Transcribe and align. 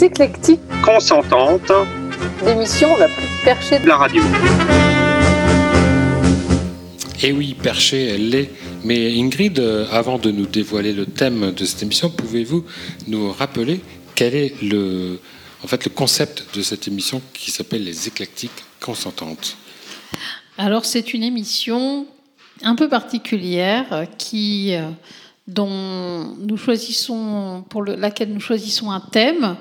Les 0.00 0.04
éclectiques, 0.04 0.60
consentante 0.84 1.72
l'émission 2.46 2.96
la 2.98 3.08
plus 3.08 3.26
perchée 3.42 3.80
de 3.80 3.88
la 3.88 3.96
radio. 3.96 4.22
Et 7.20 7.32
oui, 7.32 7.56
perché, 7.60 8.04
elle 8.10 8.28
l'est. 8.28 8.50
Mais 8.84 9.18
Ingrid, 9.18 9.58
avant 9.90 10.18
de 10.18 10.30
nous 10.30 10.46
dévoiler 10.46 10.92
le 10.92 11.04
thème 11.04 11.50
de 11.50 11.64
cette 11.64 11.82
émission, 11.82 12.10
pouvez-vous 12.10 12.64
nous 13.08 13.32
rappeler 13.32 13.80
quel 14.14 14.36
est 14.36 14.62
le, 14.62 15.18
en 15.64 15.66
fait, 15.66 15.84
le 15.84 15.90
concept 15.90 16.44
de 16.54 16.62
cette 16.62 16.86
émission 16.86 17.20
qui 17.34 17.50
s'appelle 17.50 17.82
Les 17.82 18.06
éclectiques 18.06 18.52
consentantes? 18.80 19.56
Alors, 20.58 20.84
c'est 20.84 21.12
une 21.12 21.24
émission 21.24 22.06
un 22.62 22.76
peu 22.76 22.88
particulière 22.88 24.06
qui, 24.16 24.74
euh, 24.76 24.82
dont 25.48 26.36
nous 26.38 26.56
choisissons, 26.56 27.64
pour 27.68 27.82
le- 27.82 27.96
laquelle 27.96 28.32
nous 28.32 28.38
choisissons 28.40 28.92
un 28.92 29.00
thème 29.00 29.56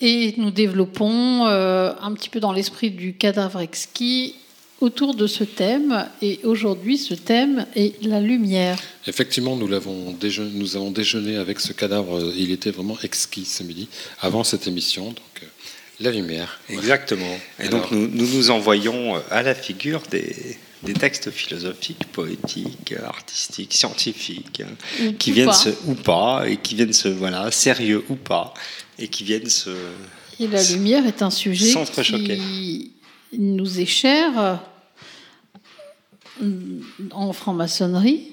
et 0.00 0.34
nous 0.38 0.50
développons 0.50 1.46
euh, 1.46 1.92
un 2.00 2.12
petit 2.14 2.28
peu 2.28 2.40
dans 2.40 2.52
l'esprit 2.52 2.90
du 2.90 3.14
cadavre 3.14 3.60
exquis 3.60 4.34
autour 4.80 5.14
de 5.14 5.26
ce 5.26 5.44
thème. 5.44 6.06
Et 6.20 6.40
aujourd'hui, 6.42 6.98
ce 6.98 7.14
thème 7.14 7.66
est 7.76 8.02
la 8.04 8.20
lumière. 8.20 8.78
Effectivement, 9.06 9.56
nous, 9.56 9.68
l'avons 9.68 10.12
déjeuné, 10.12 10.50
nous 10.54 10.76
avons 10.76 10.90
déjeuné 10.90 11.36
avec 11.36 11.60
ce 11.60 11.72
cadavre. 11.72 12.16
euh, 12.18 12.32
Il 12.36 12.50
était 12.50 12.70
vraiment 12.70 12.98
exquis 13.02 13.44
ce 13.44 13.62
midi, 13.62 13.88
avant 14.20 14.44
cette 14.44 14.66
émission. 14.66 15.06
Donc, 15.06 15.16
euh, 15.42 15.46
la 16.00 16.10
lumière. 16.10 16.60
Exactement. 16.68 17.38
Et 17.60 17.66
Alors- 17.68 17.82
donc 17.82 17.92
nous, 17.92 18.08
nous 18.08 18.26
nous 18.26 18.50
envoyons 18.50 19.14
à 19.30 19.42
la 19.42 19.54
figure 19.54 20.02
des, 20.10 20.58
des 20.82 20.92
textes 20.92 21.30
philosophiques, 21.30 22.06
poétiques, 22.12 22.94
artistiques, 23.06 23.72
scientifiques, 23.72 24.60
euh, 25.00 25.12
qui 25.20 25.30
viennent 25.30 25.46
pas. 25.46 25.52
se 25.54 25.68
ou 25.86 25.94
pas 25.94 26.44
et 26.48 26.56
qui 26.56 26.74
viennent 26.74 26.92
se 26.92 27.06
voilà 27.08 27.50
sérieux 27.52 28.04
ou 28.08 28.16
pas 28.16 28.52
et 28.98 29.08
qui 29.08 29.24
viennent 29.24 29.48
se 29.48 29.70
Et 30.40 30.46
la 30.46 30.62
lumière 30.62 31.06
est 31.06 31.22
un 31.22 31.30
sujet 31.30 31.74
qui 31.94 32.92
nous 33.32 33.80
est 33.80 33.86
cher 33.86 34.60
euh, 36.40 36.80
en 37.10 37.32
franc-maçonnerie 37.32 38.32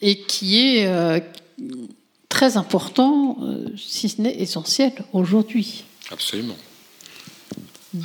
et 0.00 0.20
qui 0.20 0.58
est 0.58 0.86
euh, 0.86 1.20
très 2.28 2.56
important, 2.56 3.38
euh, 3.42 3.68
si 3.76 4.08
ce 4.08 4.20
n'est 4.20 4.34
essentiel 4.40 4.92
aujourd'hui. 5.12 5.84
Absolument. 6.10 6.56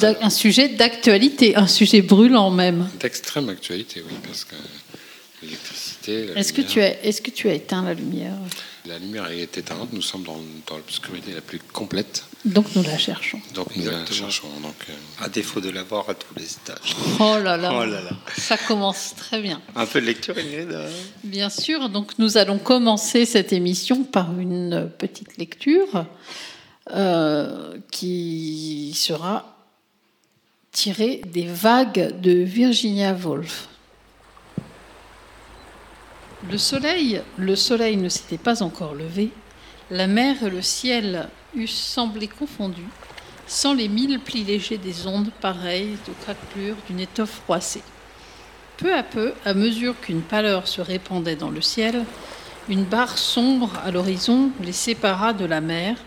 Un 0.02 0.30
sujet 0.30 0.68
d'actualité, 0.68 1.56
un 1.56 1.68
sujet 1.68 2.02
brûlant 2.02 2.52
même. 2.52 2.90
D'extrême 3.00 3.48
actualité, 3.48 4.04
oui, 4.06 4.16
parce 4.26 4.44
que 4.44 4.56
l'électricité. 5.42 6.28
Est-ce 6.36 6.52
que, 6.52 6.62
tu 6.62 6.82
as, 6.82 7.04
est-ce 7.06 7.22
que 7.22 7.32
tu 7.32 7.48
as 7.48 7.54
éteint 7.54 7.84
la 7.84 7.94
lumière? 7.94 8.34
La 8.88 8.98
lumière 9.00 9.28
est 9.32 9.58
éteinte. 9.58 9.92
Nous 9.92 10.02
sommes 10.02 10.24
dans, 10.24 10.40
dans 10.68 10.78
l'obscurité 10.78 11.34
la 11.34 11.42
plus 11.42 11.60
complète. 11.60 12.24
Donc 12.46 12.68
nous 12.76 12.84
la 12.84 12.98
cherchons. 12.98 13.42
Donc 13.54 13.76
nous 13.76 13.86
la 13.90 14.06
cherchons. 14.06 14.48
Donc, 14.62 14.76
euh, 14.90 14.94
à 15.26 15.30
défaut 15.30 15.60
de 15.60 15.70
l'avoir 15.70 16.10
à 16.10 16.14
tous 16.14 16.34
les 16.38 16.46
étages. 16.54 16.96
Oh 17.20 17.38
là 17.44 17.58
là, 17.58 17.72
Oh 17.74 17.86
là 17.86 18.02
là. 18.02 18.12
ça 18.38 18.58
commence 18.58 19.14
très 19.16 19.42
bien. 19.42 19.62
Un 19.76 19.86
peu 19.86 20.00
de 20.00 20.06
lecture 20.06 20.38
Ingrid. 20.38 20.72
euh 20.72 20.90
Bien 21.24 21.50
sûr, 21.50 21.90
donc 21.90 22.18
nous 22.20 22.38
allons 22.38 22.60
commencer 22.60 23.26
cette 23.26 23.52
émission 23.52 24.04
par 24.04 24.38
une 24.40 24.90
petite 24.98 25.38
lecture 25.38 26.06
euh, 26.92 27.78
qui 27.92 28.94
sera 28.96 29.58
tirée 30.72 31.22
des 31.26 31.48
vagues 31.48 32.20
de 32.22 32.32
Virginia 32.32 33.14
Woolf. 33.14 33.68
Le 36.50 36.58
soleil, 36.58 37.22
le 37.38 37.58
soleil 37.58 37.98
ne 37.98 38.08
s'était 38.08 38.38
pas 38.38 38.64
encore 38.64 38.96
levé, 38.96 39.32
la 39.92 40.08
mer 40.08 40.44
et 40.44 40.50
le 40.50 40.62
ciel 40.62 41.28
eussent 41.54 41.72
semblé 41.72 42.30
confondus, 42.30 42.88
sans 43.48 43.74
les 43.74 43.90
mille 43.90 44.18
plis 44.22 44.46
légers 44.46 44.78
des 44.78 45.08
ondes 45.08 45.32
pareilles 45.42 45.98
aux 46.08 46.24
craquelures 46.24 46.78
d'une 46.88 47.02
étoffe 47.02 47.42
froissée. 47.44 47.84
Peu 48.78 48.94
à 48.94 49.04
peu, 49.04 49.34
à 49.44 49.54
mesure 49.54 50.00
qu'une 50.00 50.22
pâleur 50.22 50.70
se 50.70 50.80
répandait 50.80 51.36
dans 51.36 51.50
le 51.50 51.60
ciel, 51.60 52.06
une 52.70 52.86
barre 52.86 53.18
sombre 53.18 53.74
à 53.84 53.92
l'horizon 53.92 54.52
les 54.64 54.72
sépara 54.72 55.34
de 55.34 55.46
la 55.46 55.60
mer, 55.60 55.98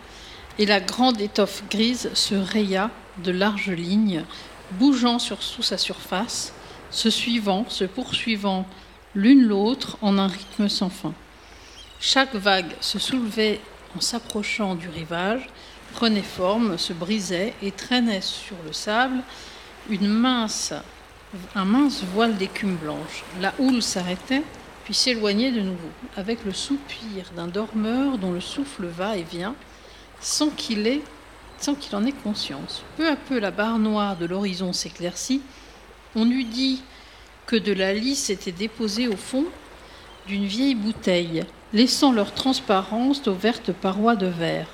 et 0.57 0.65
la 0.65 0.79
grande 0.79 1.21
étoffe 1.21 1.63
grise 1.69 2.09
se 2.15 2.33
raya 2.33 2.89
de 3.23 3.31
larges 3.31 3.69
lignes, 3.69 4.23
bougeant 4.71 5.19
sur, 5.19 5.43
sous 5.43 5.61
sa 5.63 5.77
surface, 5.77 6.51
se 6.89 7.11
suivant, 7.11 7.65
se 7.69 7.83
poursuivant 7.83 8.65
l'une 9.15 9.43
l'autre 9.43 9.97
en 10.01 10.17
un 10.17 10.27
rythme 10.27 10.69
sans 10.69 10.89
fin. 10.89 11.13
Chaque 11.99 12.35
vague 12.35 12.73
se 12.79 12.99
soulevait 12.99 13.61
en 13.95 14.01
s'approchant 14.01 14.75
du 14.75 14.89
rivage, 14.89 15.47
prenait 15.93 16.21
forme, 16.21 16.77
se 16.77 16.93
brisait 16.93 17.53
et 17.61 17.71
traînait 17.71 18.21
sur 18.21 18.55
le 18.65 18.73
sable 18.73 19.21
une 19.89 20.07
mince 20.07 20.73
un 21.55 21.65
mince 21.65 22.03
voile 22.13 22.35
d'écume 22.37 22.75
blanche. 22.75 23.23
La 23.39 23.53
houle 23.59 23.81
s'arrêtait, 23.81 24.43
puis 24.83 24.93
s'éloignait 24.93 25.51
de 25.51 25.61
nouveau, 25.61 25.89
avec 26.17 26.43
le 26.43 26.53
soupir 26.53 27.31
d'un 27.35 27.47
dormeur 27.47 28.17
dont 28.17 28.31
le 28.31 28.41
souffle 28.41 28.85
va 28.87 29.15
et 29.17 29.23
vient, 29.23 29.55
sans 30.19 30.49
qu'il 30.49 31.01
sans 31.57 31.75
qu'il 31.75 31.95
en 31.95 32.05
ait 32.05 32.11
conscience. 32.11 32.83
Peu 32.97 33.07
à 33.07 33.15
peu, 33.15 33.39
la 33.39 33.51
barre 33.51 33.77
noire 33.77 34.17
de 34.17 34.25
l'horizon 34.25 34.73
s'éclaircit. 34.73 35.41
On 36.15 36.29
eût 36.29 36.43
dit 36.43 36.81
que 37.45 37.55
de 37.55 37.73
la 37.73 37.93
lisse 37.93 38.29
était 38.29 38.51
déposée 38.51 39.07
au 39.07 39.17
fond 39.17 39.45
d'une 40.27 40.45
vieille 40.45 40.75
bouteille, 40.75 41.43
laissant 41.73 42.11
leur 42.11 42.33
transparence 42.33 43.27
aux 43.27 43.33
vertes 43.33 43.71
parois 43.71 44.15
de 44.15 44.27
verre. 44.27 44.67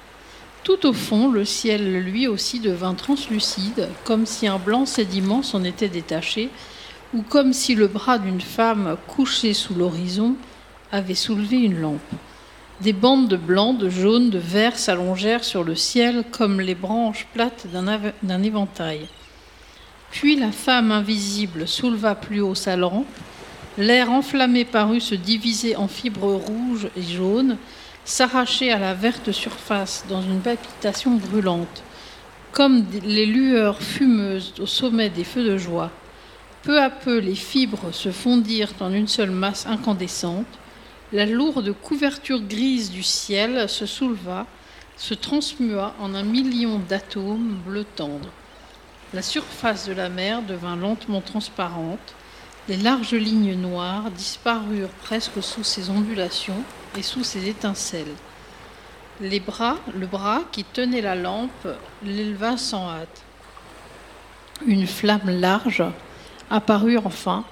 Tout 0.64 0.86
au 0.86 0.94
fond, 0.94 1.30
le 1.30 1.46
ciel 1.46 2.02
lui 2.04 2.28
aussi 2.28 2.60
devint 2.60 2.94
translucide, 2.94 3.88
comme 4.04 4.26
si 4.26 4.48
un 4.48 4.60
blanc 4.60 4.86
sédiment 4.86 5.42
s'en 5.42 5.64
était 5.64 5.88
détaché, 5.88 6.50
ou 7.14 7.22
comme 7.22 7.54
si 7.54 7.74
le 7.74 7.88
bras 7.88 8.18
d'une 8.18 8.42
femme 8.42 8.98
couchée 9.08 9.54
sous 9.54 9.74
l'horizon 9.76 10.36
avait 10.92 11.16
soulevé 11.16 11.58
une 11.58 11.80
lampe. 11.80 12.02
Des 12.82 12.94
bandes 12.94 13.28
de 13.28 13.38
blanc, 13.38 13.74
de 13.74 13.90
jaune, 13.90 14.30
de 14.30 14.38
vert 14.38 14.78
s'allongèrent 14.78 15.44
sur 15.44 15.64
le 15.64 15.76
ciel 15.76 16.24
comme 16.32 16.62
les 16.62 16.76
branches 16.76 17.26
plates 17.34 17.66
d'un 18.22 18.44
éventail. 18.44 19.08
Puis 20.12 20.36
la 20.36 20.52
femme 20.52 20.92
invisible 20.92 21.68
souleva 21.68 22.16
plus 22.16 22.42
haut 22.42 22.56
sa 22.56 22.76
lampe, 22.76 23.06
l'air 23.78 24.12
enflammé 24.12 24.66
parut 24.66 25.02
se 25.02 25.16
diviser 25.16 25.76
en 25.76 25.88
fibres 25.88 26.34
rouges 26.34 26.90
et 26.96 27.04
jaunes, 27.04 27.58
s'arracher 28.06 28.72
à 28.72 28.80
la 28.80 28.94
verte 28.94 29.32
surface 29.32 30.06
dans 30.10 30.22
une 30.22 30.40
palpitation 30.40 31.16
brûlante, 31.16 31.84
comme 32.52 32.86
les 33.04 33.26
lueurs 33.26 33.82
fumeuses 33.82 34.54
au 34.60 34.66
sommet 34.66 35.10
des 35.10 35.26
feux 35.26 35.44
de 35.44 35.58
joie. 35.58 35.92
Peu 36.64 36.82
à 36.82 36.90
peu, 36.90 37.20
les 37.20 37.36
fibres 37.36 37.94
se 37.94 38.12
fondirent 38.12 38.74
en 38.80 38.92
une 38.92 39.08
seule 39.08 39.32
masse 39.32 39.68
incandescente. 39.68 40.48
La 41.14 41.26
lourde 41.26 41.74
couverture 41.74 42.42
grise 42.42 42.92
du 42.92 43.04
ciel 43.04 43.70
se 43.70 43.86
souleva, 43.86 44.46
se 44.98 45.14
transmua 45.14 45.94
en 46.00 46.16
un 46.16 46.24
million 46.24 46.80
d'atomes 46.80 47.60
bleu 47.66 47.86
tendre. 47.96 48.30
La 49.14 49.22
surface 49.22 49.88
de 49.88 49.94
la 49.94 50.10
mer 50.10 50.42
devint 50.42 50.76
lentement 50.76 51.22
transparente. 51.22 52.14
Les 52.68 52.76
larges 52.76 53.14
lignes 53.14 53.56
noires 53.56 54.12
disparurent 54.12 54.90
presque 55.02 55.42
sous 55.42 55.64
ses 55.64 55.90
ondulations 55.90 56.62
et 56.98 57.02
sous 57.02 57.24
ses 57.24 57.48
étincelles. 57.48 58.14
Les 59.22 59.40
bras, 59.40 59.78
le 59.96 60.08
bras 60.08 60.42
qui 60.52 60.66
tenait 60.66 61.00
la 61.00 61.16
lampe, 61.16 61.68
l'éleva 62.04 62.58
sans 62.58 62.90
hâte. 62.90 63.24
Une 64.66 64.86
flamme 64.86 65.30
large 65.30 65.84
apparut 66.50 66.98
enfin, 66.98 67.46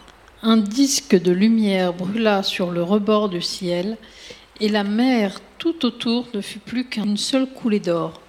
un 0.43 0.57
disque 0.57 1.15
de 1.15 1.31
lumière 1.31 1.93
brûla 1.93 2.43
sur 2.43 2.69
le 2.69 2.83
rebord 2.83 3.29
du 3.29 3.41
ciel, 3.41 3.97
et 4.59 4.67
la 4.67 4.83
mer 4.83 5.39
tout 5.57 5.85
autour 5.85 6.27
ne 6.33 6.41
fut 6.41 6.59
plus 6.59 6.85
qu'une 6.85 7.15
seule 7.15 7.47
coulée 7.47 7.79
d'or. 7.79 8.19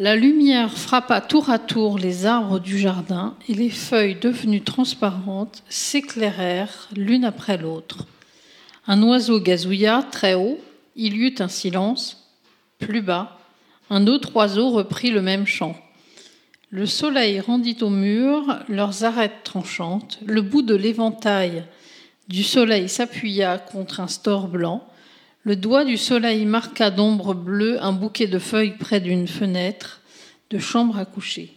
La 0.00 0.16
lumière 0.16 0.76
frappa 0.76 1.20
tour 1.20 1.50
à 1.50 1.60
tour 1.60 1.98
les 1.98 2.26
arbres 2.26 2.58
du 2.58 2.78
jardin, 2.78 3.36
et 3.48 3.54
les 3.54 3.70
feuilles 3.70 4.16
devenues 4.16 4.64
transparentes 4.64 5.62
s'éclairèrent 5.68 6.88
l'une 6.96 7.24
après 7.24 7.58
l'autre. 7.58 8.04
Un 8.88 9.00
oiseau 9.04 9.38
gazouilla 9.38 10.04
très 10.10 10.34
haut, 10.34 10.58
il 10.96 11.14
y 11.14 11.26
eut 11.28 11.36
un 11.38 11.46
silence. 11.46 12.28
Plus 12.80 13.02
bas, 13.02 13.38
un 13.88 14.08
autre 14.08 14.34
oiseau 14.34 14.70
reprit 14.70 15.12
le 15.12 15.22
même 15.22 15.46
chant. 15.46 15.76
Le 16.70 16.86
soleil 16.86 17.38
rendit 17.38 17.78
au 17.80 17.88
mur 17.88 18.64
leurs 18.68 19.04
arêtes 19.04 19.44
tranchantes. 19.44 20.18
Le 20.26 20.42
bout 20.42 20.62
de 20.62 20.74
l'éventail 20.74 21.62
du 22.26 22.42
soleil 22.42 22.88
s'appuya 22.88 23.58
contre 23.58 24.00
un 24.00 24.08
store 24.08 24.48
blanc. 24.48 24.84
Le 25.46 25.56
doigt 25.56 25.84
du 25.84 25.98
soleil 25.98 26.46
marqua 26.46 26.90
d'ombre 26.90 27.34
bleue 27.34 27.76
un 27.82 27.92
bouquet 27.92 28.26
de 28.26 28.38
feuilles 28.38 28.78
près 28.78 29.00
d'une 29.00 29.28
fenêtre 29.28 30.00
de 30.48 30.58
chambre 30.58 30.96
à 30.96 31.04
coucher. 31.04 31.52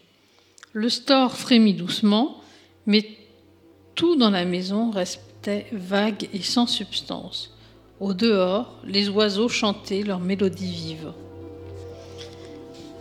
Le 0.73 0.89
store 0.89 1.37
frémit 1.37 1.73
doucement, 1.73 2.41
mais 2.85 3.05
tout 3.95 4.17
dans 4.17 4.29
la 4.29 4.43
maison 4.43 4.91
restait 4.91 5.67
vague 5.71 6.27
et 6.33 6.41
sans 6.41 6.67
substance. 6.67 7.55
Au 8.01 8.13
dehors, 8.13 8.77
les 8.83 9.07
oiseaux 9.07 9.47
chantaient 9.47 10.03
leur 10.03 10.19
mélodie 10.19 10.69
vive. 10.69 11.13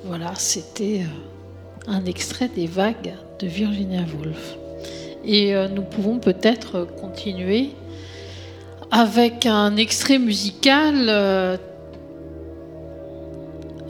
Voilà, 0.05 0.37
c'était 0.37 1.03
euh, 1.03 1.89
un 1.89 2.05
extrait 2.05 2.49
des 2.49 2.69
vagues 2.69 3.15
de 3.41 3.49
Virginia 3.49 4.03
Woolf. 4.03 4.57
Et 5.25 5.53
euh, 5.57 5.67
nous 5.67 5.83
pouvons 5.83 6.21
peut-être 6.21 6.87
continuer 7.01 7.71
avec 8.91 9.47
un 9.47 9.77
extrait 9.77 10.19
musical. 10.19 11.07
euh, 11.09 11.57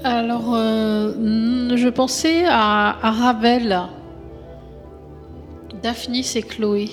alors, 0.05 0.55
euh, 0.55 1.77
je 1.77 1.89
pensais 1.89 2.45
à, 2.47 2.97
à 3.03 3.11
Daphnis 5.83 6.33
et 6.37 6.43
Chloé. 6.43 6.91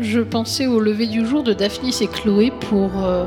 Je 0.00 0.20
pensais 0.20 0.66
au 0.66 0.80
lever 0.80 1.06
du 1.06 1.26
jour 1.26 1.42
de 1.42 1.52
Daphnis 1.52 1.96
et 2.00 2.06
Chloé 2.06 2.52
pour. 2.68 3.04
euh, 3.04 3.24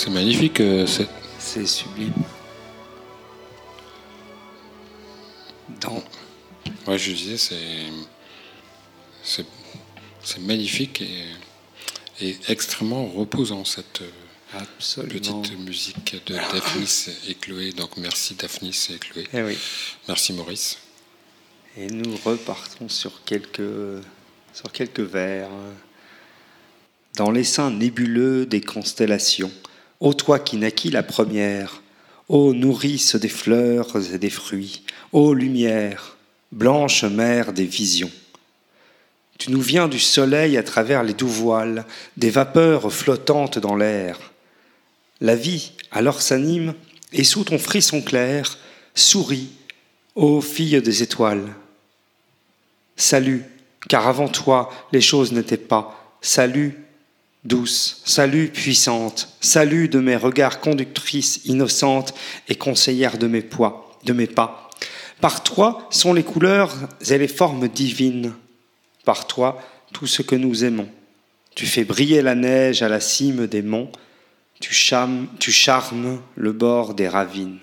C'est 0.00 0.08
magnifique. 0.08 0.60
euh, 0.60 0.86
c'est- 0.86 1.66
sublime. 1.66 2.14
Dans 5.82 6.02
Ouais, 6.86 6.96
je 6.96 7.12
disais, 7.12 7.36
c'est 9.22 10.40
magnifique 10.40 11.02
et, 11.02 11.26
et 12.26 12.34
extrêmement 12.48 13.04
reposant 13.08 13.66
cette 13.66 14.00
euh, 14.00 14.58
absolument. 14.58 15.42
petite 15.42 15.58
musique 15.58 16.16
de 16.26 16.34
Daphnis 16.34 17.08
et 17.28 17.34
Chloé. 17.34 17.72
Donc 17.72 17.98
merci 17.98 18.34
Daphnis 18.36 18.88
et 18.94 18.98
Chloé. 18.98 19.28
Eh 19.34 19.42
oui. 19.42 19.58
Merci 20.08 20.32
Maurice. 20.32 20.78
Et 21.76 21.88
nous 21.88 22.16
repartons 22.24 22.88
sur 22.88 23.22
quelques, 23.24 23.60
sur 24.54 24.72
quelques 24.72 25.00
vers. 25.00 25.50
Dans 27.16 27.30
les 27.30 27.44
seins 27.44 27.70
nébuleux 27.70 28.46
des 28.46 28.62
constellations, 28.62 29.52
ô 30.00 30.14
toi 30.14 30.38
qui 30.38 30.56
naquis 30.56 30.90
la 30.90 31.02
première, 31.02 31.82
ô 32.28 32.54
nourrice 32.54 33.16
des 33.16 33.28
fleurs 33.28 33.96
et 34.12 34.18
des 34.18 34.30
fruits, 34.30 34.82
ô 35.12 35.34
lumière, 35.34 36.16
blanche 36.52 37.04
mère 37.04 37.52
des 37.52 37.66
visions. 37.66 38.10
Tu 39.38 39.50
nous 39.50 39.60
viens 39.60 39.88
du 39.88 39.98
soleil 39.98 40.56
à 40.56 40.62
travers 40.62 41.02
les 41.02 41.14
doux 41.14 41.28
voiles, 41.28 41.86
des 42.16 42.30
vapeurs 42.30 42.92
flottantes 42.92 43.58
dans 43.58 43.76
l'air. 43.76 44.18
La 45.20 45.34
vie 45.34 45.72
alors 45.90 46.20
s'anime, 46.20 46.74
et 47.12 47.24
sous 47.24 47.44
ton 47.44 47.58
frisson 47.58 48.02
clair, 48.02 48.58
sourit, 48.94 49.50
ô 50.14 50.40
fille 50.40 50.80
des 50.82 51.02
étoiles. 51.02 51.54
Salut, 52.96 53.44
car 53.88 54.06
avant 54.06 54.28
toi 54.28 54.70
les 54.92 55.00
choses 55.00 55.32
n'étaient 55.32 55.56
pas. 55.56 56.16
Salut, 56.20 56.84
douce, 57.44 58.02
salut 58.04 58.48
puissante, 58.48 59.28
salut 59.40 59.88
de 59.88 59.98
mes 59.98 60.16
regards 60.16 60.60
conductrices 60.60 61.40
innocentes 61.44 62.14
et 62.48 62.54
conseillères 62.54 63.18
de 63.18 63.26
mes 63.26 63.42
poids, 63.42 63.98
de 64.04 64.12
mes 64.12 64.26
pas. 64.26 64.70
Par 65.20 65.42
toi 65.42 65.86
sont 65.90 66.14
les 66.14 66.22
couleurs 66.22 66.74
et 67.08 67.18
les 67.18 67.28
formes 67.28 67.68
divines. 67.68 68.32
Par 69.04 69.26
toi 69.26 69.60
tout 69.92 70.06
ce 70.06 70.22
que 70.22 70.36
nous 70.36 70.64
aimons. 70.64 70.88
Tu 71.54 71.66
fais 71.66 71.84
briller 71.84 72.22
la 72.22 72.34
neige 72.34 72.82
à 72.82 72.88
la 72.88 73.00
cime 73.00 73.46
des 73.46 73.62
monts. 73.62 73.90
Tu 74.60 74.72
charmes, 74.72 75.26
tu 75.38 75.52
charmes 75.52 76.20
le 76.36 76.52
bord 76.52 76.94
des 76.94 77.08
ravines. 77.08 77.60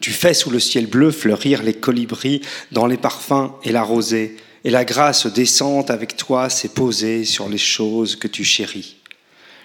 Tu 0.00 0.10
fais 0.10 0.34
sous 0.34 0.50
le 0.50 0.60
ciel 0.60 0.86
bleu 0.86 1.10
fleurir 1.10 1.62
les 1.62 1.74
colibris 1.74 2.40
dans 2.72 2.86
les 2.86 2.96
parfums 2.96 3.52
et 3.62 3.72
la 3.72 3.82
rosée, 3.82 4.36
et 4.64 4.70
la 4.70 4.84
grâce 4.84 5.26
décente 5.26 5.90
avec 5.90 6.16
toi 6.16 6.50
s'est 6.50 6.68
posée 6.68 7.24
sur 7.24 7.48
les 7.48 7.58
choses 7.58 8.16
que 8.16 8.28
tu 8.28 8.44
chéris. 8.44 8.96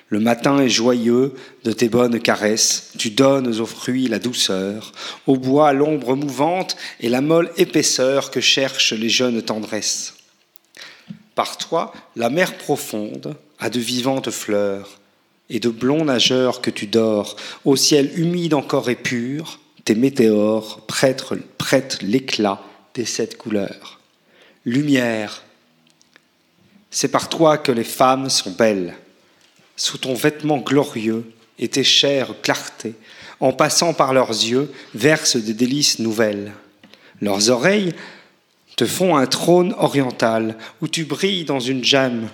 Le 0.09 0.19
matin 0.19 0.59
est 0.59 0.69
joyeux 0.69 1.33
de 1.63 1.71
tes 1.71 1.89
bonnes 1.89 2.19
caresses, 2.19 2.91
tu 2.97 3.09
donnes 3.09 3.59
aux 3.59 3.65
fruits 3.65 4.07
la 4.07 4.19
douceur, 4.19 4.91
au 5.25 5.35
bois 5.35 5.73
l'ombre 5.73 6.15
mouvante 6.15 6.77
et 6.99 7.09
la 7.09 7.21
molle 7.21 7.51
épaisseur 7.57 8.29
que 8.29 8.39
cherchent 8.39 8.93
les 8.93 9.09
jeunes 9.09 9.41
tendresses. 9.41 10.13
Par 11.33 11.57
toi, 11.57 11.91
la 12.15 12.29
mer 12.29 12.57
profonde 12.57 13.35
a 13.59 13.69
de 13.69 13.79
vivantes 13.79 14.29
fleurs, 14.29 14.99
et 15.49 15.59
de 15.59 15.69
blonds 15.69 16.05
nageurs 16.05 16.61
que 16.61 16.71
tu 16.71 16.87
dors, 16.87 17.35
au 17.65 17.75
ciel 17.75 18.11
humide 18.19 18.53
encore 18.53 18.89
et 18.89 18.95
pur, 18.95 19.59
tes 19.83 19.95
météores 19.95 20.81
prêtent, 20.87 21.25
prêtent 21.57 21.99
l'éclat 22.01 22.61
des 22.93 23.05
sept 23.05 23.37
couleurs. 23.37 23.94
Lumière, 24.65 25.43
c'est 26.89 27.09
par 27.09 27.29
toi 27.29 27.59
que 27.59 27.71
les 27.71 27.83
femmes 27.83 28.31
sont 28.31 28.49
belles. 28.51 28.95
Sous 29.75 29.99
ton 29.99 30.15
vêtement 30.15 30.57
glorieux 30.57 31.31
et 31.59 31.67
tes 31.67 31.83
chères 31.83 32.33
clartés, 32.41 32.95
en 33.39 33.53
passant 33.53 33.93
par 33.93 34.11
leurs 34.11 34.29
yeux, 34.29 34.73
versent 34.95 35.35
des 35.35 35.53
délices 35.53 35.99
nouvelles. 35.99 36.53
Leurs 37.21 37.51
oreilles 37.51 37.93
te 38.75 38.85
font 38.85 39.15
un 39.15 39.27
trône 39.27 39.75
oriental 39.77 40.57
où 40.81 40.87
tu 40.87 41.05
brilles 41.05 41.45
dans 41.45 41.59
une 41.59 41.83
gemme. 41.83 42.29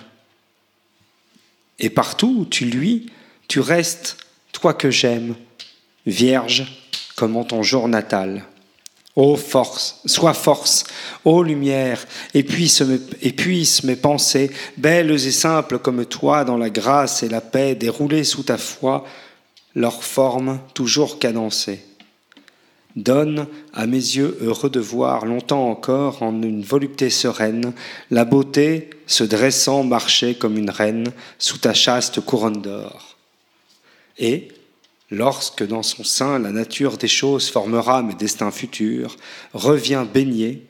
Et 1.78 1.90
partout 1.90 2.34
où 2.38 2.44
tu 2.46 2.64
luis, 2.64 3.10
tu 3.46 3.60
restes, 3.60 4.16
toi 4.52 4.72
que 4.72 4.90
j'aime, 4.90 5.34
vierge 6.06 6.64
comme 7.14 7.36
en 7.36 7.44
ton 7.44 7.62
jour 7.62 7.88
natal. 7.88 8.44
Ô 9.14 9.36
force, 9.36 10.00
sois 10.06 10.32
force, 10.32 10.84
ô 11.24 11.42
lumière, 11.42 12.02
mes, 12.32 12.80
épuise 13.20 13.84
mes 13.84 13.96
pensées, 13.96 14.50
belles 14.78 15.10
et 15.10 15.30
simples 15.32 15.78
comme 15.78 16.06
toi, 16.06 16.44
dans 16.44 16.56
la 16.56 16.70
grâce 16.70 17.22
et 17.22 17.28
la 17.28 17.42
paix, 17.42 17.74
déroulées 17.74 18.24
sous 18.24 18.42
ta 18.42 18.56
foi, 18.56 19.04
leur 19.74 20.02
forme 20.02 20.60
toujours 20.72 21.18
cadencée. 21.18 21.84
Donne 22.96 23.46
à 23.74 23.86
mes 23.86 23.96
yeux 23.96 24.38
heureux 24.40 24.70
de 24.70 24.80
voir 24.80 25.26
longtemps 25.26 25.70
encore 25.70 26.22
en 26.22 26.42
une 26.42 26.62
volupté 26.62 27.08
sereine 27.10 27.72
la 28.10 28.24
beauté 28.24 28.90
se 29.06 29.24
dressant 29.24 29.82
marcher 29.82 30.34
comme 30.34 30.58
une 30.58 30.70
reine 30.70 31.12
sous 31.38 31.58
ta 31.58 31.74
chaste 31.74 32.20
couronne 32.20 32.60
d'or. 32.60 33.16
Et, 34.18 34.48
lorsque 35.12 35.64
dans 35.64 35.82
son 35.82 36.04
sein 36.04 36.38
la 36.38 36.50
nature 36.50 36.96
des 36.96 37.06
choses 37.06 37.50
formera 37.50 38.02
mes 38.02 38.14
destins 38.14 38.50
futurs, 38.50 39.16
reviens 39.52 40.04
baigner, 40.04 40.66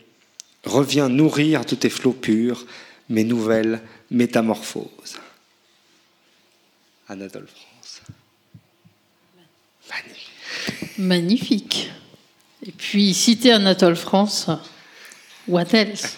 reviens 0.65 1.09
nourrir 1.09 1.65
de 1.65 1.77
tes 1.77 1.89
flots 1.89 2.13
purs 2.13 2.67
mes 3.09 3.25
nouvelles 3.25 3.81
métamorphoses. 4.11 5.19
Anatole 7.09 7.47
France. 7.47 8.03
Magnifique. 10.99 11.91
Et 12.65 12.73
puis, 12.73 13.15
citer 13.15 13.53
Anatole 13.53 13.97
France, 13.97 14.49
what 15.49 15.67
else 15.73 16.17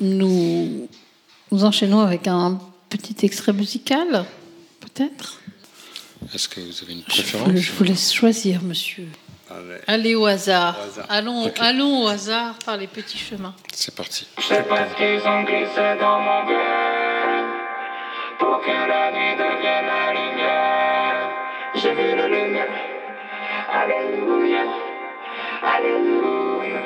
nous, 0.00 0.88
nous 1.50 1.64
enchaînons 1.64 2.00
avec 2.00 2.26
un 2.26 2.58
petit 2.88 3.16
extrait 3.24 3.52
musical, 3.52 4.24
peut-être? 4.80 5.37
Est-ce 6.34 6.48
que 6.48 6.60
vous 6.60 6.82
avez 6.82 6.92
une 6.92 7.02
préférence 7.02 7.48
je, 7.54 7.56
je 7.56 7.72
vous 7.72 7.84
laisse 7.84 8.12
choisir, 8.12 8.62
monsieur. 8.62 9.08
Ah 9.50 9.54
ouais. 9.66 9.80
Allez 9.86 10.14
au 10.14 10.26
hasard. 10.26 10.76
Au 10.78 10.86
hasard. 10.90 11.06
Allons, 11.08 11.44
Ok. 11.46 11.56
allons 11.60 12.04
au 12.04 12.08
hasard 12.08 12.54
par 12.66 12.76
les 12.76 12.86
petits 12.86 13.16
chemins. 13.18 13.54
C'est 13.72 13.94
parti. 13.94 14.26
Je 14.38 14.42
sais 14.46 14.62
pas 14.64 14.88
ce 14.90 14.94
qu'ils 14.96 15.26
ont 15.26 15.42
glissé 15.44 15.96
dans 16.00 16.18
mon 16.20 16.46
cœur 16.46 17.44
Pour 18.38 18.60
que 18.60 18.68
la 18.70 19.10
nuit 19.12 19.34
devienne 19.38 19.86
la 19.86 20.12
lumière 20.12 21.30
J'ai 21.76 21.94
vu 21.94 22.16
la 22.16 22.28
lumière 22.28 22.68
Alléluia 23.72 24.64
Alléluia 25.62 26.82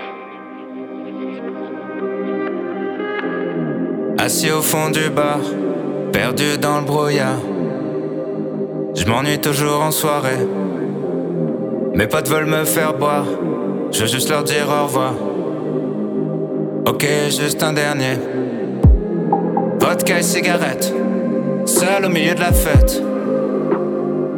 Assis 4.18 4.50
au 4.52 4.62
fond 4.62 4.90
du 4.90 5.08
bar, 5.10 5.40
perdu 6.12 6.56
dans 6.58 6.78
le 6.78 6.84
brouillard. 6.86 7.40
Je 8.94 9.06
m'ennuie 9.06 9.38
toujours 9.38 9.82
en 9.82 9.90
soirée. 9.90 10.46
Mes 11.94 12.06
potes 12.06 12.28
veulent 12.28 12.46
me 12.46 12.64
faire 12.64 12.94
boire, 12.94 13.24
je 13.90 14.02
veux 14.02 14.06
juste 14.06 14.28
leur 14.28 14.44
dire 14.44 14.66
au 14.68 14.84
revoir. 14.84 15.14
Ok, 16.86 17.06
juste 17.28 17.62
un 17.62 17.72
dernier. 17.72 18.18
Vodka 19.80 20.18
et 20.18 20.22
cigarette, 20.22 20.92
seul 21.64 22.04
au 22.04 22.08
milieu 22.08 22.34
de 22.34 22.40
la 22.40 22.52
fête. 22.52 23.02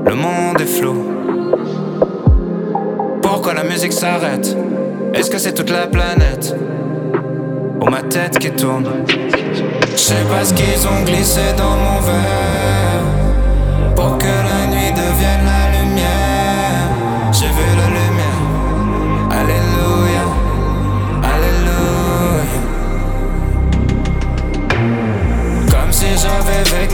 Le 0.06 0.14
monde 0.14 0.60
est 0.60 0.66
flou. 0.66 0.94
Pourquoi 3.22 3.54
la 3.54 3.64
musique 3.64 3.92
s'arrête? 3.92 4.56
Est-ce 5.14 5.30
que 5.30 5.38
c'est 5.38 5.54
toute 5.54 5.70
la 5.70 5.86
planète? 5.86 6.54
Ou 7.80 7.86
ma 7.86 8.02
tête 8.02 8.38
qui 8.38 8.50
tourne? 8.50 8.86
Je 9.08 9.96
sais 9.96 10.24
pas 10.28 10.44
ce 10.44 10.54
qu'ils 10.54 10.86
ont 10.86 11.04
glissé 11.04 11.40
dans 11.56 11.70
mon 11.70 12.00
verre 12.00 12.73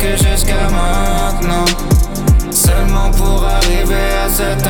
vécu 0.01 0.17
jusqu'à 0.25 0.69
maintenant. 0.71 1.65
Seulement 2.51 3.11
pour 3.11 3.45
arriver 3.45 4.11
à 4.25 4.29
cet 4.29 4.67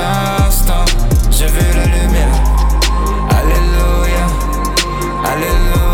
instant. 0.46 0.84
J'ai 1.30 1.46
vu 1.46 1.64
la 1.74 1.84
lumière. 1.84 2.34
Alléluia. 3.30 4.26
Alléluia 5.24 5.89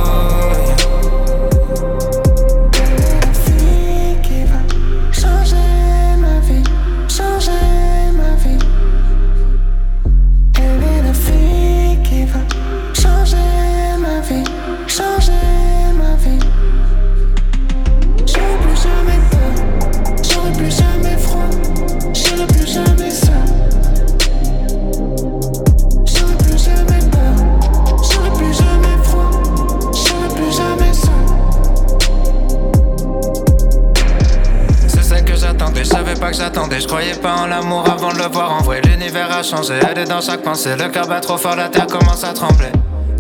j'attendais, 35.77 35.85
je 35.85 35.89
savais 35.89 36.15
pas 36.21 36.31
que 36.31 36.37
j'attendais, 36.37 36.81
je 36.81 36.87
croyais 36.87 37.15
pas 37.15 37.35
en 37.37 37.47
l'amour 37.47 37.85
avant 37.91 38.13
de 38.13 38.19
le 38.19 38.29
voir 38.29 38.53
en 38.53 38.63
vrai. 38.63 38.81
L'univers 38.83 39.31
a 39.37 39.43
changé, 39.43 39.75
elle 39.91 39.99
est 39.99 40.05
dans 40.05 40.21
chaque 40.21 40.43
pensée, 40.43 40.77
le 40.77 40.89
cœur 40.89 41.07
bat 41.07 41.21
trop 41.21 41.37
fort, 41.37 41.57
la 41.57 41.69
terre 41.69 41.87
commence 41.87 42.25
à 42.25 42.33
trembler. 42.33 42.73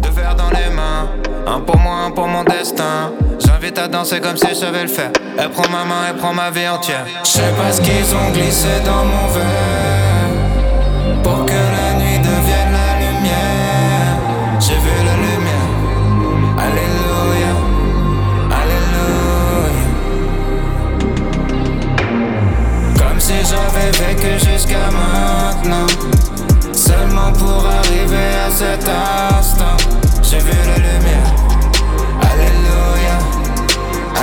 Deux 0.02 0.10
verres 0.10 0.34
dans 0.34 0.50
les 0.50 0.75
mains, 0.75 1.08
un 1.46 1.60
pour 1.60 1.78
moi, 1.78 1.96
un 2.06 2.10
pour 2.10 2.28
mon 2.28 2.44
destin. 2.44 3.12
J'invite 3.38 3.78
à 3.78 3.88
danser 3.88 4.20
comme 4.20 4.36
si 4.36 4.48
je 4.48 4.54
savais 4.54 4.82
le 4.82 4.88
faire. 4.88 5.10
Elle 5.38 5.50
prend 5.50 5.68
ma 5.70 5.84
main, 5.84 6.06
elle 6.08 6.16
prend 6.16 6.32
ma 6.32 6.50
vie 6.50 6.68
entière. 6.68 7.04
Je 7.22 7.28
sais 7.28 7.52
pas 7.56 7.72
ce 7.72 7.80
qu'ils 7.80 8.14
ont 8.14 8.32
glissé 8.32 8.80
dans 8.84 9.04
mon 9.04 9.26
verre 9.28 10.26
pour 11.22 11.44
que 11.44 11.52
la 11.52 11.85
j'avais 23.48 23.90
vécu 23.90 24.32
jusqu'à 24.50 24.90
maintenant. 24.90 25.86
Seulement 26.72 27.32
pour 27.32 27.64
arriver 27.66 28.30
à 28.46 28.50
cet 28.50 28.84
instant. 28.88 29.76
J'ai 30.22 30.38
vu 30.38 30.52
la 30.66 30.76
lumière. 30.76 31.34
Alléluia. 32.30 33.16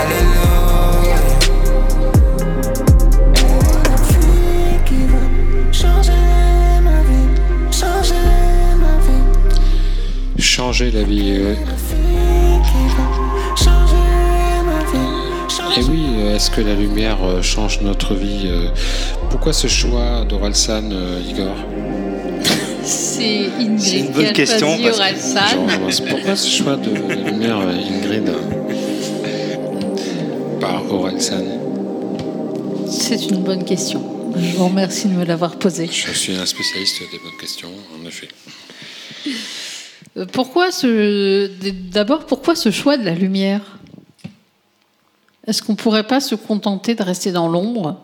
Alléluia. 0.02 1.20
La 3.90 3.98
fille 3.98 4.80
qui 4.86 5.06
va 5.06 5.72
changer 5.72 6.12
ma 6.84 7.02
vie, 7.10 7.30
changer 7.72 8.16
ma 8.80 8.96
vie. 9.06 10.42
Changer 10.42 10.92
la 10.92 11.04
vie. 11.04 11.36
euh, 11.40 11.56
La 11.66 11.76
fille 11.76 12.62
qui 12.66 12.84
va 12.96 13.06
changer 13.56 14.64
ma 14.66 14.80
vie, 14.92 15.50
changer 15.50 15.82
Et 15.82 15.84
oui, 15.86 16.06
euh, 16.18 16.36
est-ce 16.36 16.52
que 16.52 16.62
la 16.62 16.76
lumière 16.76 17.18
euh, 17.24 17.42
change 17.42 17.82
notre 17.82 18.14
vie 18.14 18.44
euh, 18.46 18.68
Pourquoi 19.34 19.52
ce 19.52 19.66
choix 19.66 20.24
d'Oralsan, 20.30 20.92
euh, 20.92 21.20
Igor 21.28 21.56
C'est 22.84 23.48
Ingrid 23.60 24.06
une 24.06 24.12
bonne 24.12 24.26
a 24.28 24.32
question, 24.32 24.68
choisi 24.78 24.84
parce 24.84 24.98
que- 24.98 25.02
Orelsan. 25.02 25.70
Genre, 25.70 25.92
c'est 25.92 26.06
Pourquoi 26.08 26.36
ce 26.36 26.50
choix 26.50 26.76
de 26.76 26.94
la 26.94 27.16
lumière, 27.16 27.58
euh, 27.58 27.72
Ingrid 27.72 28.32
Par 30.62 30.84
Oralsan 30.94 31.44
C'est 32.88 33.26
une 33.32 33.42
bonne 33.42 33.66
question. 33.66 34.04
Je 34.38 34.56
vous 34.56 34.66
remercie 34.68 35.08
de 35.08 35.14
me 35.14 35.26
l'avoir 35.26 35.58
posée. 35.58 35.90
Je 35.92 36.12
suis 36.12 36.36
un 36.36 36.46
spécialiste 36.46 37.00
des 37.12 37.18
bonnes 37.18 37.38
questions, 37.42 37.72
en 38.00 38.08
effet. 38.08 38.28
Euh, 40.16 40.28
Pourquoi 40.32 40.72
ce... 40.72 41.50
D'abord, 41.92 42.28
pourquoi 42.28 42.54
ce 42.56 42.70
choix 42.70 42.98
de 42.98 43.04
la 43.04 43.16
lumière? 43.16 43.80
Est-ce 45.48 45.64
qu'on 45.64 45.74
pourrait 45.76 46.06
pas 46.08 46.20
se 46.20 46.36
contenter 46.36 46.94
de 46.94 47.02
rester 47.02 47.32
dans 47.32 47.48
l'ombre? 47.48 48.00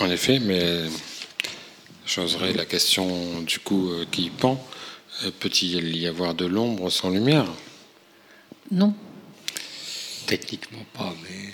En 0.00 0.10
effet, 0.10 0.38
mais 0.38 0.82
j'oserais 2.06 2.52
la 2.52 2.64
question 2.66 3.40
du 3.42 3.58
coup 3.60 3.90
euh, 3.90 4.04
qui 4.10 4.30
pend. 4.30 4.62
Euh, 5.24 5.30
Peut-il 5.40 5.96
y 5.96 6.06
avoir 6.06 6.34
de 6.34 6.44
l'ombre 6.44 6.90
sans 6.90 7.08
lumière? 7.10 7.46
Non. 8.70 8.92
Techniquement 10.26 10.84
pas, 10.92 11.14
mais 11.22 11.52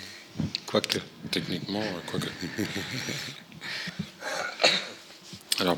quoique. 0.65 0.99
Techniquement, 1.31 1.81
euh, 1.81 1.99
quoique. 2.09 2.27
Alors, 5.59 5.77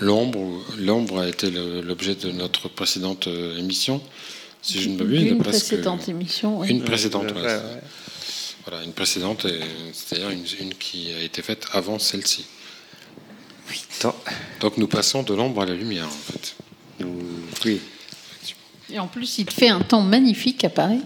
l'ombre. 0.00 0.62
L'ombre 0.78 1.18
a 1.20 1.28
été 1.28 1.50
l'objet 1.50 2.14
de 2.14 2.30
notre 2.30 2.68
précédente 2.68 3.26
émission, 3.26 4.00
si 4.62 4.80
je 4.80 4.88
ne 4.88 4.96
m'abuse. 4.96 5.22
Une 5.24 5.42
parce 5.42 5.62
que- 5.62 5.66
précédente 5.68 6.08
émission. 6.08 6.60
oui. 6.60 6.68
Une 6.70 6.84
précédente, 6.84 7.24
Ouais, 7.32 7.32
ouais, 7.32 7.42
ouais, 7.42 7.48
c'est- 7.48 7.74
ouais. 7.74 7.80
Voilà, 8.68 8.84
une 8.84 8.92
précédente, 8.92 9.46
et 9.46 9.60
c'est-à-dire 9.94 10.28
une, 10.28 10.44
une 10.60 10.74
qui 10.74 11.10
a 11.14 11.22
été 11.22 11.40
faite 11.40 11.64
avant 11.72 11.98
celle-ci. 11.98 12.44
Attends, 13.98 14.14
Donc 14.60 14.76
nous 14.76 14.86
passons 14.88 15.22
de 15.22 15.32
l'ombre 15.32 15.62
à 15.62 15.66
la 15.66 15.74
lumière, 15.74 16.06
en 16.06 16.32
fait. 16.32 16.54
oui. 17.64 17.80
Et 18.90 18.98
en 18.98 19.06
plus, 19.06 19.38
il 19.38 19.50
fait 19.50 19.68
un 19.68 19.80
temps 19.80 20.00
magnifique 20.02 20.64
à 20.64 20.70
Paris. 20.70 21.00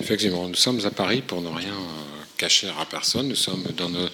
Effectivement, 0.00 0.48
nous 0.48 0.54
sommes 0.54 0.84
à 0.84 0.90
Paris 0.90 1.22
pour 1.24 1.40
ne 1.40 1.48
rien 1.48 1.68
euh, 1.72 2.22
cacher 2.36 2.68
à 2.80 2.84
personne. 2.84 3.28
Nous 3.28 3.34
sommes 3.36 3.64
dans 3.76 3.88
nos- 3.88 4.08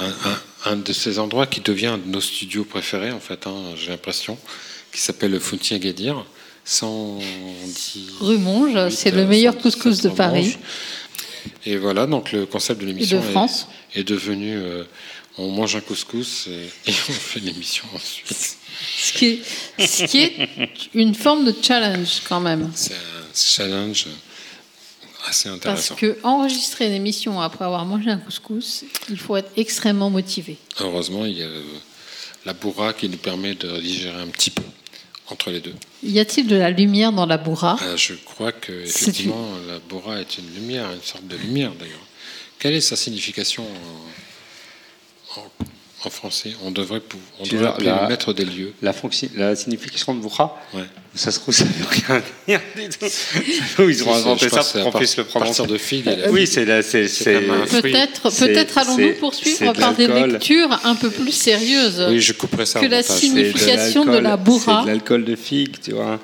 un, 0.00 0.08
un- 0.08 0.72
un 0.72 0.76
de 0.76 0.92
ces 0.92 1.18
endroits 1.18 1.46
qui 1.46 1.60
devient 1.60 1.86
un 1.88 1.98
de 1.98 2.06
nos 2.06 2.20
studios 2.20 2.64
préférés, 2.64 3.12
en 3.12 3.20
fait, 3.20 3.46
hein, 3.46 3.56
j'ai 3.76 3.88
l'impression, 3.90 4.36
qui 4.92 5.00
s'appelle 5.00 5.30
le 5.32 5.40
Fountier 5.40 5.78
Guédir. 5.78 6.24
110 6.66 8.10
Rue 8.20 8.38
Monge, 8.38 8.90
c'est 8.90 9.12
euh, 9.12 9.16
le 9.16 9.26
meilleur 9.26 9.54
117 9.54 9.62
couscous 9.82 10.02
de 10.02 10.08
Monge. 10.10 10.58
Et 11.66 11.76
voilà, 11.76 12.06
donc 12.06 12.32
le 12.32 12.46
concept 12.46 12.80
de 12.80 12.86
l'émission 12.86 13.20
de 13.20 13.98
est- 13.98 14.04
devenu 14.04 14.56
euh, 14.56 14.84
on 15.38 15.50
mange 15.50 15.76
un 15.76 15.80
couscous 15.80 16.46
et, 16.48 16.90
et 16.90 16.94
on 17.08 17.12
fait 17.12 17.40
l'émission 17.40 17.84
ensuite. 17.94 18.56
Ce 18.98 19.12
qui, 19.12 19.40
est, 19.78 19.86
ce 19.86 20.04
qui 20.04 20.18
est 20.22 20.48
une 20.94 21.14
forme 21.14 21.44
de 21.44 21.54
challenge 21.62 22.22
quand 22.28 22.40
même. 22.40 22.70
C'est 22.74 22.94
un 22.94 22.96
challenge 23.34 24.06
assez 25.26 25.48
Parce 25.48 25.56
intéressant. 25.58 25.94
que 25.96 26.18
enregistrer 26.22 26.86
une 26.86 26.94
émission 26.94 27.40
après 27.40 27.64
avoir 27.64 27.84
mangé 27.84 28.10
un 28.10 28.18
couscous, 28.18 28.84
il 29.10 29.18
faut 29.18 29.36
être 29.36 29.50
extrêmement 29.56 30.08
motivé. 30.10 30.56
Heureusement, 30.80 31.24
il 31.26 31.38
y 31.38 31.42
a 31.42 31.48
la 32.46 32.54
bourra 32.54 32.92
qui 32.94 33.08
nous 33.08 33.18
permet 33.18 33.54
de 33.54 33.78
digérer 33.80 34.20
un 34.20 34.28
petit 34.28 34.50
peu 34.50 34.62
entre 35.30 35.50
les 35.50 35.60
deux. 35.60 35.74
Y 36.02 36.18
a-t-il 36.18 36.46
de 36.46 36.56
la 36.56 36.70
lumière 36.70 37.12
dans 37.12 37.26
la 37.26 37.38
bourra? 37.38 37.78
Euh, 37.82 37.96
je 37.96 38.14
crois 38.14 38.52
que 38.52 38.72
effectivement 38.84 39.48
la 39.68 39.78
bourra 39.78 40.20
est 40.20 40.38
une 40.38 40.52
lumière, 40.54 40.90
une 40.92 41.02
sorte 41.02 41.26
de 41.26 41.36
lumière 41.36 41.72
d'ailleurs. 41.78 41.98
Quelle 42.58 42.74
est 42.74 42.80
sa 42.80 42.96
signification 42.96 43.64
en, 45.36 45.40
en- 45.40 45.50
en 46.04 46.10
français 46.10 46.52
On 46.64 46.70
devrait, 46.70 47.02
on 47.38 47.44
devrait 47.44 47.66
appeler 47.68 47.86
la- 47.86 48.02
le 48.02 48.08
maître 48.08 48.32
des 48.32 48.44
lieux. 48.44 48.72
La, 48.82 48.92
fonction, 48.92 49.28
la 49.36 49.54
signification 49.54 50.14
de 50.14 50.20
Bourra, 50.20 50.58
Ouais. 50.72 50.82
ça 51.14 51.30
se 51.30 51.38
trouve, 51.40 51.54
ça 51.54 51.64
veut 51.64 51.70
rien 52.08 52.22
dire 52.48 52.60
du 52.76 52.88
tout. 52.88 53.82
Ils 53.88 54.04
ont 54.04 54.14
inventé 54.14 54.48
ça 54.48 54.62
pour 54.64 54.92
qu'on 54.92 54.98
puisse 54.98 55.16
le 55.16 55.24
prononcer. 55.24 55.66
de 55.66 56.12
la 56.22 56.30
Oui, 56.30 56.46
c'est 56.46 56.64
la-. 56.64 56.82
Peut-être 56.82 58.30
peut-être 58.30 58.78
allons-nous 58.78 59.12
poursuivre 59.14 59.72
de 59.72 59.78
par 59.78 59.94
des 59.94 60.06
lectures 60.06 60.80
un 60.84 60.94
peu 60.94 61.10
plus 61.10 61.32
sérieuses. 61.32 62.06
Oui, 62.08 62.20
je 62.20 62.32
couperai 62.32 62.66
ça. 62.66 62.80
que 62.80 62.86
la 62.86 63.02
signification 63.02 64.04
de 64.04 64.10
l'alcool- 64.12 64.22
la 64.22 64.36
bourra. 64.36 64.78
C'est 64.80 64.86
de 64.86 64.90
l'alcool 64.92 65.24
de 65.24 65.36
figue, 65.36 65.76
tu 65.82 65.92
vois. 65.92 66.18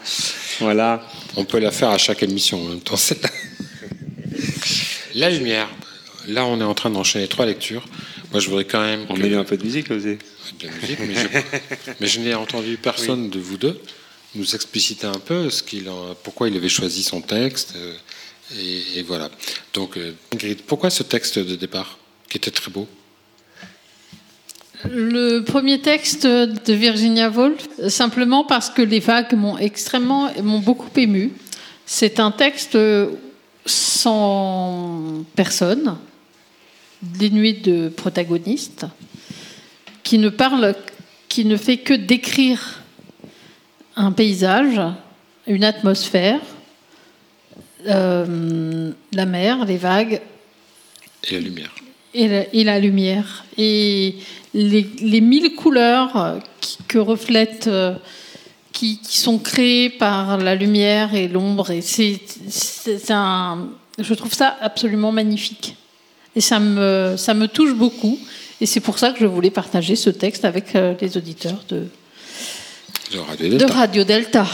Voilà. 0.60 1.06
On 1.36 1.44
peut 1.44 1.58
la 1.58 1.70
faire 1.70 1.90
à 1.90 1.98
chaque 1.98 2.22
émission 2.22 2.62
en 2.62 2.68
même 2.68 2.80
temps. 2.80 2.96
La 5.14 5.30
lumière. 5.30 5.68
Là, 6.28 6.44
on 6.44 6.60
est 6.60 6.64
en 6.64 6.74
train 6.74 6.90
d'enchaîner 6.90 7.28
trois 7.28 7.46
lectures. 7.46 7.84
Moi, 8.36 8.42
je 8.42 8.50
voudrais 8.50 8.66
quand 8.66 8.82
même. 8.82 9.06
On 9.08 9.14
que- 9.14 9.22
met 9.22 9.34
un 9.34 9.44
peu 9.44 9.56
de 9.56 9.64
musique, 9.64 9.88
là, 9.88 9.96
aussi. 9.96 10.04
de 10.60 10.66
la 10.66 10.70
musique, 10.74 10.98
mais 11.00 11.14
je, 11.14 11.90
mais 12.00 12.06
je 12.06 12.20
n'ai 12.20 12.34
entendu 12.34 12.76
personne 12.76 13.30
de 13.30 13.38
vous 13.38 13.56
deux 13.56 13.80
nous 14.34 14.54
expliciter 14.54 15.06
un 15.06 15.18
peu 15.18 15.48
ce 15.48 15.62
qu'il 15.62 15.88
en- 15.88 16.14
pourquoi 16.22 16.48
il 16.50 16.54
avait 16.58 16.68
choisi 16.68 17.02
son 17.02 17.22
texte. 17.22 17.72
euh, 17.76 17.94
et, 18.60 18.98
et 18.98 19.02
voilà. 19.02 19.30
Donc, 19.72 19.96
euh, 19.96 20.12
Ingrid, 20.34 20.60
pourquoi 20.66 20.90
ce 20.90 21.02
texte 21.02 21.38
de 21.38 21.56
départ, 21.56 21.98
qui 22.28 22.36
était 22.36 22.50
très 22.50 22.70
beau? 22.70 22.86
Le 24.84 25.40
premier 25.40 25.80
texte 25.80 26.26
de 26.26 26.72
Virginia 26.74 27.30
Woolf, 27.30 27.66
simplement 27.88 28.44
parce 28.44 28.68
que 28.68 28.82
les 28.82 29.00
vagues 29.00 29.32
m'ont 29.32 29.56
extrêmement, 29.56 30.30
m'ont 30.42 30.58
beaucoup 30.60 30.90
ému. 30.96 31.32
C'est 31.86 32.20
un 32.20 32.30
texte 32.32 32.76
sans 33.64 35.24
personne, 35.34 35.96
dénué 37.18 37.52
de 37.54 37.88
protagonistes, 37.88 38.86
qui 40.02 40.18
ne 40.18 40.28
parle, 40.28 40.74
qui 41.28 41.44
ne 41.44 41.56
fait 41.56 41.78
que 41.78 41.94
décrire 41.94 42.80
un 43.96 44.12
paysage, 44.12 44.80
une 45.46 45.64
atmosphère, 45.64 46.40
euh, 47.88 48.92
la 49.12 49.26
mer, 49.26 49.64
les 49.64 49.76
vagues, 49.76 50.20
Et 51.28 51.34
la 51.34 51.40
lumière. 51.40 51.74
et 52.14 52.28
la, 52.28 52.54
et 52.54 52.64
la 52.64 52.80
lumière 52.80 53.44
et 53.58 54.16
les, 54.54 54.86
les 55.00 55.20
mille 55.20 55.54
couleurs 55.54 56.40
qui, 56.60 56.78
que 56.88 56.98
reflètent 56.98 57.68
euh, 57.68 57.94
qui, 58.72 58.98
qui 58.98 59.18
sont 59.18 59.38
créées 59.38 59.90
par 59.90 60.38
la 60.38 60.54
lumière 60.54 61.14
et 61.14 61.28
l'ombre 61.28 61.70
et 61.70 61.80
c'est 61.80 62.20
c'est 62.48 63.10
un 63.10 63.68
je 63.98 64.14
trouve 64.14 64.32
ça 64.34 64.56
absolument 64.60 65.12
magnifique 65.12 65.76
et 66.36 66.40
ça 66.40 66.60
me 66.60 67.16
ça 67.16 67.34
me 67.34 67.48
touche 67.48 67.74
beaucoup 67.74 68.18
et 68.60 68.66
c'est 68.66 68.80
pour 68.80 68.98
ça 68.98 69.10
que 69.10 69.18
je 69.20 69.26
voulais 69.26 69.50
partager 69.50 69.96
ce 69.96 70.10
texte 70.10 70.44
avec 70.44 70.74
euh, 70.74 70.94
les 71.00 71.16
auditeurs 71.16 71.62
de, 71.68 71.88
De 73.12 73.18
Radio 73.18 73.48
de 73.48 73.58
Delta. 73.58 73.74
Radio 73.74 74.04
Delta. 74.04 74.46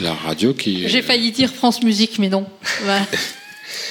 La 0.00 0.14
radio 0.14 0.54
qui. 0.54 0.88
J'ai 0.88 1.02
failli 1.02 1.32
dire 1.32 1.50
France 1.52 1.82
Musique, 1.82 2.18
mais 2.18 2.28
non. 2.28 2.46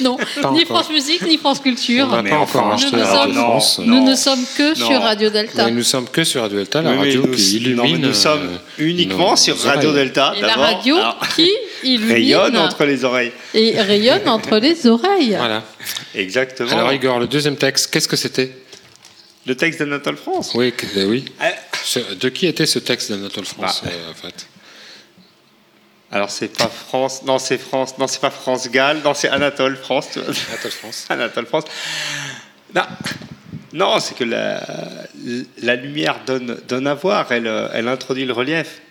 Non, 0.01 0.17
Pas 0.17 0.51
ni 0.51 0.61
encore. 0.63 0.65
France 0.83 0.89
Musique, 0.91 1.21
ni 1.23 1.37
France 1.37 1.59
Culture. 1.59 2.07
On 2.11 2.23
pas 2.23 2.35
encore 2.37 2.77
nous 2.79 2.97
ne 2.97 3.05
sommes- 3.05 3.33
France. 3.33 3.79
Nous 3.83 4.03
ne 4.03 4.15
sommes 4.15 4.45
que 4.57 4.79
Non. 4.79 4.85
sur 4.87 5.01
Radio 5.01 5.29
Delta. 5.29 5.65
Mais 5.65 5.71
nous 5.71 5.83
sommes 5.83 6.07
que 6.09 6.23
sur 6.23 6.41
Radio 6.41 6.57
Delta, 6.57 6.81
la 6.81 6.91
Oui, 6.91 6.97
radio 6.97 7.21
nous- 7.27 7.31
qui 7.33 7.57
illumine. 7.57 7.75
non, 7.75 7.83
mais 7.83 7.97
nous 8.07 8.13
sommes 8.13 8.49
euh, 8.53 8.57
uniquement 8.83 9.31
nos 9.31 9.35
sur 9.35 9.57
Radio 9.59 9.89
oreilles. 9.89 10.03
Delta. 10.05 10.33
Et 10.37 10.41
la 10.41 10.53
radio 10.55 10.95
Alors, 10.97 11.19
qui 11.35 11.49
illumine 11.83 12.11
rayonne 12.13 12.57
entre 12.57 12.85
les 12.85 13.03
oreilles. 13.03 13.31
et 13.53 13.81
rayonne 13.81 14.27
entre 14.29 14.57
les 14.59 14.87
oreilles. 14.87 15.35
Voilà. 15.37 15.63
Exactement. 16.15 16.69
Alors, 16.71 16.93
Igor, 16.93 17.19
le 17.19 17.27
deuxième 17.27 17.55
texte, 17.57 17.91
qu'est-ce 17.91 18.07
que 18.07 18.15
c'était? 18.15 18.51
Le 19.45 19.55
texte 19.55 19.79
d'Anatole 19.79 20.17
France. 20.17 20.51
Oui, 20.55 20.71
que- 20.71 20.85
euh, 20.99 21.05
oui. 21.05 21.25
Ce- 21.83 21.99
De 22.15 22.29
qui 22.29 22.45
était 22.45 22.65
ce 22.65 22.77
texte 22.79 23.11
d'Anatole 23.11 23.45
France, 23.45 23.81
Bah. 23.83 23.89
euh, 23.91 24.11
en 24.11 24.13
fait? 24.13 24.45
Alors 26.11 26.31
c'est 26.31 26.47
pas 26.47 26.67
France, 26.67 27.23
non 27.23 27.37
c'est 27.37 27.57
France, 27.59 27.97
non 27.99 28.07
c'est 28.07 28.19
pas 28.21 28.31
France 28.31 28.69
Galles, 28.69 29.01
non 29.03 29.13
c'est 29.13 29.29
Anatole 29.29 29.77
France. 29.77 30.17
Anatole 30.17 30.71
France. 30.71 31.05
Anatole 31.09 31.45
France. 31.45 31.65
Non, 32.73 32.81
non 33.73 33.99
c'est 33.99 34.15
que 34.15 34.23
la, 34.23 34.63
la 35.61 35.75
lumière 35.75 36.19
donne, 36.25 36.59
donne 36.67 36.87
à 36.87 36.95
voir, 36.95 37.31
elle, 37.31 37.47
elle 37.73 37.87
introduit 37.87 38.25
le 38.25 38.33
relief. 38.33 38.81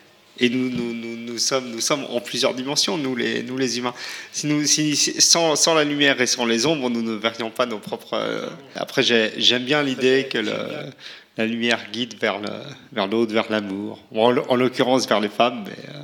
Et 0.41 0.49
nous, 0.51 0.71
nous, 0.71 0.95
nous, 0.95 1.17
nous 1.17 1.39
sommes, 1.39 1.69
nous 1.73 1.81
sommes 1.81 2.05
en 2.11 2.21
plusieurs 2.21 2.55
dimensions, 2.55 2.97
nous 2.97 3.17
les, 3.17 3.43
nous 3.43 3.59
les 3.59 3.79
humains. 3.79 3.95
Si 4.31 4.47
nous, 4.47 4.65
si, 4.67 4.95
sans, 4.95 5.57
sans 5.57 5.75
la 5.75 5.83
lumière 5.83 6.21
et 6.21 6.29
sans 6.29 6.47
les 6.47 6.65
ombres, 6.65 6.89
nous 6.91 7.03
ne 7.03 7.15
verrions 7.17 7.51
pas 7.51 7.67
nos 7.67 7.81
propres. 7.81 8.15
euh, 8.15 8.49
Après, 8.77 9.03
j'ai- 9.03 9.33
j'aime 9.39 9.65
bien 9.65 9.83
l'idée 9.83 10.29
que 10.31 10.39
le- 10.39 10.93
la 11.37 11.45
lumière 11.45 11.81
guide 11.93 12.15
vers 12.21 12.39
le- 12.39 12.49
vers 12.93 13.09
l'autre, 13.09 13.33
vers 13.33 13.51
l'amour. 13.51 13.99
Bon, 14.13 14.27
en 14.49 14.55
l'occurrence, 14.55 15.09
vers 15.09 15.19
les 15.19 15.29
femmes, 15.29 15.65
mais 15.67 15.73
euh, 15.89 15.99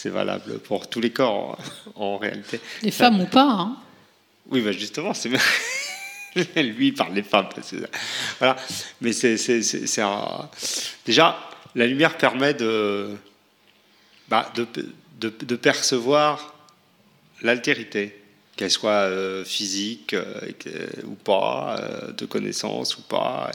c'est 0.00 0.10
valable 0.10 0.60
pour 0.60 0.88
tous 0.88 1.00
les 1.00 1.10
corps 1.10 1.58
en, 1.96 2.18
réalité. 2.18 2.60
Les 2.82 2.92
femmes 2.92 3.20
ou 3.20 3.26
pas. 3.26 3.50
hein. 3.50 3.76
Oui, 4.48 4.60
bah 4.60 4.70
justement, 4.70 5.12
c'est 5.12 5.28
lui 6.56 6.88
il 6.88 6.94
parle 6.94 7.14
des 7.14 7.24
femmes. 7.24 7.48
Voilà, 8.38 8.56
mais 9.00 9.12
c'est 9.12 10.00
un... 10.00 10.48
déjà 11.04 11.36
la 11.74 11.86
lumière 11.86 12.16
permet 12.16 12.54
de 12.54 13.16
bah, 14.28 14.52
de, 14.54 14.66
de, 15.18 15.30
de 15.30 15.56
percevoir 15.56 16.54
l'altérité, 17.42 18.20
qu'elle 18.56 18.70
soit 18.70 18.90
euh, 18.90 19.44
physique 19.44 20.14
euh, 20.14 20.40
ou 21.04 21.14
pas, 21.14 21.76
euh, 21.80 22.12
de 22.12 22.24
connaissance 22.24 22.98
ou 22.98 23.02
pas, 23.02 23.50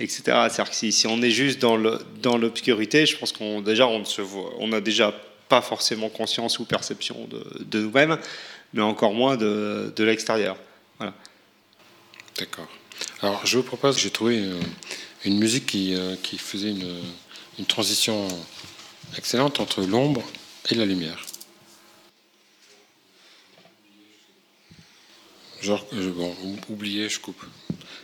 etc. 0.00 0.22
C'est-à-dire 0.24 0.70
que 0.70 0.76
si, 0.76 0.92
si 0.92 1.06
on 1.06 1.22
est 1.22 1.30
juste 1.30 1.60
dans 1.60 2.36
l'obscurité, 2.36 3.06
je 3.06 3.16
pense 3.16 3.32
qu'on 3.32 3.62
déjà 3.62 3.86
on 3.86 4.00
ne 4.00 4.04
se 4.04 4.20
voit, 4.20 4.52
on 4.58 4.68
n'a 4.68 4.80
déjà 4.80 5.14
pas 5.48 5.62
forcément 5.62 6.08
conscience 6.08 6.58
ou 6.58 6.64
perception 6.64 7.26
de, 7.26 7.44
de 7.64 7.80
nous-mêmes, 7.80 8.18
mais 8.74 8.82
encore 8.82 9.14
moins 9.14 9.36
de, 9.36 9.92
de 9.96 10.04
l'extérieur. 10.04 10.56
Voilà. 10.98 11.14
D'accord. 12.36 12.68
Alors, 13.22 13.44
je 13.46 13.56
vous 13.58 13.62
propose, 13.64 13.98
j'ai 13.98 14.10
trouvé 14.10 14.38
euh, 14.40 14.60
une 15.24 15.38
musique 15.38 15.66
qui, 15.66 15.94
euh, 15.94 16.16
qui 16.22 16.38
faisait 16.38 16.70
une, 16.70 17.00
une 17.58 17.66
transition 17.66 18.28
excellente 19.16 19.60
entre 19.60 19.82
l'ombre 19.82 20.22
et 20.70 20.74
la 20.74 20.84
lumière. 20.84 21.24
Genre, 25.60 25.84
je- 25.92 26.10
bon, 26.10 26.34
ou- 26.44 26.56
oubliez, 26.72 27.08
je 27.08 27.18
coupe. 27.18 27.42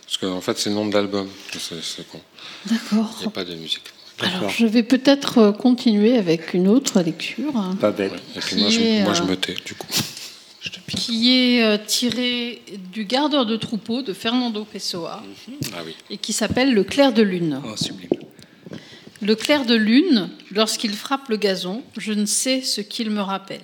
Parce 0.03 0.17
qu'en 0.17 0.41
fait, 0.41 0.57
c'est 0.57 0.69
le 0.69 0.75
nom 0.75 0.87
de 0.87 0.93
l'album. 0.93 1.29
C'est 1.53 2.07
con. 2.09 2.21
Il 2.65 2.73
n'y 2.73 2.77
D'accord. 2.77 3.21
a 3.25 3.29
pas 3.29 3.45
de 3.45 3.55
musique. 3.55 3.85
Alors, 4.19 4.49
je 4.49 4.65
vais 4.65 4.83
peut-être 4.83 5.37
euh, 5.39 5.51
continuer 5.51 6.17
avec 6.17 6.53
une 6.53 6.67
autre 6.67 7.01
lecture. 7.01 7.51
Pas. 7.79 7.91
Ouais. 7.91 8.11
Et 8.35 8.39
puis 8.39 8.55
moi, 8.61 8.69
je, 8.69 8.79
Qui 8.79 8.85
est, 8.87 9.03
moi, 9.03 9.13
je 9.13 9.21
euh, 9.23 9.25
me 9.25 9.35
tais, 9.35 9.55
du 9.65 9.73
coup. 9.75 9.87
qui 10.87 11.31
est 11.37 11.63
euh, 11.63 11.77
tiré 11.85 12.61
du 12.93 13.05
Gardeur 13.05 13.45
de 13.45 13.57
troupeau 13.57 14.01
de 14.01 14.13
Fernando 14.13 14.63
Pessoa 14.63 15.21
Ah 15.73 15.81
oui. 15.85 15.95
et 16.09 16.17
qui 16.17 16.31
s'appelle 16.33 16.73
Le 16.73 16.83
clair 16.83 17.11
de 17.13 17.21
lune. 17.21 17.61
Oh, 17.65 17.75
sublime. 17.75 18.09
Le 19.21 19.35
clair 19.35 19.65
de 19.65 19.75
lune, 19.75 20.29
lorsqu'il 20.51 20.93
frappe 20.93 21.29
le 21.29 21.37
gazon, 21.37 21.83
je 21.97 22.13
ne 22.13 22.25
sais 22.25 22.61
ce 22.61 22.81
qu'il 22.81 23.09
me 23.09 23.21
rappelle. 23.21 23.61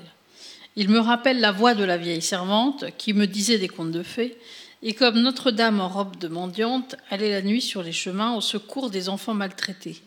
Il 0.76 0.90
me 0.90 1.00
rappelle 1.00 1.40
la 1.40 1.52
voix 1.52 1.76
de 1.76 1.84
la 1.84 1.98
vieille 1.98 2.22
servante 2.22 2.86
qui 2.98 3.14
me 3.14 3.28
disait 3.28 3.58
des 3.58 3.68
contes 3.68 3.92
de 3.92 4.04
fées, 4.04 4.38
et 4.84 4.94
comme 4.94 5.20
Notre-Dame 5.22 5.80
en 5.80 5.90
robe 5.90 6.18
de 6.18 6.28
mendiante 6.28 6.96
allait 7.12 7.30
la 7.30 7.42
nuit 7.42 7.62
sur 7.62 7.84
les 7.84 7.92
chemins 7.92 8.34
au 8.36 8.42
secours 8.42 8.90
des 8.90 9.10
enfants 9.10 9.34
maltraités. 9.36 10.02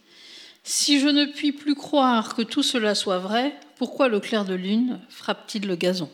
Si 0.67 0.99
je 0.99 1.09
ne 1.09 1.27
puis 1.27 1.53
plus 1.53 1.75
croire 1.75 2.35
que 2.35 2.41
tout 2.41 2.63
cela 2.63 2.95
soit 2.95 3.19
vrai, 3.19 3.53
pourquoi 3.77 4.09
le 4.09 4.19
clair 4.19 4.47
de 4.47 4.55
lune 4.55 4.99
frappe-t-il 5.11 5.67
le 5.67 5.77
gazon? 5.77 6.09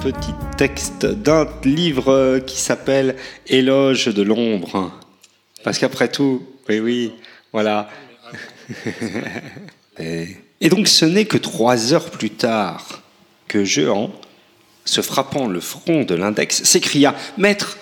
Petit 0.00 0.32
texte 0.56 1.04
d'un 1.04 1.46
livre 1.62 2.38
qui 2.46 2.58
s'appelle 2.58 3.16
Éloge 3.46 4.06
de 4.06 4.22
l'ombre. 4.22 4.98
Parce 5.62 5.78
qu'après 5.78 6.08
tout, 6.08 6.42
oui, 6.68 6.80
oui, 6.80 7.12
voilà. 7.52 7.90
Et, 9.98 10.68
donc 10.70 10.88
ce 10.88 11.04
n'est 11.04 11.26
que 11.26 11.36
trois 11.36 11.92
heures 11.92 12.10
plus 12.10 12.30
tard 12.30 13.02
que 13.46 13.62
Jehan, 13.64 14.10
se 14.86 15.02
frappant 15.02 15.46
le 15.46 15.60
front 15.60 16.04
de 16.04 16.14
l'index, 16.14 16.62
s'écria 16.64 17.14
Maître, 17.36 17.76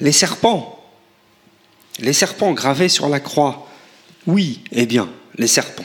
les 0.00 0.12
serpents 0.12 0.84
Les 2.00 2.12
serpents 2.12 2.52
gravés 2.52 2.88
sur 2.88 3.08
la 3.08 3.20
croix. 3.20 3.68
Oui, 4.26 4.64
eh 4.72 4.86
bien, 4.86 5.08
les 5.38 5.46
serpents. 5.46 5.84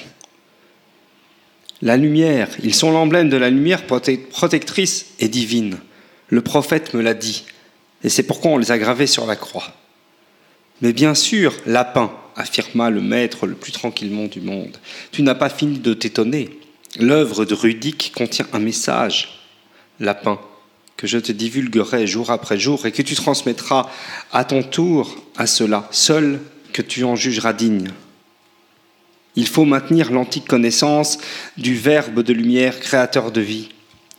La 1.82 1.98
lumière, 1.98 2.50
ils 2.64 2.74
sont 2.74 2.92
l'emblème 2.92 3.30
de 3.30 3.38
la 3.38 3.50
lumière 3.50 3.86
prote- 3.86 4.28
protectrice 4.30 5.08
et 5.20 5.28
divine. 5.28 5.78
Le 6.30 6.42
prophète 6.42 6.94
me 6.94 7.02
l'a 7.02 7.14
dit, 7.14 7.46
et 8.04 8.10
c'est 8.10 8.24
pourquoi 8.24 8.52
on 8.52 8.58
les 8.58 8.72
a 8.72 8.78
gravés 8.78 9.08
sur 9.08 9.26
la 9.26 9.36
croix. 9.36 9.72
Mais 10.82 10.94
bien 10.94 11.16
sûr, 11.16 11.54
lapin, 11.66 12.12
affirma 12.36 12.90
le 12.90 13.02
maître 13.02 13.48
le 13.48 13.56
plus 13.56 13.72
tranquillement 13.72 14.26
du 14.26 14.42
monde, 14.42 14.78
tu 15.12 15.22
n'as 15.22 15.36
pas 15.36 15.50
fini 15.50 15.80
de 15.80 15.94
t'étonner. 15.94 16.50
L'œuvre 17.00 17.46
de 17.46 17.54
Rudic 17.54 18.12
contient 18.16 18.48
un 18.54 18.60
message, 18.60 19.44
lapin, 20.00 20.40
que 20.96 21.06
je 21.08 21.20
te 21.20 21.32
divulguerai 21.32 22.08
jour 22.08 22.32
après 22.32 22.58
jour 22.60 22.86
et 22.86 22.92
que 22.92 23.04
tu 23.04 23.14
transmettras 23.16 23.90
à 24.32 24.46
ton 24.46 24.64
tour 24.64 25.16
à 25.36 25.46
cela, 25.46 25.88
seul 25.92 26.40
que 26.74 26.82
tu 26.82 27.04
en 27.04 27.16
jugeras 27.16 27.54
digne. 27.54 27.92
Il 29.38 29.48
faut 29.48 29.66
maintenir 29.66 30.12
l'antique 30.12 30.48
connaissance 30.48 31.20
du 31.58 31.76
Verbe 31.76 32.24
de 32.24 32.34
lumière 32.34 32.80
créateur 32.80 33.32
de 33.32 33.40
vie. 33.40 33.70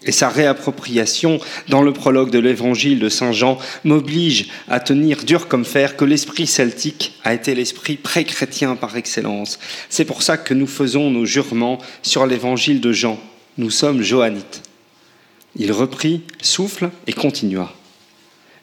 Et 0.04 0.12
sa 0.12 0.28
réappropriation 0.28 1.40
dans 1.68 1.82
le 1.82 1.92
prologue 1.92 2.30
de 2.30 2.38
l'évangile 2.38 3.00
de 3.00 3.08
Saint 3.08 3.32
Jean 3.32 3.58
m'oblige 3.82 4.46
à 4.68 4.78
tenir 4.78 5.24
dur 5.24 5.48
comme 5.48 5.64
fer 5.64 5.96
que 5.96 6.04
l'esprit 6.04 6.46
celtique 6.46 7.18
a 7.24 7.34
été 7.34 7.56
l'esprit 7.56 7.96
pré-chrétien 7.96 8.76
par 8.76 8.96
excellence. 8.96 9.58
C'est 9.90 10.04
pour 10.04 10.22
ça 10.22 10.36
que 10.36 10.54
nous 10.54 10.68
faisons 10.68 11.10
nos 11.10 11.26
jurements 11.26 11.78
sur 12.02 12.24
l'évangile 12.24 12.80
de 12.80 12.92
Jean. 12.92 13.18
Nous 13.58 13.70
sommes 13.70 14.02
johannites. 14.02 14.62
Il 15.56 15.72
reprit, 15.72 16.22
souffle 16.40 16.90
et 17.08 17.12
continua. 17.12 17.74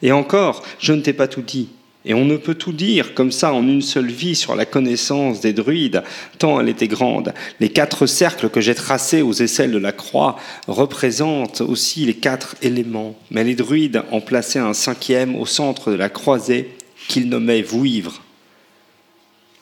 Et 0.00 0.10
encore, 0.10 0.62
je 0.78 0.94
ne 0.94 1.02
t'ai 1.02 1.12
pas 1.12 1.28
tout 1.28 1.42
dit. 1.42 1.68
Et 2.08 2.14
on 2.14 2.24
ne 2.24 2.36
peut 2.36 2.54
tout 2.54 2.72
dire 2.72 3.14
comme 3.14 3.32
ça 3.32 3.52
en 3.52 3.66
une 3.66 3.82
seule 3.82 4.10
vie 4.10 4.36
sur 4.36 4.54
la 4.54 4.64
connaissance 4.64 5.40
des 5.40 5.52
druides, 5.52 6.04
tant 6.38 6.60
elle 6.60 6.68
était 6.68 6.86
grande. 6.86 7.34
Les 7.58 7.68
quatre 7.68 8.06
cercles 8.06 8.48
que 8.48 8.60
j'ai 8.60 8.76
tracés 8.76 9.22
aux 9.22 9.32
aisselles 9.32 9.72
de 9.72 9.78
la 9.78 9.90
croix 9.90 10.36
représentent 10.68 11.62
aussi 11.62 12.06
les 12.06 12.14
quatre 12.14 12.54
éléments. 12.62 13.16
Mais 13.32 13.42
les 13.42 13.56
druides 13.56 14.04
en 14.12 14.20
plaçaient 14.20 14.60
un 14.60 14.72
cinquième 14.72 15.34
au 15.34 15.46
centre 15.46 15.90
de 15.90 15.96
la 15.96 16.08
croisée 16.08 16.70
qu'ils 17.08 17.28
nommaient 17.28 17.62
vouivre. 17.62 18.22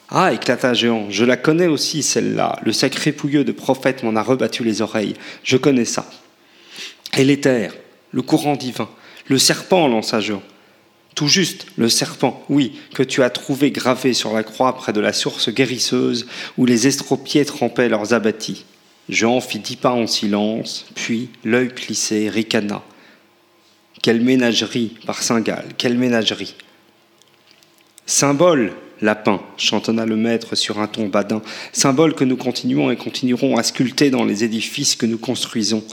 Ah, 0.09 0.31
éclata 0.31 0.75
Géant, 0.75 1.07
je 1.09 1.25
la 1.25 1.37
connais 1.37 1.65
aussi, 1.65 2.03
celle-là. 2.03 2.59
Le 2.63 2.71
sacré 2.73 3.11
pouilleux 3.11 3.43
de 3.43 3.51
prophète 3.51 4.03
m'en 4.03 4.15
a 4.15 4.21
rebattu 4.21 4.63
les 4.63 4.83
oreilles. 4.83 5.15
Je 5.43 5.57
connais 5.57 5.85
ça. 5.85 6.05
Et 7.17 7.23
l'éther, 7.23 7.73
le 8.11 8.21
courant 8.21 8.55
divin, 8.55 8.87
le 9.27 9.39
serpent, 9.39 9.87
lança 9.87 10.19
Géant. 10.19 10.43
Tout 11.15 11.29
juste, 11.29 11.67
le 11.77 11.87
serpent, 11.87 12.43
oui, 12.49 12.73
que 12.93 13.01
tu 13.01 13.23
as 13.23 13.29
trouvé 13.29 13.71
gravé 13.71 14.13
sur 14.13 14.33
la 14.33 14.43
croix 14.43 14.75
près 14.75 14.91
de 14.91 14.99
la 14.99 15.13
source 15.13 15.49
guérisseuse 15.49 16.27
où 16.57 16.65
les 16.65 16.87
estropiés 16.87 17.45
trempaient 17.45 17.87
leurs 17.87 18.13
abattis. 18.13 18.65
Jean 19.07 19.39
fit 19.39 19.59
dix 19.59 19.77
pas 19.77 19.91
en 19.91 20.07
silence, 20.07 20.85
puis, 20.93 21.29
l'œil 21.45 21.69
plissé, 21.69 22.29
ricana. 22.29 22.83
Quelle 24.01 24.21
ménagerie, 24.21 24.97
par 25.05 25.23
Saint-Gall, 25.23 25.65
quelle 25.77 25.97
ménagerie 25.97 26.55
Symbole, 28.05 28.73
lapin, 29.01 29.41
chantonna 29.55 30.05
le 30.05 30.17
maître 30.17 30.55
sur 30.55 30.79
un 30.79 30.87
ton 30.87 31.07
badin, 31.07 31.41
symbole 31.71 32.13
que 32.13 32.25
nous 32.25 32.37
continuons 32.37 32.91
et 32.91 32.97
continuerons 32.97 33.55
à 33.55 33.63
sculpter 33.63 34.09
dans 34.09 34.25
les 34.25 34.43
édifices 34.43 34.97
que 34.97 35.05
nous 35.05 35.17
construisons 35.17 35.83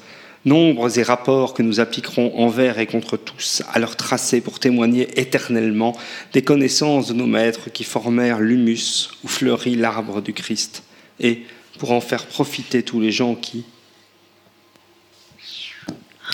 nombres 0.44 0.98
et 0.98 1.02
rapports 1.02 1.54
que 1.54 1.62
nous 1.62 1.78
appliquerons 1.80 2.36
envers 2.38 2.78
et 2.78 2.86
contre 2.86 3.16
tous, 3.16 3.62
à 3.72 3.78
leur 3.78 3.96
tracé 3.96 4.40
pour 4.40 4.58
témoigner 4.58 5.08
éternellement 5.20 5.96
des 6.32 6.42
connaissances 6.42 7.08
de 7.08 7.14
nos 7.14 7.26
maîtres 7.26 7.70
qui 7.72 7.84
formèrent 7.84 8.40
l'humus 8.40 9.10
où 9.24 9.28
fleurit 9.28 9.76
l'arbre 9.76 10.20
du 10.20 10.32
Christ, 10.32 10.82
et 11.20 11.42
pour 11.78 11.92
en 11.92 12.00
faire 12.00 12.26
profiter 12.26 12.82
tous 12.82 13.00
les 13.00 13.12
gens 13.12 13.34
qui... 13.34 13.64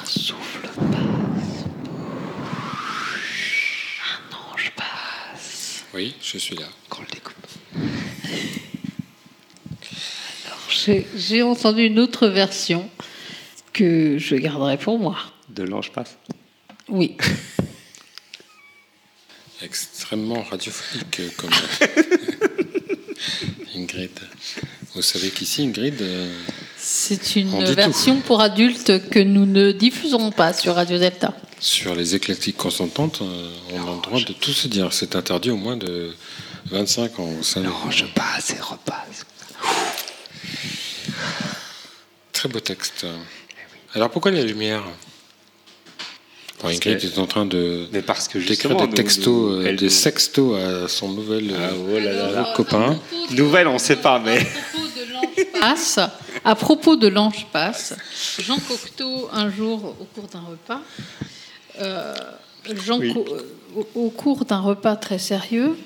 Un 0.00 0.06
souffle 0.06 0.68
passe. 0.76 1.64
Un 4.04 4.36
ange 4.54 4.72
passe. 4.76 5.84
Oui, 5.94 6.14
je 6.22 6.38
suis 6.38 6.54
là. 6.56 6.66
Qu'on 6.88 7.02
le 7.02 7.08
découpe. 7.08 7.34
Alors, 10.46 10.58
j'ai- 10.68 11.06
J'ai 11.16 11.42
entendu 11.42 11.84
une 11.84 11.98
autre 11.98 12.28
version 12.28 12.88
que 13.78 14.18
je 14.18 14.34
garderai 14.34 14.76
pour 14.76 14.98
moi. 14.98 15.16
De 15.50 15.62
l'ange 15.62 15.92
passe. 15.92 16.16
Oui. 16.88 17.16
Extrêmement 19.62 20.42
radiophonique 20.42 21.20
euh, 21.20 21.28
comme 21.36 21.50
Ingrid. 23.76 24.18
Vous 24.94 25.02
savez 25.02 25.30
qu'ici, 25.30 25.62
Ingrid, 25.62 26.00
euh, 26.00 26.32
C'est 26.76 27.36
une 27.36 27.64
version 27.64 28.20
pour 28.20 28.40
adultes 28.40 29.08
que 29.10 29.18
nous 29.20 29.46
ne 29.46 29.72
diffuserons 29.72 30.30
pas 30.32 30.52
sur 30.52 30.74
Radio 30.76 30.98
Delta. 30.98 31.34
sur 31.60 31.94
les 31.94 32.14
éclectiques 32.14 32.56
consentantes, 32.56 33.20
euh, 33.22 33.50
on 33.72 33.92
a 33.92 33.96
le 33.96 34.00
droit 34.02 34.20
de 34.20 34.32
tout 34.32 34.52
se 34.52 34.68
dire. 34.68 34.92
C'est 34.92 35.14
interdit 35.16 35.50
au 35.50 35.56
moins 35.56 35.76
de 35.76 36.14
25 36.66 37.18
ans 37.20 37.30
au 37.40 37.42
sein 37.42 37.60
de- 37.60 37.66
Non, 37.66 37.90
je 37.90 38.04
passe 38.06 38.50
et 38.50 38.60
repasse. 38.60 39.26
Très 42.32 42.48
beau 42.48 42.60
texte. 42.60 43.06
Alors 43.94 44.11
pourquoi 44.11 44.31
les 44.31 44.44
lumières 44.44 44.85
Bon, 46.62 46.68
Ingrid 46.68 46.98
que- 46.98 47.07
est 47.07 47.18
en 47.18 47.27
train 47.27 47.46
de 47.46 47.87
Mais 47.92 48.03
parce 48.03 48.27
que 48.27 48.38
d'écrire 48.38 48.57
justement, 48.57 48.87
des 48.87 48.94
textos, 48.94 49.27
nous- 49.27 49.48
euh, 49.61 49.64
elle 49.66 49.77
des 49.77 49.90
sextos 49.90 50.57
à 50.57 50.88
son 50.88 51.09
nouvel 51.12 51.51
euh, 51.53 51.57
Ah, 51.70 51.74
oh 51.88 51.98
là 51.98 52.12
là. 52.12 52.29
Alors, 52.40 52.53
copain. 52.55 52.98
Nouvelle, 53.31 53.68
on 53.68 53.79
sait 53.79 53.96
pas, 53.96 54.18
mais- 54.18 54.40
À 54.40 54.44
propos 54.74 54.96
de 54.96 55.07
l'ange 55.12 55.46
passe, 55.53 56.01
à 56.44 56.55
propos 56.57 56.96
de 56.96 57.07
l'ange 57.09 57.46
passe, 57.53 57.94
Jean 58.40 58.59
Cocteau, 58.59 59.29
un 59.33 59.51
jour, 59.51 59.94
au 60.01 60.05
cours 60.05 60.29
d'un 60.29 60.40
repas, 60.40 60.81
euh, 61.81 62.14
Jean 62.85 62.98
Oui. 62.98 63.12
Co- 63.14 63.24
au, 63.77 63.88
au 63.94 64.11
cours 64.11 64.44
d'un 64.44 64.61
repas 64.61 64.96
très 64.96 65.18
sérieux, 65.20 65.77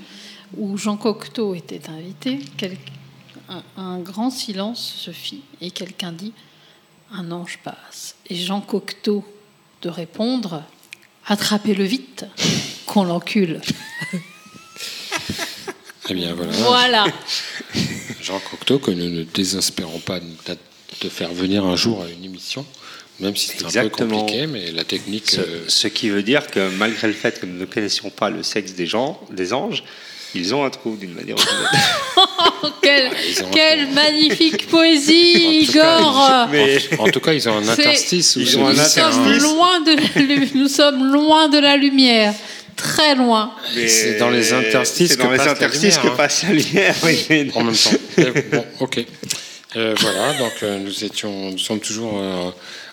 où 0.56 0.76
Jean 0.78 0.96
Cocteau 0.96 1.54
était 1.54 1.82
invité, 1.90 2.38
quel- 2.56 2.78
un, 3.50 3.62
un 3.76 3.98
grand 3.98 4.30
silence 4.30 4.94
se 4.98 5.10
fit 5.10 5.42
et 5.60 5.70
quelqu'un 5.70 6.12
dit 6.12 6.32
Un 7.12 7.30
ange 7.30 7.58
passe. 7.62 8.14
Et 8.28 8.36
Jean 8.36 8.60
Cocteau 8.60 9.24
de 9.82 9.88
répondre 9.88 10.62
Attrapez-le 11.26 11.84
vite, 11.84 12.24
qu'on 12.86 13.04
l'encule. 13.04 13.60
Eh 16.08 16.14
bien 16.14 16.34
voilà, 16.34 16.52
Voilà. 16.52 17.04
Jean 18.20 18.40
Cocteau, 18.40 18.78
que 18.80 18.90
nous 18.90 19.08
ne 19.08 19.22
désespérons 19.22 20.00
pas 20.00 20.18
de 20.20 21.08
faire 21.08 21.32
venir 21.32 21.64
un 21.64 21.76
jour 21.76 22.02
à 22.02 22.08
une 22.10 22.24
émission, 22.24 22.66
même 23.20 23.36
si 23.36 23.46
c'est 23.48 23.54
un 23.58 23.58
peu 23.60 23.66
Exactement. 23.66 24.18
compliqué, 24.20 24.46
mais 24.48 24.72
la 24.72 24.82
technique. 24.84 25.30
Ce, 25.30 25.40
euh, 25.40 25.64
ce 25.68 25.86
qui 25.86 26.08
veut 26.08 26.24
dire 26.24 26.48
que 26.48 26.68
malgré 26.76 27.06
le 27.06 27.14
fait 27.14 27.38
que 27.40 27.46
nous 27.46 27.56
ne 27.56 27.64
connaissions 27.66 28.10
pas 28.10 28.30
le 28.30 28.42
sexe 28.42 28.72
des 28.72 28.86
gens, 28.86 29.20
des 29.30 29.52
anges, 29.52 29.84
ils 30.34 30.54
ont 30.54 30.64
un 30.64 30.70
trou 30.70 30.96
d'une 30.96 31.12
manière 31.14 31.36
ou 31.36 31.40
d'une 31.40 31.48
autre. 31.48 32.72
Quelle, 32.82 33.06
un 33.06 33.50
quelle 33.52 33.88
magnifique 33.90 34.66
poésie, 34.68 35.62
En 35.62 35.66
tout 35.66 35.72
cas, 35.72 35.98
Igor 36.00 36.48
Mais 36.50 36.78
En 36.98 37.08
tout 37.08 37.20
cas, 37.20 37.32
ils 37.32 37.48
ont 37.48 37.56
un 37.58 37.68
interstice. 37.68 38.36
où 38.36 38.40
Ils 38.40 38.48
se 38.48 38.56
ont 38.56 38.66
un 38.66 38.72
nous 38.72 38.76
sommes, 38.76 39.04
interstice. 39.04 39.42
loin 39.42 39.80
de 39.80 39.90
la, 39.92 40.22
lu- 40.22 40.50
nous 40.54 40.68
sommes 40.68 41.12
loin 41.12 41.48
de 41.48 41.58
la 41.58 41.76
lumière, 41.76 42.34
très 42.76 43.14
loin. 43.14 43.52
mais 43.74 43.88
C'est 43.88 44.16
dans 44.18 44.30
les 44.30 44.52
interstices 44.52 45.16
que 45.16 45.22
les 45.22 45.36
passe 45.36 45.46
la 45.46 45.52
interstices 45.52 45.82
lumière, 45.96 46.02
que 46.02 46.08
hein. 46.08 46.14
passe 46.16 46.42
la 46.44 46.52
lumière. 46.54 46.94
oui, 47.04 47.18
mais- 47.30 47.46
en 47.54 47.64
même 47.64 47.74
temps. 47.76 47.90
Eh, 48.18 48.24
bon, 48.52 48.64
ok. 48.80 49.04
Euh, 49.76 49.94
voilà, 50.00 50.34
donc 50.34 50.52
euh, 50.62 50.78
nous 50.78 51.04
étions, 51.04 51.50
nous 51.50 51.58
sommes 51.58 51.80
toujours 51.80 52.18
euh, 52.20 52.50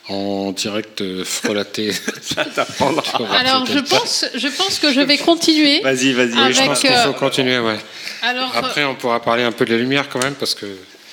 en 0.09 0.51
direct 0.51 1.01
euh, 1.01 1.23
frelaté. 1.23 1.91
Ça 2.21 2.43
t'apprendra. 2.45 3.03
Alors 3.39 3.65
je 3.65 3.79
pense, 3.79 4.25
je 4.35 4.47
pense 4.47 4.79
que 4.79 4.91
je 4.91 5.01
vais 5.01 5.17
continuer. 5.17 5.81
Vas-y, 5.81 6.13
vas-y. 6.13 6.37
Avec, 6.37 6.55
Je 6.55 6.63
pense 6.63 6.79
qu'il 6.79 6.89
euh, 6.89 7.05
faut 7.05 7.13
continuer, 7.13 7.59
ouais. 7.59 7.77
Alors, 8.21 8.51
Après, 8.55 8.83
on 8.83 8.95
pourra 8.95 9.21
parler 9.21 9.43
un 9.43 9.51
peu 9.51 9.65
de 9.65 9.71
la 9.71 9.77
lumière 9.77 10.09
quand 10.09 10.21
même, 10.21 10.33
parce 10.33 10.55
que 10.55 10.65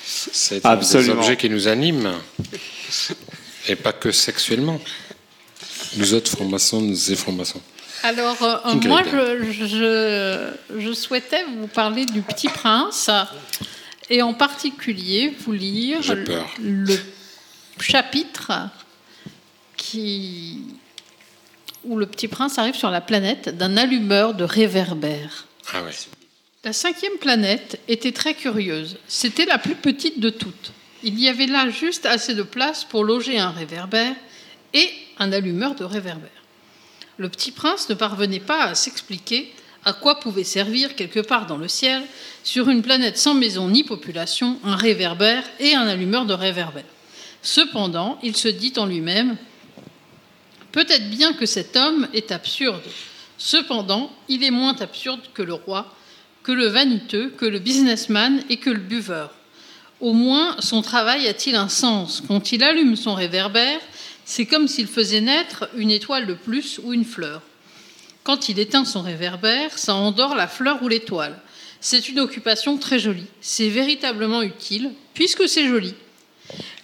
c'est 0.05 0.65
un 0.65 0.75
des 0.75 1.09
objets 1.09 1.37
qui 1.37 1.49
nous 1.49 1.67
animent. 1.67 2.11
Et 3.69 3.75
pas 3.75 3.93
que 3.93 4.11
sexuellement. 4.11 4.79
Nous 5.95 6.13
autres 6.13 6.31
francs-maçons, 6.31 6.81
nous 6.81 7.11
et 7.11 7.15
francs-maçons. 7.15 7.61
alors 8.03 8.41
euh, 8.41 8.73
moi, 8.85 9.03
je, 9.05 9.51
je, 9.51 10.79
je 10.79 10.93
souhaitais 10.93 11.45
vous 11.59 11.67
parler 11.67 12.05
du 12.05 12.21
Petit 12.21 12.49
Prince 12.49 13.09
et 14.09 14.21
en 14.21 14.33
particulier 14.33 15.33
vous 15.45 15.53
lire 15.53 15.99
le 16.59 16.97
chapitre 17.79 18.51
qui 19.89 20.59
où 21.83 21.97
le 21.97 22.05
Petit 22.05 22.27
Prince 22.27 22.57
arrive 22.57 22.75
sur 22.75 22.89
la 22.89 22.99
planète 22.99 23.55
d'un 23.55 23.77
allumeur 23.77 24.33
de 24.33 24.43
réverbères. 24.43 25.45
Ah 25.73 25.83
ouais. 25.83 25.91
La 26.65 26.73
cinquième 26.73 27.17
planète 27.19 27.79
était 27.87 28.11
très 28.11 28.33
curieuse. 28.33 28.97
C'était 29.07 29.45
la 29.45 29.57
plus 29.57 29.75
petite 29.75 30.19
de 30.19 30.29
toutes. 30.29 30.73
Il 31.03 31.17
y 31.19 31.29
avait 31.29 31.45
là 31.45 31.69
juste 31.69 32.05
assez 32.05 32.33
de 32.33 32.43
place 32.43 32.83
pour 32.83 33.05
loger 33.05 33.39
un 33.39 33.51
réverbère 33.51 34.15
et 34.73 34.89
un 35.19 35.31
allumeur 35.31 35.75
de 35.75 35.85
réverbère. 35.85 36.29
Le 37.17 37.29
petit 37.29 37.51
prince 37.51 37.87
ne 37.89 37.95
parvenait 37.95 38.41
pas 38.41 38.63
à 38.63 38.75
s'expliquer 38.75 39.53
à 39.85 39.93
quoi 39.93 40.19
pouvait 40.19 40.43
servir 40.43 40.95
quelque 40.95 41.21
part 41.21 41.45
dans 41.45 41.55
le 41.55 41.69
ciel, 41.69 42.03
sur 42.43 42.67
une 42.67 42.81
planète 42.81 43.17
sans 43.17 43.33
maison 43.33 43.69
ni 43.69 43.85
population, 43.85 44.59
un 44.65 44.75
réverbère 44.75 45.43
et 45.61 45.75
un 45.75 45.87
allumeur 45.87 46.25
de 46.25 46.33
réverbère. 46.33 46.83
Cependant, 47.41 48.19
il 48.21 48.35
se 48.35 48.49
dit 48.49 48.73
en 48.75 48.85
lui-même 48.85 49.37
Peut-être 50.71 51.09
bien 51.09 51.33
que 51.33 51.45
cet 51.45 51.75
homme 51.75 52.07
est 52.13 52.31
absurde. 52.31 52.83
Cependant, 53.37 54.11
il 54.27 54.43
est 54.43 54.51
moins 54.51 54.75
absurde 54.79 55.21
que 55.33 55.41
le 55.41 55.53
roi, 55.53 55.93
que 56.43 56.51
le 56.51 56.67
vaniteux, 56.67 57.29
que 57.37 57.45
le 57.45 57.59
businessman 57.59 58.41
et 58.49 58.57
que 58.57 58.69
le 58.69 58.79
buveur. 58.79 59.33
Au 59.99 60.13
moins, 60.13 60.55
son 60.59 60.81
travail 60.81 61.27
a-t-il 61.27 61.55
un 61.55 61.69
sens 61.69 62.21
Quand 62.27 62.51
il 62.51 62.63
allume 62.63 62.95
son 62.95 63.15
réverbère, 63.15 63.79
c'est 64.25 64.45
comme 64.45 64.67
s'il 64.67 64.87
faisait 64.87 65.21
naître 65.21 65.69
une 65.75 65.91
étoile 65.91 66.27
de 66.27 66.33
plus 66.33 66.79
ou 66.83 66.93
une 66.93 67.05
fleur. 67.05 67.41
Quand 68.23 68.49
il 68.49 68.59
éteint 68.59 68.85
son 68.85 69.01
réverbère, 69.01 69.77
ça 69.77 69.95
endort 69.95 70.35
la 70.35 70.47
fleur 70.47 70.83
ou 70.83 70.87
l'étoile. 70.87 71.39
C'est 71.79 72.09
une 72.09 72.19
occupation 72.19 72.77
très 72.77 72.99
jolie. 72.99 73.27
C'est 73.41 73.69
véritablement 73.69 74.41
utile, 74.41 74.91
puisque 75.13 75.47
c'est 75.47 75.67
joli. 75.67 75.93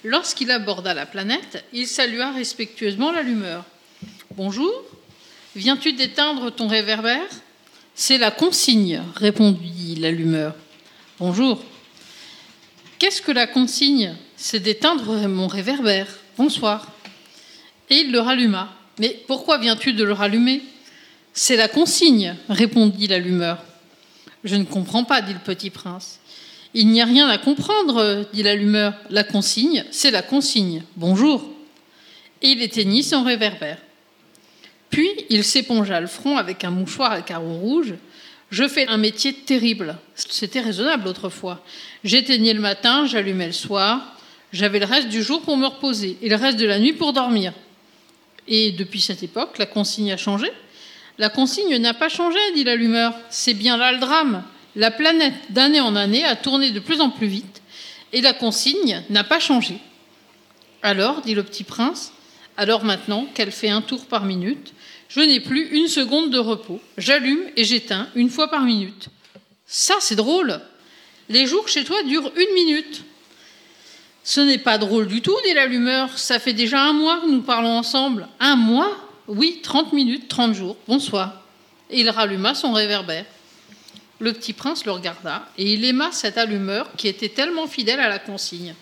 Lorsqu'il 0.03 0.51
aborda 0.51 0.93
la 0.93 1.05
planète, 1.05 1.65
il 1.73 1.87
salua 1.87 2.31
respectueusement 2.31 3.11
l'allumeur. 3.11 3.65
Bonjour, 4.35 4.73
viens-tu 5.55 5.93
d'éteindre 5.93 6.49
ton 6.49 6.67
réverbère? 6.67 7.29
C'est 7.93 8.17
la 8.17 8.31
consigne, 8.31 9.03
répondit 9.15 9.93
l'allumeur. 9.99 10.55
Bonjour. 11.19 11.63
Qu'est-ce 12.97 13.21
que 13.21 13.31
la 13.31 13.45
consigne? 13.45 14.15
C'est 14.35 14.59
d'éteindre 14.59 15.27
mon 15.27 15.45
réverbère. 15.45 16.07
Bonsoir. 16.35 16.87
Et 17.91 17.97
il 17.97 18.11
le 18.11 18.21
ralluma. 18.21 18.73
Mais 18.97 19.23
pourquoi 19.27 19.59
viens-tu 19.59 19.93
de 19.93 20.03
le 20.03 20.13
rallumer? 20.13 20.63
C'est 21.33 21.55
la 21.55 21.67
consigne, 21.67 22.35
répondit 22.49 23.05
l'allumeur. 23.05 23.59
Je 24.43 24.55
ne 24.55 24.63
comprends 24.63 25.03
pas, 25.03 25.21
dit 25.21 25.33
le 25.33 25.39
petit 25.39 25.69
prince. 25.69 26.19
Il 26.73 26.87
n'y 26.87 27.03
a 27.03 27.05
rien 27.05 27.27
à 27.29 27.37
comprendre, 27.37 28.25
dit 28.33 28.41
l'allumeur. 28.41 28.95
La 29.11 29.23
consigne, 29.23 29.85
c'est 29.91 30.09
la 30.09 30.23
consigne. 30.23 30.81
Bonjour. 30.95 31.47
Et 32.41 32.47
il 32.47 32.63
éteignit 32.63 33.03
son 33.03 33.23
réverbère. 33.23 33.77
Puis 34.93 35.10
il 35.32 35.43
s'épongea 35.43 35.99
le 35.99 36.06
front 36.06 36.38
avec 36.38 36.63
un 36.63 36.69
mouchoir 36.69 37.12
à 37.12 37.23
carreaux 37.23 37.58
rouges. 37.58 37.95
Je 38.51 38.67
fais 38.67 38.86
un 38.88 38.97
métier 38.97 39.34
terrible. 39.34 39.97
C'était 40.13 40.62
raisonnable 40.62 41.08
autrefois. 41.08 41.63
J'éteignais 42.03 42.53
le 42.53 42.60
matin, 42.60 43.08
j'allumais 43.08 43.47
le 43.47 43.53
soir. 43.53 44.15
J'avais 44.51 44.77
le 44.77 44.86
reste 44.86 45.10
du 45.10 45.23
jour 45.23 45.41
pour 45.41 45.58
me 45.58 45.65
reposer 45.65 46.19
et 46.21 46.29
le 46.29 46.36
reste 46.36 46.60
de 46.60 46.67
la 46.67 46.77
nuit 46.77 46.93
pour 46.93 47.12
dormir. 47.12 47.53
Et 48.47 48.71
depuis 48.71 49.01
cette 49.01 49.23
époque, 49.23 49.58
la 49.58 49.65
consigne 49.65 50.12
a 50.12 50.17
changé. 50.17 50.51
La 51.17 51.29
consigne 51.29 51.75
n'a 51.77 51.95
pas 51.95 52.10
changé, 52.10 52.38
dit 52.53 52.63
l'allumeur. 52.63 53.15
C'est 53.32 53.56
bien 53.56 53.77
là 53.77 53.93
le 53.93 53.99
drame. 53.99 54.43
La 54.75 54.91
planète, 54.91 55.34
d'année 55.49 55.82
en 55.82 55.95
année, 55.95 56.23
a 56.23 56.36
tourné 56.36 56.69
de 56.69 56.79
plus 56.79 57.01
en 57.01 57.10
plus 57.10 57.25
vite 57.25 57.63
et 58.12 58.21
la 58.21 58.34
consigne 58.34 59.01
n'a 59.10 59.23
pas 59.23 59.39
changé. 59.39 59.79
Alors, 60.84 61.21
dit 61.21 61.34
le 61.34 61.41
petit 61.41 61.63
prince, 61.63 62.13
alors 62.57 62.83
maintenant 62.83 63.27
qu'elle 63.33 63.51
fait 63.51 63.69
un 63.69 63.81
tour 63.81 64.05
par 64.05 64.25
minute, 64.25 64.73
je 65.09 65.21
n'ai 65.21 65.39
plus 65.39 65.69
une 65.69 65.87
seconde 65.87 66.31
de 66.31 66.39
repos. 66.39 66.81
J'allume 66.97 67.43
et 67.55 67.63
j'éteins 67.63 68.07
une 68.15 68.29
fois 68.29 68.49
par 68.49 68.61
minute. 68.61 69.09
Ça, 69.67 69.95
c'est 69.99 70.15
drôle. 70.15 70.59
Les 71.29 71.45
jours 71.45 71.67
chez 71.67 71.83
toi 71.83 72.01
durent 72.03 72.31
une 72.35 72.53
minute. 72.53 73.03
Ce 74.23 74.39
n'est 74.39 74.57
pas 74.57 74.77
drôle 74.77 75.07
du 75.07 75.21
tout, 75.21 75.35
dit 75.45 75.53
l'allumeur. 75.53 76.17
Ça 76.17 76.39
fait 76.39 76.53
déjà 76.53 76.81
un 76.81 76.93
mois 76.93 77.19
que 77.19 77.29
nous 77.29 77.41
parlons 77.41 77.77
ensemble. 77.77 78.27
Un 78.39 78.55
mois? 78.55 78.91
Oui, 79.27 79.59
30 79.61 79.93
minutes, 79.93 80.27
30 80.27 80.53
jours. 80.53 80.77
Bonsoir. 80.87 81.41
Et 81.89 82.01
il 82.01 82.09
ralluma 82.09 82.55
son 82.55 82.71
réverbère. 82.73 83.25
Le 84.19 84.31
petit 84.31 84.53
prince 84.53 84.85
le 84.85 84.91
regarda 84.93 85.47
et 85.57 85.73
il 85.73 85.83
aima 85.83 86.11
cet 86.11 86.37
allumeur 86.37 86.89
qui 86.95 87.07
était 87.07 87.29
tellement 87.29 87.67
fidèle 87.67 87.99
à 87.99 88.07
la 88.07 88.19
consigne. 88.19 88.73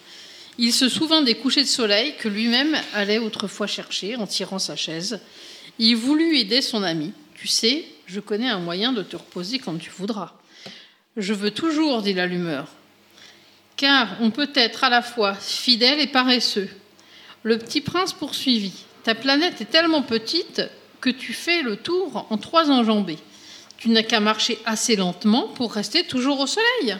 Il 0.64 0.72
se 0.72 0.90
souvint 0.90 1.24
des 1.24 1.34
couchers 1.34 1.64
de 1.64 1.68
soleil 1.68 2.14
que 2.20 2.30
lui-même 2.30 2.78
allait 2.94 3.18
autrefois 3.18 3.66
chercher 3.66 4.16
en 4.16 4.28
tirant 4.28 4.60
sa 4.60 4.76
chaise. 4.76 5.20
Il 5.80 5.96
voulut 5.96 6.38
aider 6.38 6.62
son 6.62 6.84
ami. 6.84 7.14
Tu 7.34 7.48
sais, 7.48 7.84
je 8.06 8.20
connais 8.20 8.48
un 8.48 8.60
moyen 8.60 8.94
de 8.94 9.02
te 9.02 9.16
reposer 9.16 9.58
quand 9.58 9.76
tu 9.80 9.90
voudras. 9.90 10.34
Je 11.18 11.34
veux 11.34 11.50
toujours, 11.50 12.04
dit 12.04 12.14
l'allumeur, 12.14 12.68
car 13.76 14.16
on 14.22 14.30
peut 14.30 14.52
être 14.54 14.84
à 14.84 14.92
la 14.92 15.02
fois 15.02 15.34
fidèle 15.34 16.00
et 16.00 16.06
paresseux. 16.06 16.70
Le 17.42 17.58
petit 17.58 17.82
prince 17.82 18.14
poursuivit. 18.14 18.86
Ta 19.04 19.16
planète 19.16 19.62
est 19.62 19.72
tellement 19.72 20.04
petite 20.04 20.62
que 21.00 21.10
tu 21.10 21.34
fais 21.34 21.64
le 21.64 21.76
tour 21.76 22.28
en 22.30 22.38
trois 22.38 22.70
enjambées. 22.70 23.18
Tu 23.78 23.90
n'as 23.90 24.04
qu'à 24.04 24.20
marcher 24.20 24.60
assez 24.66 24.96
lentement 24.96 25.48
pour 25.48 25.74
rester 25.74 26.04
toujours 26.04 26.40
au 26.40 26.46
soleil. 26.46 26.98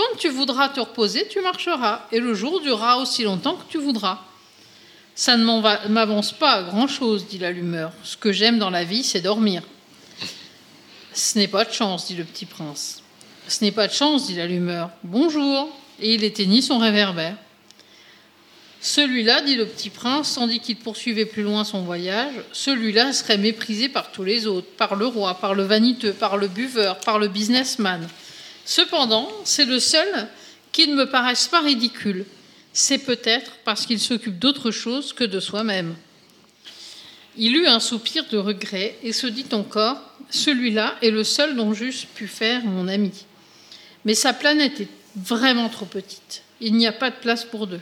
Quand 0.00 0.16
tu 0.16 0.30
voudras 0.30 0.70
te 0.70 0.80
reposer, 0.80 1.28
tu 1.28 1.42
marcheras, 1.42 2.06
et 2.10 2.20
le 2.20 2.32
jour 2.32 2.62
durera 2.62 2.96
aussi 2.96 3.22
longtemps 3.22 3.56
que 3.56 3.70
tu 3.70 3.76
voudras. 3.76 4.18
Ça 5.14 5.36
ne 5.36 5.88
m'avance 5.88 6.32
pas 6.32 6.52
à 6.52 6.62
grand-chose, 6.62 7.26
dit 7.26 7.36
l'allumeur. 7.36 7.92
Ce 8.02 8.16
que 8.16 8.32
j'aime 8.32 8.58
dans 8.58 8.70
la 8.70 8.82
vie, 8.82 9.04
c'est 9.04 9.20
dormir. 9.20 9.62
Ce 11.12 11.36
n'est 11.38 11.48
pas 11.48 11.66
de 11.66 11.72
chance, 11.72 12.06
dit 12.06 12.14
le 12.14 12.24
petit 12.24 12.46
prince. 12.46 13.02
Ce 13.46 13.62
n'est 13.62 13.72
pas 13.72 13.88
de 13.88 13.92
chance, 13.92 14.26
dit 14.26 14.36
l'allumeur. 14.36 14.88
Bonjour. 15.04 15.68
Et 16.00 16.14
il 16.14 16.24
éteignit 16.24 16.62
son 16.62 16.78
réverbère. 16.78 17.36
Celui-là, 18.80 19.42
dit 19.42 19.56
le 19.56 19.66
petit 19.66 19.90
prince, 19.90 20.34
tandis 20.34 20.60
qu'il 20.60 20.76
poursuivait 20.76 21.26
plus 21.26 21.42
loin 21.42 21.64
son 21.64 21.82
voyage, 21.82 22.32
celui-là 22.52 23.12
serait 23.12 23.36
méprisé 23.36 23.90
par 23.90 24.12
tous 24.12 24.24
les 24.24 24.46
autres, 24.46 24.68
par 24.78 24.94
le 24.94 25.06
roi, 25.06 25.34
par 25.34 25.52
le 25.52 25.64
vaniteux, 25.64 26.14
par 26.14 26.38
le 26.38 26.48
buveur, 26.48 27.00
par 27.00 27.18
le 27.18 27.28
businessman. 27.28 28.08
Cependant, 28.70 29.28
c'est 29.42 29.64
le 29.64 29.80
seul 29.80 30.28
qui 30.70 30.86
ne 30.86 30.94
me 30.94 31.10
paraisse 31.10 31.48
pas 31.48 31.60
ridicule. 31.60 32.24
C'est 32.72 32.98
peut-être 32.98 33.50
parce 33.64 33.84
qu'il 33.84 33.98
s'occupe 33.98 34.38
d'autre 34.38 34.70
chose 34.70 35.12
que 35.12 35.24
de 35.24 35.40
soi-même. 35.40 35.96
Il 37.36 37.56
eut 37.56 37.66
un 37.66 37.80
soupir 37.80 38.26
de 38.30 38.38
regret 38.38 38.96
et 39.02 39.12
se 39.12 39.26
dit 39.26 39.46
encore 39.50 39.98
Celui-là 40.30 40.94
est 41.02 41.10
le 41.10 41.24
seul 41.24 41.56
dont 41.56 41.74
j'eusse 41.74 42.04
pu 42.04 42.28
faire 42.28 42.64
mon 42.64 42.86
ami. 42.86 43.10
Mais 44.04 44.14
sa 44.14 44.32
planète 44.32 44.82
est 44.82 44.88
vraiment 45.16 45.68
trop 45.68 45.86
petite. 45.86 46.44
Il 46.60 46.74
n'y 46.76 46.86
a 46.86 46.92
pas 46.92 47.10
de 47.10 47.16
place 47.16 47.44
pour 47.44 47.66
deux. 47.66 47.80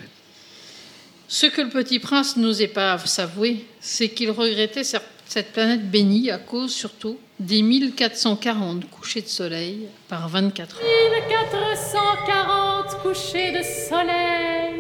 Ce 1.29 1.45
que 1.45 1.61
le 1.61 1.69
petit 1.69 1.99
prince 1.99 2.39
n'osait 2.39 2.67
pas 2.67 2.97
s'avouer, 2.97 3.67
c'est 3.81 4.09
qu'il 4.09 4.31
regrettait 4.31 4.85
cette 4.85 5.53
planète 5.53 5.91
bénie 5.91 6.31
à 6.31 6.39
cause 6.39 6.73
surtout 6.73 7.19
des 7.41 7.63
1440 7.63 8.91
couchers 8.91 9.23
de 9.23 9.29
soleil 9.29 9.89
par 10.09 10.29
24 10.29 10.77
heures. 10.77 11.21
1440 11.29 13.03
couchers 13.03 13.53
de 13.53 13.63
soleil. 13.63 14.75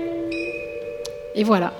Et 1.34 1.44
voilà. 1.44 1.72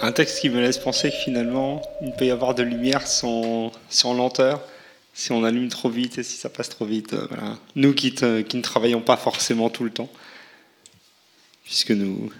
Un 0.00 0.12
texte 0.12 0.40
qui 0.40 0.50
me 0.50 0.60
laisse 0.60 0.78
penser 0.78 1.10
que 1.10 1.16
finalement, 1.16 1.82
il 2.02 2.12
peut 2.12 2.26
y 2.26 2.30
avoir 2.30 2.54
de 2.54 2.62
lumière 2.62 3.06
sans, 3.06 3.70
sans 3.88 4.14
lenteur, 4.14 4.60
si 5.14 5.30
on 5.32 5.44
allume 5.44 5.68
trop 5.68 5.88
vite 5.90 6.18
et 6.18 6.22
si 6.22 6.36
ça 6.36 6.48
passe 6.48 6.68
trop 6.70 6.84
vite. 6.84 7.12
euh, 7.12 7.26
voilà. 7.28 7.56
Nous 7.76 7.92
qui, 7.94 8.12
te- 8.14 8.40
qui 8.42 8.56
ne 8.56 8.62
travaillons 8.62 9.00
pas 9.00 9.16
forcément 9.16 9.68
tout 9.70 9.84
le 9.84 9.90
temps, 9.90 10.08
puisque 11.64 11.90
nous, 11.92 12.32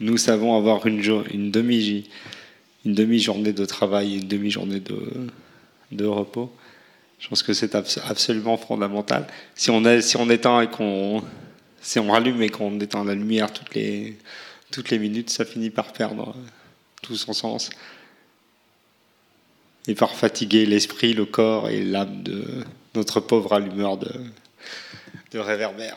nous 0.00 0.16
savons 0.18 0.56
avoir 0.56 0.86
une, 0.86 1.02
jo- 1.02 1.24
une 1.32 1.50
demi 1.50 2.08
une 2.86 2.94
demi-journée 2.94 3.52
de 3.52 3.64
travail 3.66 4.16
une 4.20 4.28
demi-journée 4.28 4.80
de, 4.80 4.98
de 5.92 6.04
repos. 6.06 6.50
Je 7.18 7.28
pense 7.28 7.42
que 7.42 7.52
c'est 7.52 7.74
abs- 7.74 7.98
absolument 8.08 8.56
fondamental. 8.56 9.26
Si 9.54 9.70
on, 9.70 9.84
a- 9.84 10.00
si 10.00 10.16
on 10.16 10.30
éteint 10.30 10.60
et 10.62 10.68
qu'on 10.68 11.22
si 11.82 11.98
on 11.98 12.10
rallume 12.10 12.42
et 12.42 12.48
qu'on 12.48 12.80
éteint 12.80 13.04
la 13.04 13.14
lumière 13.14 13.52
toutes 13.52 13.74
les, 13.74 14.16
toutes 14.72 14.90
les 14.90 14.98
minutes, 14.98 15.30
ça 15.30 15.44
finit 15.44 15.70
par 15.70 15.92
perdre 15.92 16.30
euh, 16.30 16.40
tout 17.02 17.16
son 17.16 17.32
sens 17.32 17.70
et 19.88 19.94
par 19.94 20.14
fatiguer 20.16 20.66
l'esprit, 20.66 21.12
le 21.14 21.26
corps 21.26 21.68
et 21.70 21.84
l'âme 21.84 22.22
de 22.24 22.44
notre 22.96 23.20
pauvre 23.20 23.52
allumeur 23.52 23.96
de, 23.98 24.10
de 25.32 25.38
réverbère, 25.38 25.96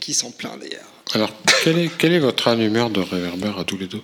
qui 0.00 0.12
s'en 0.12 0.30
plaint 0.32 0.58
d'ailleurs. 0.58 0.90
Alors, 1.14 1.30
quel 1.62 1.78
est, 1.78 1.90
quel 1.96 2.12
est 2.12 2.18
votre 2.18 2.48
allumeur 2.48 2.90
de 2.90 3.00
réverbère 3.00 3.58
à 3.58 3.64
tous 3.64 3.78
les 3.78 3.86
deux 3.86 4.02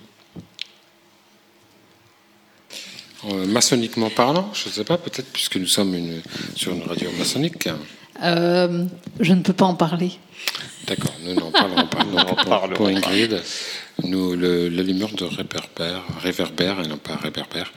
Euh, 3.26 3.33
Maçonniquement 3.46 4.10
parlant, 4.10 4.50
je 4.54 4.68
ne 4.68 4.72
sais 4.74 4.84
pas, 4.84 4.98
peut-être 4.98 5.30
puisque 5.32 5.56
nous 5.56 5.66
sommes 5.66 5.94
une- 5.94 6.22
sur 6.54 6.72
une 6.72 6.82
radio 6.82 7.10
maçonnique. 7.18 7.68
Euh, 8.22 8.84
je 9.20 9.32
ne 9.32 9.42
peux 9.42 9.52
pas 9.52 9.64
en 9.66 9.74
parler. 9.74 10.12
D'accord, 10.86 11.12
nous 11.24 11.34
n'en 11.34 11.50
parlerons 11.50 11.86
pas. 11.86 12.04
N'en 12.12 12.24
pour, 12.24 12.36
parlerons 12.44 12.74
pour 12.74 12.86
pas. 12.86 12.92
Ingrid, 12.92 13.42
nous, 14.04 14.34
le- 14.36 14.68
l'allumeur 14.68 15.10
de 15.12 15.24
réverbère, 15.24 16.02
réverbère 16.20 16.80
et 16.80 16.86
non 16.86 16.98
pas 16.98 17.16
réverbère, 17.16 17.72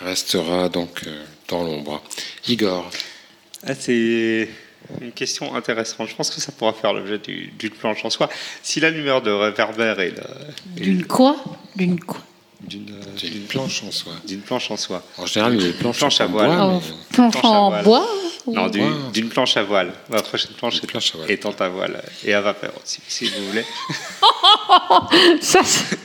restera 0.00 0.68
donc 0.68 1.02
euh, 1.06 1.24
dans 1.48 1.64
l'ombre. 1.64 2.02
Igor, 2.48 2.90
Ah, 3.66 3.74
c'est 3.74 4.48
une 5.00 5.12
question 5.12 5.54
intéressante. 5.56 6.08
Je 6.08 6.14
pense 6.14 6.30
que 6.30 6.40
ça 6.40 6.52
pourra 6.52 6.72
faire 6.72 6.92
l'objet 6.92 7.18
du- 7.18 7.52
d'une 7.58 7.70
planche 7.70 8.04
en 8.04 8.10
soi. 8.10 8.30
Si 8.62 8.78
l'allumeur 8.80 9.20
de 9.20 9.30
réverbère 9.30 9.98
est 10.00 10.14
D'une 10.76 11.04
quoi? 11.04 11.36
D'une 11.76 11.98
quoi? 12.00 12.20
D'une 12.60 12.90
euh, 12.90 13.16
d'une- 13.16 13.44
planche 13.46 13.82
en 13.84 13.90
soi. 13.92 14.12
d'une 14.26 14.40
planche 14.40 14.70
en 14.70 14.76
soi. 14.76 15.02
En 15.16 15.26
général, 15.26 15.56
les 15.56 15.72
planches, 15.72 15.98
Planche 15.98 16.20
à 16.20 16.24
en 16.26 16.28
voile. 16.28 16.48
bois, 16.48 16.66
Oh, 16.66 16.80
mais- 16.82 17.14
Planche 17.14 17.32
planche 17.32 17.44
à 17.44 17.48
en 17.48 17.68
voile. 17.70 17.84
bois 17.84 18.08
ou- 18.46 18.52
Non, 18.54 18.68
d'une 19.12 19.28
planche 19.28 19.56
à 19.56 19.62
voile. 19.62 19.92
La 20.10 20.22
prochaine 20.22 20.50
planche 20.52 20.76
est- 20.82 20.86
planche 20.86 21.14
à 21.14 21.18
voile. 21.18 21.30
étant 21.30 21.52
à 21.58 21.68
voile 21.68 22.02
et 22.24 22.34
à 22.34 22.40
vapeur 22.40 22.72
aussi, 22.82 23.00
si 23.06 23.28
vous 23.28 23.46
voulez. 23.48 23.64
Ça, 25.40 25.62
c'est- 25.64 25.98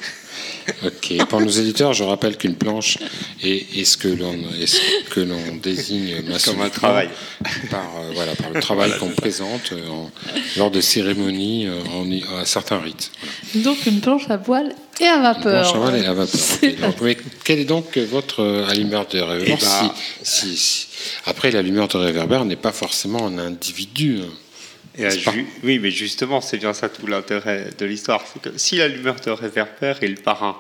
Ok. 0.86 1.26
Pour 1.28 1.42
nos 1.42 1.50
éditeurs, 1.50 1.94
je 1.94 2.04
rappelle 2.04 2.38
qu'une 2.38 2.56
planche 2.56 2.98
est, 3.44 3.78
est 3.80 3.86
ce 3.86 3.98
que 3.98 4.08
l'on 4.08 4.34
est 4.60 4.66
ce 4.68 4.80
que 5.10 5.20
l'on 5.20 5.56
désigne 5.62 6.16
Comme 6.46 6.62
un 6.62 6.70
travail. 6.70 7.10
par 7.70 7.82
euh, 8.00 8.12
voilà 8.14 8.34
par 8.36 8.50
le 8.52 8.60
travail 8.62 8.92
qu'on 9.00 9.10
présente 9.10 9.72
euh, 9.74 9.88
en- 9.90 10.12
lors 10.58 10.72
de 10.72 10.82
cérémonies 10.82 11.68
euh, 11.68 11.80
en, 11.94 12.10
à 12.40 12.46
certains 12.46 12.80
rites. 12.80 13.12
Voilà. 13.54 13.64
donc 13.66 13.86
une 13.86 14.00
planche 14.02 14.30
à 14.30 14.38
voile 14.38 14.74
et 15.00 15.06
à 15.06 15.16
Une 15.18 15.22
vapeur. 15.24 15.62
planche 15.64 15.76
à 15.76 15.78
voile 15.78 15.98
et 16.02 16.06
à 16.06 16.14
vapeur. 16.14 16.40
Donc, 16.82 17.02
mais 17.02 17.18
quel 17.44 17.60
est 17.60 17.66
donc 17.66 17.98
votre 17.98 18.66
allumeur 18.70 19.08
de 19.08 19.20
réverbère 19.20 19.58
Eh 19.60 19.64
ben- 19.66 19.92
si, 20.24 20.48
si- 20.52 20.58
si- 20.58 20.88
Après, 21.26 21.52
l'allumeur 21.52 21.88
de 21.88 21.98
réverbère 21.98 22.46
n'est 22.46 22.56
pas 22.56 22.72
forcément 22.72 23.26
un 23.28 23.38
individu. 23.38 24.20
hein. 24.24 24.30
Et 24.98 25.08
pas- 25.24 25.34
Oui, 25.64 25.80
mais 25.80 25.92
justement, 25.92 26.40
c'est 26.42 26.58
bien 26.58 26.74
ça 26.74 26.90
tout 26.90 27.08
l'intérêt 27.08 27.70
de 27.78 27.86
l'histoire. 27.86 28.24
C'est 28.32 28.42
que 28.52 28.58
si 28.58 28.78
l'allumeur 28.78 29.16
de 29.16 29.32
réverbère 29.32 30.02
est 30.04 30.08
le 30.08 30.16
parrain, 30.16 30.58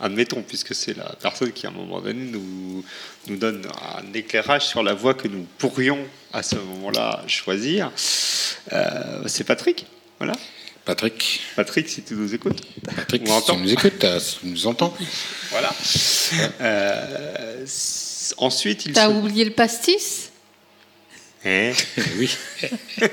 admettons, 0.00 0.42
puisque 0.42 0.74
c'est 0.74 0.96
la 0.96 1.14
personne 1.20 1.52
qui, 1.52 1.66
à 1.66 1.70
un 1.70 1.72
moment 1.72 2.00
donné, 2.00 2.24
nous, 2.30 2.84
nous 3.28 3.36
donne 3.36 3.66
un 3.96 4.12
éclairage 4.14 4.66
sur 4.66 4.82
la 4.82 4.94
voie 4.94 5.14
que 5.14 5.28
nous 5.28 5.46
pourrions, 5.58 5.98
à 6.32 6.42
ce 6.42 6.56
moment-là, 6.56 7.22
choisir, 7.26 7.90
euh, 8.72 9.22
c'est 9.26 9.44
Patrick. 9.44 9.86
Voilà. 10.18 10.34
Patrick, 10.84 11.40
Patrick, 11.56 11.88
si 11.88 12.02
tu 12.02 12.14
nous 12.14 12.34
écoutes. 12.34 12.60
Patrick, 12.84 13.22
On 13.26 13.40
si 13.40 13.46
tu 13.46 13.56
nous 13.56 13.72
écoutes, 13.72 14.04
si 14.18 14.38
tu 14.40 14.46
nous 14.46 14.66
entends. 14.66 14.94
Voilà. 15.50 15.72
Euh, 16.60 17.64
ensuite, 18.38 18.86
il 18.86 18.92
T'as 18.92 19.08
se... 19.08 19.12
oublié 19.14 19.44
le 19.44 19.52
pastis? 19.52 20.30
Hein? 21.44 21.72
Oui. 22.18 22.30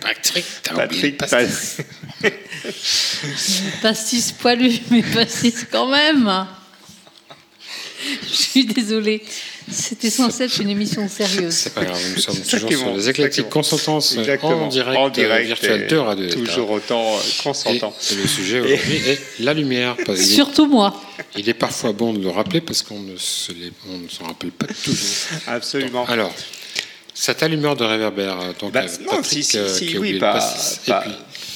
Patrick, 0.00 0.44
t'as 0.62 0.74
Patrick, 0.74 1.16
pastis. 1.18 1.78
Pastis 3.80 4.32
poilu, 4.32 4.72
mais 4.90 5.02
pastis 5.02 5.64
quand 5.70 5.88
même. 5.88 6.46
Je 8.22 8.34
suis 8.34 8.64
désolée. 8.66 9.22
C'était 9.70 10.10
censé 10.10 10.44
être 10.44 10.60
une 10.60 10.70
émission 10.70 11.08
sérieuse. 11.08 11.54
C'est 11.54 11.74
pas 11.74 11.84
grave, 11.84 12.00
nous 12.14 12.20
sommes 12.20 12.36
toujours 12.36 12.70
sur 12.70 12.84
bon, 12.84 12.96
les 12.96 13.42
consentances 13.50 14.16
Exactement. 14.16 14.64
en 14.64 14.68
direct, 14.68 14.98
en 14.98 15.08
direct 15.10 15.46
virtuel 15.46 15.82
et 15.82 15.86
de 15.86 15.96
Radio. 15.96 16.28
Toujours 16.30 16.70
autant 16.70 17.14
euh, 17.14 17.18
Et, 17.20 17.42
consentant. 17.42 17.94
et 18.10 18.14
le 18.14 18.26
sujet 18.26 18.60
aujourd'hui 18.60 18.96
est 19.06 19.20
la 19.40 19.54
lumière. 19.54 19.96
Parce 20.06 20.20
qu'il 20.20 20.30
est- 20.32 20.34
Surtout 20.34 20.66
moi. 20.66 21.00
il 21.36 21.48
est 21.48 21.54
parfois 21.54 21.92
bon 21.92 22.12
de 22.12 22.22
le 22.22 22.30
rappeler 22.30 22.60
parce 22.60 22.82
qu'on 22.82 23.00
ne 23.00 23.16
s'en 23.16 24.24
rappelle 24.26 24.50
pas 24.52 24.66
toujours. 24.66 24.98
Absolument. 25.46 26.04
Alors, 26.06 26.32
cette 27.14 27.42
allumeur 27.42 27.74
de 27.76 27.84
réverbère, 27.84 28.38
euh, 28.40 28.52
donc 28.60 28.72
Bah, 28.72 28.82
euh, 28.84 29.04
non, 29.04 29.10
Patrick 29.16 29.42
si, 29.42 29.50
si, 29.50 29.58
euh, 29.58 29.68
si, 29.74 29.98
oui, 29.98 30.18
pas, 30.20 30.34
le 30.34 30.38
pastis, 30.40 30.80
et 30.86 30.90
pas- 30.90 31.00
puis 31.00 31.10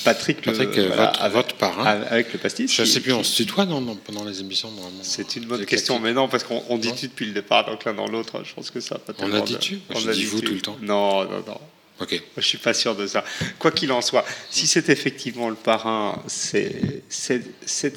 Patrick, 0.05 0.45
le- 0.47 0.53
Patrick, 0.53 0.79
euh, 0.79 0.87
voilà, 0.89 1.09
avec, 1.11 1.33
votre 1.33 1.55
parrain. 1.57 1.85
avec 1.87 2.33
le 2.33 2.39
pastis. 2.39 2.73
Je 2.75 2.83
ne 2.83 2.87
sais 2.87 3.01
plus, 3.01 3.13
on 3.13 3.23
se 3.23 3.37
tutoie 3.37 3.67
non, 3.67 3.81
non, 3.81 3.95
pendant 3.97 4.25
les 4.25 4.41
émissions 4.41 4.71
normalement. 4.71 5.01
C'est 5.03 5.37
une 5.37 5.45
bonne 5.45 5.61
Les 5.61 5.67
question, 5.67 5.99
mais 5.99 6.13
non, 6.13 6.29
parce 6.29 6.45
qu'on 6.45 6.63
on 6.69 6.79
dit 6.79 6.93
tu 6.95 7.09
depuis 7.09 7.27
le 7.27 7.33
départ, 7.33 7.67
donc 7.67 7.85
l'un 7.85 7.95
dans 7.95 8.09
l'autre, 8.09 8.43
je 8.45 8.55
pense 8.55 8.71
que 8.71 8.81
ça 8.81 8.99
pas 8.99 9.13
On 9.21 9.33
a 9.33 9.41
dit 9.41 9.57
tu 9.59 9.81
on 9.95 10.09
a 10.09 10.13
dit 10.13 10.25
vous 10.25 10.41
tout 10.41 10.55
le 10.55 10.61
temps. 10.61 10.77
Non, 10.83 11.25
non, 11.25 11.43
non. 11.47 11.61
Ok. 12.01 12.21
Je 12.37 12.43
suis 12.43 12.59
pas 12.59 12.75
sûr 12.75 12.97
de 12.97 13.07
ça. 13.07 13.23
Quoi 13.59 13.71
qu'il 13.71 13.93
en 13.93 14.01
soit, 14.01 14.25
si 14.51 14.67
c'est 14.67 14.89
effectivement 14.89 15.49
le 15.49 15.55
parrain, 15.55 16.21
c'est 16.27 17.03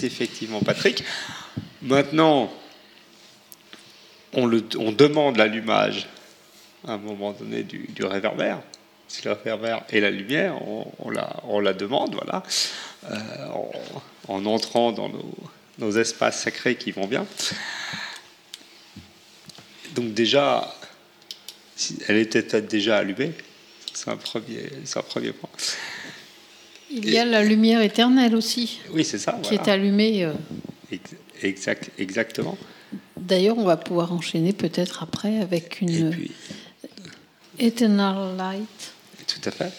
effectivement 0.03 0.59
Patrick. 0.61 1.03
Maintenant, 1.81 2.51
on, 4.33 4.45
le, 4.45 4.63
on 4.77 4.91
demande 4.91 5.37
l'allumage 5.37 6.07
à 6.87 6.93
un 6.93 6.97
moment 6.97 7.31
donné 7.31 7.63
du, 7.63 7.87
du 7.89 8.03
réverbère. 8.05 8.59
Si 9.21 9.27
réverbère 9.27 9.83
et 9.91 10.01
la 10.01 10.11
lumière, 10.11 10.61
on, 10.67 10.85
on 10.99 11.09
la, 11.09 11.41
on 11.47 11.59
la 11.61 11.73
demande, 11.73 12.13
voilà, 12.15 12.43
euh, 13.09 13.15
en, 14.27 14.33
en 14.33 14.45
entrant 14.45 14.91
dans 14.91 15.07
nos, 15.09 15.33
nos 15.79 15.91
espaces 15.97 16.41
sacrés 16.41 16.75
qui 16.75 16.91
vont 16.91 17.07
bien. 17.07 17.25
Donc 19.95 20.13
déjà, 20.13 20.73
elle 22.07 22.17
était 22.17 22.41
peut-être 22.41 22.67
déjà 22.67 22.97
allumée. 22.97 23.31
C'est 23.93 24.09
un 24.09 24.17
premier, 24.17 24.63
un 24.95 25.01
premier 25.01 25.31
point. 25.31 25.49
Il 26.91 27.09
y 27.09 27.17
a 27.17 27.23
la 27.25 27.43
lumière 27.43 27.81
éternelle 27.81 28.35
aussi, 28.35 28.79
Oui, 28.91 29.05
c'est 29.05 29.17
ça. 29.17 29.39
qui 29.41 29.55
voilà. 29.55 29.63
est 29.63 29.71
allumée. 29.71 30.25
euh. 30.25 30.33
Ex- 30.91 31.15
Exact, 31.41 31.89
exactement. 31.97 32.57
D'ailleurs, 33.17 33.57
on 33.57 33.63
va 33.65 33.75
pouvoir 33.77 34.13
enchaîner 34.13 34.53
peut-être 34.53 35.03
après 35.03 35.39
avec 35.39 35.81
une 35.81 36.11
puis, 36.11 36.31
Eternal 37.59 38.35
Light. 38.37 38.93
Tout 39.27 39.41
à 39.45 39.51
fait. 39.51 39.71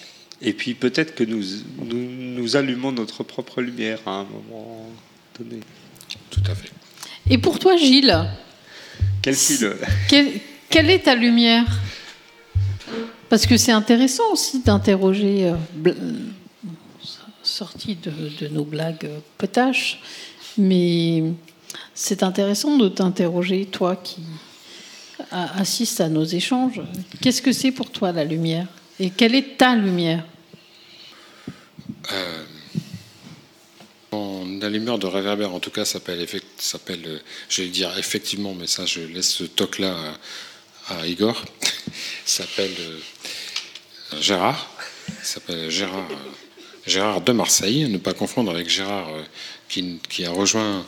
Et 0.42 0.53
puis 0.53 0.74
peut-être 0.74 1.14
que 1.14 1.24
nous, 1.24 1.42
nous, 1.78 2.11
nous 2.11 2.57
allumons 2.57 2.92
notre 2.92 3.22
propre 3.22 3.62
lumière 3.62 4.01
à 4.07 4.11
un 4.11 4.24
moment 4.24 4.90
donné. 5.38 5.61
Tout 6.30 6.42
à 6.47 6.55
fait. 6.55 6.70
Et 7.28 7.38
pour 7.38 7.59
toi, 7.59 7.76
Gilles, 7.76 8.14
Quel 9.22 9.34
quelle, 10.68 10.90
est 10.90 11.05
ta 11.05 11.14
lumière? 11.14 11.64
Parce 13.28 13.47
que 13.47 13.57
c'est 13.57 13.72
intéressant 13.72 14.24
aussi 14.32 14.61
d'interroger, 14.61 15.53
euh, 15.84 15.92
sorti 17.42 17.97
de, 17.97 18.12
de 18.40 18.49
nos 18.49 18.64
blagues 18.64 19.09
potaches, 19.38 20.01
mais 20.59 21.24
c'est 21.94 22.22
intéressant 22.22 22.76
de 22.76 22.88
t'interroger, 22.88 23.66
toi 23.66 23.97
qui 23.97 24.20
assistes 25.30 26.01
à 26.01 26.09
nos 26.09 26.24
échanges. 26.24 26.80
Qu'est-ce 27.20 27.42
que 27.42 27.53
c'est 27.53 27.72
pour 27.72 27.90
toi 27.90 28.12
la 28.12 28.24
lumière? 28.24 28.66
Et 28.99 29.11
quelle 29.11 29.34
est 29.34 29.59
ta 29.59 29.74
lumière 29.74 30.24
Euh, 32.12 32.44
Mon 34.12 34.61
allumeur 34.62 34.99
de 34.99 35.07
réverbère, 35.07 35.53
en 35.53 35.61
tout 35.61 35.70
cas, 35.70 35.84
s'appelle, 35.84 36.26
s'appelle 36.59 37.03
euh, 37.07 37.18
je 37.49 37.62
vais 37.62 37.66
le 37.68 37.72
dire 37.72 37.97
effectivement, 37.99 38.55
mais 38.55 38.66
ça, 38.66 38.86
je 38.86 39.01
laisse 39.01 39.30
ce 39.30 39.44
toc-là 39.44 39.97
à, 40.88 40.99
à 41.01 41.07
Igor, 41.07 41.44
s'appelle 42.24 42.74
euh, 42.80 42.99
Gérard, 44.20 44.70
s'appelle 45.22 45.70
Gérard, 45.70 46.09
euh, 46.11 46.30
Gérard 46.86 47.20
de 47.20 47.32
Marseille, 47.32 47.88
ne 47.88 47.99
pas 47.99 48.14
confondre 48.14 48.51
avec 48.51 48.68
Gérard 48.68 49.09
euh, 49.09 49.22
qui, 49.68 49.99
qui 50.09 50.24
a 50.24 50.30
rejoint 50.30 50.86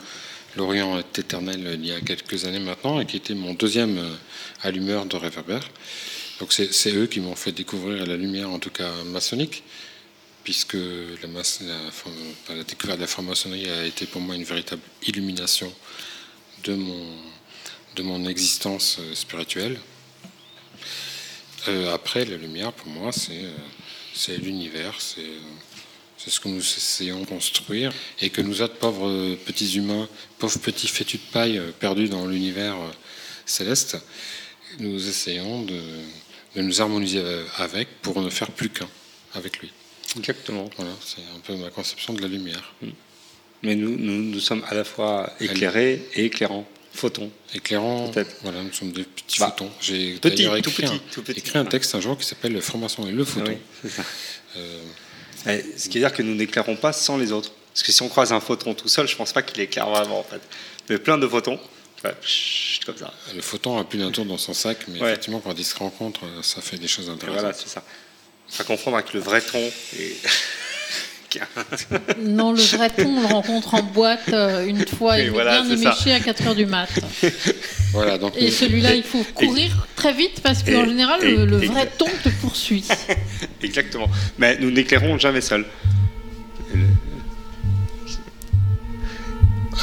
l'Orient 0.57 0.99
éternel 0.99 1.79
il 1.81 1.87
y 1.87 1.93
a 1.93 2.01
quelques 2.01 2.45
années 2.45 2.61
maintenant 2.61 3.01
et 3.01 3.07
qui 3.07 3.17
était 3.17 3.35
mon 3.35 3.55
deuxième 3.55 3.99
euh, 3.99 4.15
allumeur 4.63 5.07
de 5.07 5.17
réverbère. 5.17 5.69
Donc 6.41 6.53
c'est 6.53 6.93
eux 6.95 7.07
qui 7.07 7.21
m'ont 7.21 7.35
fait 7.35 7.53
découvrir 7.53 8.07
la 8.07 8.17
lumière, 8.17 8.51
en 8.51 8.59
tout 8.59 8.71
cas 8.71 8.93
maçonnique 9.05 9.65
puisque 10.49 10.79
la, 11.23 12.65
découverte 12.65 12.97
de 12.97 13.03
la 13.03 13.07
franc-maçonnerie 13.07 13.69
a 13.69 13.85
été 13.85 14.07
pour 14.07 14.23
moi 14.23 14.35
une 14.35 14.45
véritable 14.45 14.81
illumination 15.07 15.71
de 16.65 16.75
mon, 16.75 17.07
de 17.97 18.03
mon 18.03 18.27
existence 18.27 18.97
euh, 18.99 19.15
spirituelle. 19.15 19.79
Euh, 21.69 21.93
après, 21.93 22.25
la 22.25 22.39
lumière, 22.39 22.73
pour 22.73 22.89
moi, 22.89 23.13
c'est 23.13 23.45
euh, 23.45 24.39
l'univers, 24.39 24.99
c'est 24.99 25.21
c'est 26.17 26.31
ce 26.31 26.41
que 26.41 26.49
nous 26.49 26.61
essayons 26.61 27.21
de 27.21 27.27
construire 27.27 27.93
et 28.23 28.31
que 28.31 28.41
nous 28.41 28.63
autres 28.63 28.77
pauvres 28.77 29.37
petits 29.45 29.77
humains, 29.77 30.09
pauvres 30.39 30.59
petits 30.61 30.89
fétus 30.89 31.21
de 31.21 31.31
paille 31.31 31.61
perdus 31.79 32.09
dans 32.09 32.27
l'univers 32.27 32.75
céleste, 33.45 33.99
nous 34.81 35.09
essayons 35.09 35.63
de, 35.63 35.79
de 36.57 36.63
nous 36.63 36.81
harmoniser 36.81 37.21
euh, 37.23 37.45
avec 37.59 37.89
pour 38.03 38.21
ne 38.21 38.31
faire 38.31 38.51
plus 38.51 38.71
qu'un 38.71 38.89
avec 39.35 39.59
lui. 39.59 39.73
Exactement. 40.19 40.69
Voilà, 40.77 40.93
c'est 41.05 41.21
un 41.37 41.41
peu 41.41 41.55
ma 41.57 41.71
conception 41.71 42.15
de 42.15 42.23
la 42.23 42.29
lumière. 42.29 42.75
Mais 43.63 43.75
nous, 43.75 43.97
nous, 43.97 44.23
nous 44.23 44.41
sommes 44.41 44.63
à 44.69 44.75
la 44.75 44.85
fois 44.85 45.33
éclairés 45.41 46.03
et 46.15 46.25
éclairants. 46.27 46.67
Photons. 46.95 47.31
Éclairant, 47.55 48.09
Peut-être. 48.09 48.37
voilà, 48.43 48.63
nous 48.63 48.73
sommes 48.73 48.91
des 48.93 49.05
petits 49.05 49.39
Bah, 49.39 49.51
photons. 49.57 49.71
J'ai 49.81 50.15
petit, 50.15 50.37
d'ailleurs 50.47 50.61
tout 50.63 50.71
écrit, 50.71 50.83
petit, 50.85 50.95
un, 50.95 50.99
tout 51.13 51.23
petit. 51.23 51.39
écrit 51.39 51.59
un 51.59 51.65
texte 51.65 51.95
un 51.95 52.01
jour 52.01 52.17
qui 52.19 52.25
s'appelle 52.27 52.53
Le 52.53 52.61
franc-maçon 52.61 53.07
et 53.07 53.13
le 53.13 53.25
photon. 53.25 53.55
Oui. 53.85 53.91
Euh, 54.57 54.81
Eh, 55.47 55.63
Ce 55.77 55.89
qui 55.89 55.99
veut 55.99 56.05
dire 56.07 56.13
que 56.13 56.23
nous 56.23 56.35
n'éclairons 56.35 56.75
pas 56.77 56.93
sans 56.93 57.17
les 57.19 57.31
autres. 57.33 57.53
Parce 57.75 57.83
que 57.83 57.93
si 57.93 58.03
on 58.03 58.09
croise 58.09 58.33
un 58.33 58.41
photon 58.41 58.75
tout 58.75 58.89
seul, 58.89 59.07
je 59.07 59.15
pense 59.15 59.33
pas 59.33 59.43
qu'il 59.43 59.61
éclaire 59.61 59.89
vraiment 59.89 60.19
en 60.19 60.25
fait. 60.25 60.41
Mais 60.89 60.99
plein 60.99 61.19
de 61.19 61.29
photons, 61.29 61.61
ouais, 62.05 62.15
pshhh, 62.23 62.81
comme 62.87 62.97
ça. 62.97 63.13
le 63.35 63.43
photon 63.43 63.79
a 63.79 63.85
plus 63.85 63.99
d'un 63.99 64.11
tour 64.11 64.25
dans 64.25 64.39
son 64.39 64.55
sac, 64.55 64.79
mais 64.89 65.01
Ouais. 65.01 65.09
effectivement, 65.11 65.41
quand 65.41 65.55
ils 65.57 65.65
se 65.65 65.77
rencontrent, 65.77 66.25
ça 66.43 66.61
fait 66.61 66.77
des 66.79 66.89
choses 66.89 67.09
Et 67.09 67.11
intéressantes. 67.11 67.41
voilà, 67.41 67.55
c'est 67.55 67.69
ça. 67.69 67.83
Confondre 68.65 68.97
avec 68.97 69.13
le 69.13 69.21
vrai 69.21 69.41
ton. 69.41 69.59
Et... 69.99 70.17
Non, 72.25 72.53
le 72.53 72.63
vrai 72.63 72.89
ton, 72.89 73.07
on 73.19 73.21
le 73.21 73.27
rencontre 73.27 73.75
en 73.75 73.83
boîte 73.83 74.31
euh, 74.33 74.65
une 74.65 74.87
fois, 74.87 75.19
Et 75.19 75.25
il 75.25 75.29
est 75.29 75.31
bien 75.45 75.71
éméché 75.71 76.11
à 76.15 76.21
4 76.21 76.47
heures 76.47 76.55
du 76.55 76.65
mat. 76.65 76.89
Voilà, 77.93 78.17
donc 78.17 78.33
Et 78.39 78.47
nous- 78.47 78.51
celui-là, 78.51 78.95
il 78.95 79.03
faut 79.03 79.23
courir 79.35 79.87
très 79.95 80.15
vite 80.15 80.41
parce 80.43 80.63
qu'en 80.63 80.87
général, 80.87 81.23
et- 81.23 81.37
le, 81.37 81.45
le 81.45 81.63
et- 81.63 81.67
vrai 81.67 81.87
ton 81.99 82.07
te 82.25 82.31
poursuit. 82.41 82.83
Exactement. 83.63 84.09
Mais 84.39 84.57
nous 84.59 84.71
n'éclairons 84.71 85.19
jamais 85.19 85.43
seuls. 85.43 85.67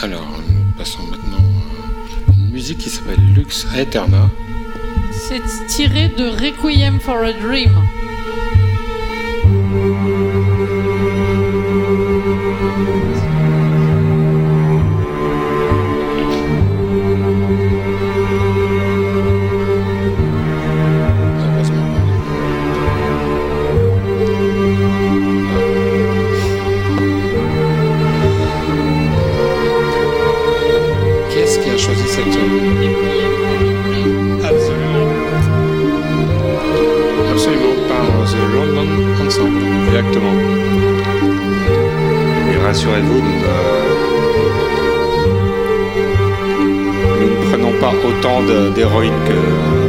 Alors, 0.01 0.27
musique 2.55 2.77
qui 2.77 2.89
s'appelle 2.89 3.19
Lux 3.35 3.67
Aeterna. 3.75 4.29
C'est 5.11 5.41
tiré 5.67 6.07
de 6.07 6.29
Requiem 6.29 7.01
for 7.01 7.17
a 7.17 7.33
Dream. 7.33 7.69
Autant 48.17 48.41
de- 48.43 48.69
d'héroïne 48.69 49.13
que 49.27 49.84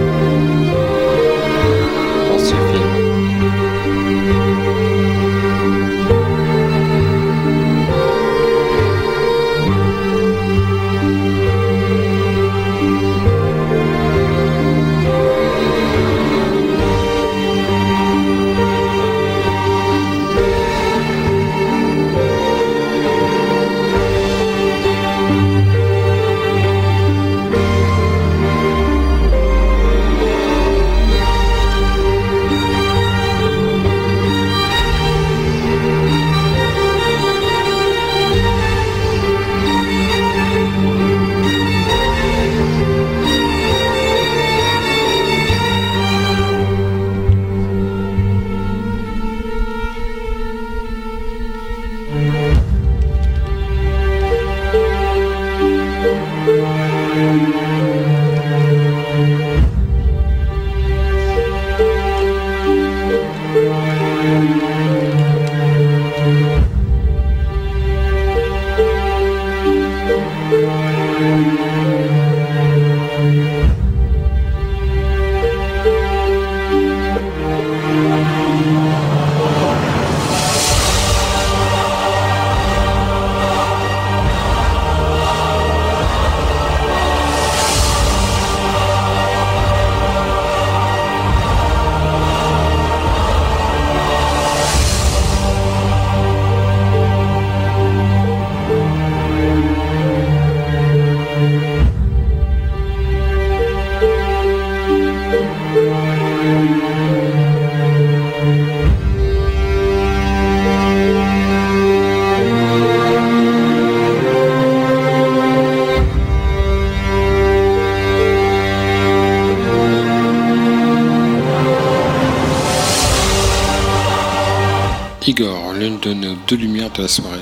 la 126.99 127.09
soirée. 127.09 127.41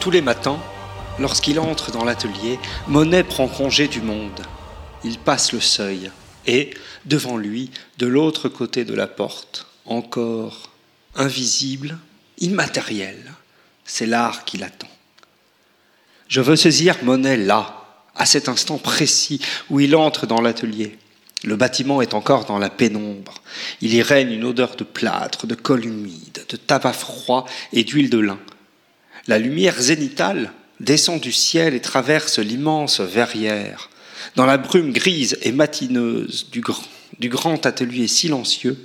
Tous 0.00 0.10
les 0.10 0.22
matins, 0.22 0.58
lorsqu'il 1.18 1.58
entre 1.58 1.90
dans 1.90 2.04
l'atelier, 2.04 2.58
Monet 2.88 3.24
prend 3.24 3.48
congé 3.48 3.88
du 3.88 4.00
monde. 4.00 4.40
Il 5.02 5.18
passe 5.18 5.52
le 5.52 5.60
seuil 5.60 6.10
et, 6.46 6.74
devant 7.04 7.36
lui, 7.36 7.70
de 7.98 8.06
l'autre 8.06 8.48
côté 8.48 8.84
de 8.84 8.94
la 8.94 9.06
porte, 9.06 9.66
encore 9.86 10.70
invisible, 11.14 11.98
immatériel, 12.38 13.32
c'est 13.84 14.06
l'art 14.06 14.44
qui 14.44 14.58
l'attend. 14.58 14.88
Je 16.28 16.40
veux 16.40 16.56
saisir 16.56 16.96
Monet 17.02 17.36
là, 17.36 17.84
à 18.16 18.26
cet 18.26 18.48
instant 18.48 18.78
précis 18.78 19.40
où 19.70 19.80
il 19.80 19.94
entre 19.96 20.26
dans 20.26 20.40
l'atelier. 20.40 20.98
Le 21.44 21.56
bâtiment 21.56 22.00
est 22.00 22.14
encore 22.14 22.46
dans 22.46 22.58
la 22.58 22.70
pénombre. 22.70 23.34
Il 23.82 23.94
y 23.94 24.00
règne 24.00 24.32
une 24.32 24.44
odeur 24.44 24.76
de 24.76 24.84
plâtre, 24.84 25.46
de 25.46 25.54
colle 25.54 25.84
humide, 25.84 26.44
de 26.48 26.56
tabac 26.56 26.94
froid 26.94 27.44
et 27.72 27.84
d'huile 27.84 28.08
de 28.08 28.18
lin. 28.18 28.38
La 29.26 29.38
lumière 29.38 29.80
zénitale 29.80 30.52
descend 30.80 31.20
du 31.20 31.32
ciel 31.32 31.74
et 31.74 31.80
traverse 31.80 32.38
l'immense 32.38 33.00
verrière. 33.00 33.90
Dans 34.36 34.46
la 34.46 34.56
brume 34.56 34.92
grise 34.92 35.38
et 35.42 35.52
matineuse 35.52 36.48
du 36.50 37.28
grand, 37.28 37.66
atelier 37.66 38.08
silencieux, 38.08 38.78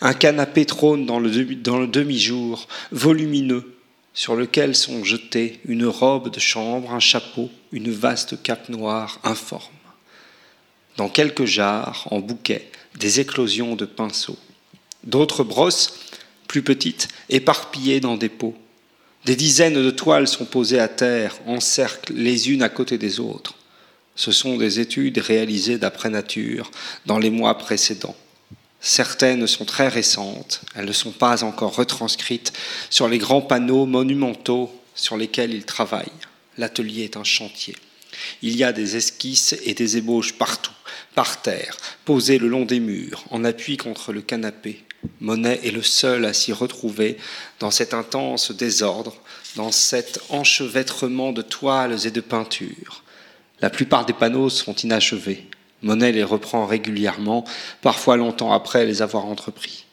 un 0.00 0.14
canapé 0.14 0.64
trône 0.64 1.04
dans 1.04 1.20
le, 1.20 1.30
dans 1.56 1.78
le 1.78 1.86
demi-jour, 1.86 2.68
volumineux, 2.90 3.76
sur 4.14 4.34
lequel 4.34 4.74
sont 4.74 5.04
jetés 5.04 5.60
une 5.66 5.86
robe 5.86 6.32
de 6.32 6.40
chambre, 6.40 6.92
un 6.92 7.00
chapeau, 7.00 7.50
une 7.70 7.90
vaste 7.90 8.42
cape 8.42 8.70
noire 8.70 9.20
informe. 9.24 9.77
Dans 10.98 11.08
quelques 11.08 11.44
jarres, 11.44 12.08
en 12.10 12.18
bouquets, 12.18 12.68
des 12.98 13.20
éclosions 13.20 13.76
de 13.76 13.84
pinceaux. 13.84 14.36
D'autres 15.04 15.44
brosses, 15.44 15.94
plus 16.48 16.62
petites, 16.62 17.06
éparpillées 17.28 18.00
dans 18.00 18.16
des 18.16 18.28
pots. 18.28 18.56
Des 19.24 19.36
dizaines 19.36 19.80
de 19.80 19.90
toiles 19.92 20.26
sont 20.26 20.44
posées 20.44 20.80
à 20.80 20.88
terre, 20.88 21.36
en 21.46 21.60
cercle, 21.60 22.14
les 22.14 22.50
unes 22.50 22.64
à 22.64 22.68
côté 22.68 22.98
des 22.98 23.20
autres. 23.20 23.54
Ce 24.16 24.32
sont 24.32 24.56
des 24.56 24.80
études 24.80 25.18
réalisées 25.18 25.78
d'après 25.78 26.10
nature 26.10 26.68
dans 27.06 27.20
les 27.20 27.30
mois 27.30 27.56
précédents. 27.56 28.16
Certaines 28.80 29.46
sont 29.46 29.64
très 29.64 29.86
récentes, 29.86 30.62
elles 30.74 30.86
ne 30.86 30.92
sont 30.92 31.12
pas 31.12 31.44
encore 31.44 31.76
retranscrites 31.76 32.52
sur 32.90 33.06
les 33.06 33.18
grands 33.18 33.42
panneaux 33.42 33.86
monumentaux 33.86 34.74
sur 34.96 35.16
lesquels 35.16 35.54
il 35.54 35.64
travaille. 35.64 36.10
L'atelier 36.56 37.04
est 37.04 37.16
un 37.16 37.22
chantier. 37.22 37.76
Il 38.42 38.56
y 38.56 38.64
a 38.64 38.72
des 38.72 38.96
esquisses 38.96 39.56
et 39.64 39.74
des 39.74 39.96
ébauches 39.96 40.34
partout, 40.34 40.72
par 41.14 41.42
terre, 41.42 41.76
posées 42.04 42.38
le 42.38 42.48
long 42.48 42.64
des 42.64 42.80
murs, 42.80 43.24
en 43.30 43.44
appui 43.44 43.76
contre 43.76 44.12
le 44.12 44.22
canapé. 44.22 44.84
Monet 45.20 45.60
est 45.64 45.70
le 45.70 45.82
seul 45.82 46.24
à 46.24 46.32
s'y 46.32 46.52
retrouver 46.52 47.18
dans 47.60 47.70
cet 47.70 47.94
intense 47.94 48.50
désordre, 48.50 49.14
dans 49.56 49.72
cet 49.72 50.20
enchevêtrement 50.28 51.32
de 51.32 51.42
toiles 51.42 52.06
et 52.06 52.10
de 52.10 52.20
peintures. 52.20 53.02
La 53.60 53.70
plupart 53.70 54.06
des 54.06 54.12
panneaux 54.12 54.50
sont 54.50 54.74
inachevés. 54.74 55.46
Monet 55.82 56.12
les 56.12 56.24
reprend 56.24 56.66
régulièrement, 56.66 57.44
parfois 57.82 58.16
longtemps 58.16 58.52
après 58.52 58.84
les 58.84 59.02
avoir 59.02 59.26
entrepris. 59.26 59.84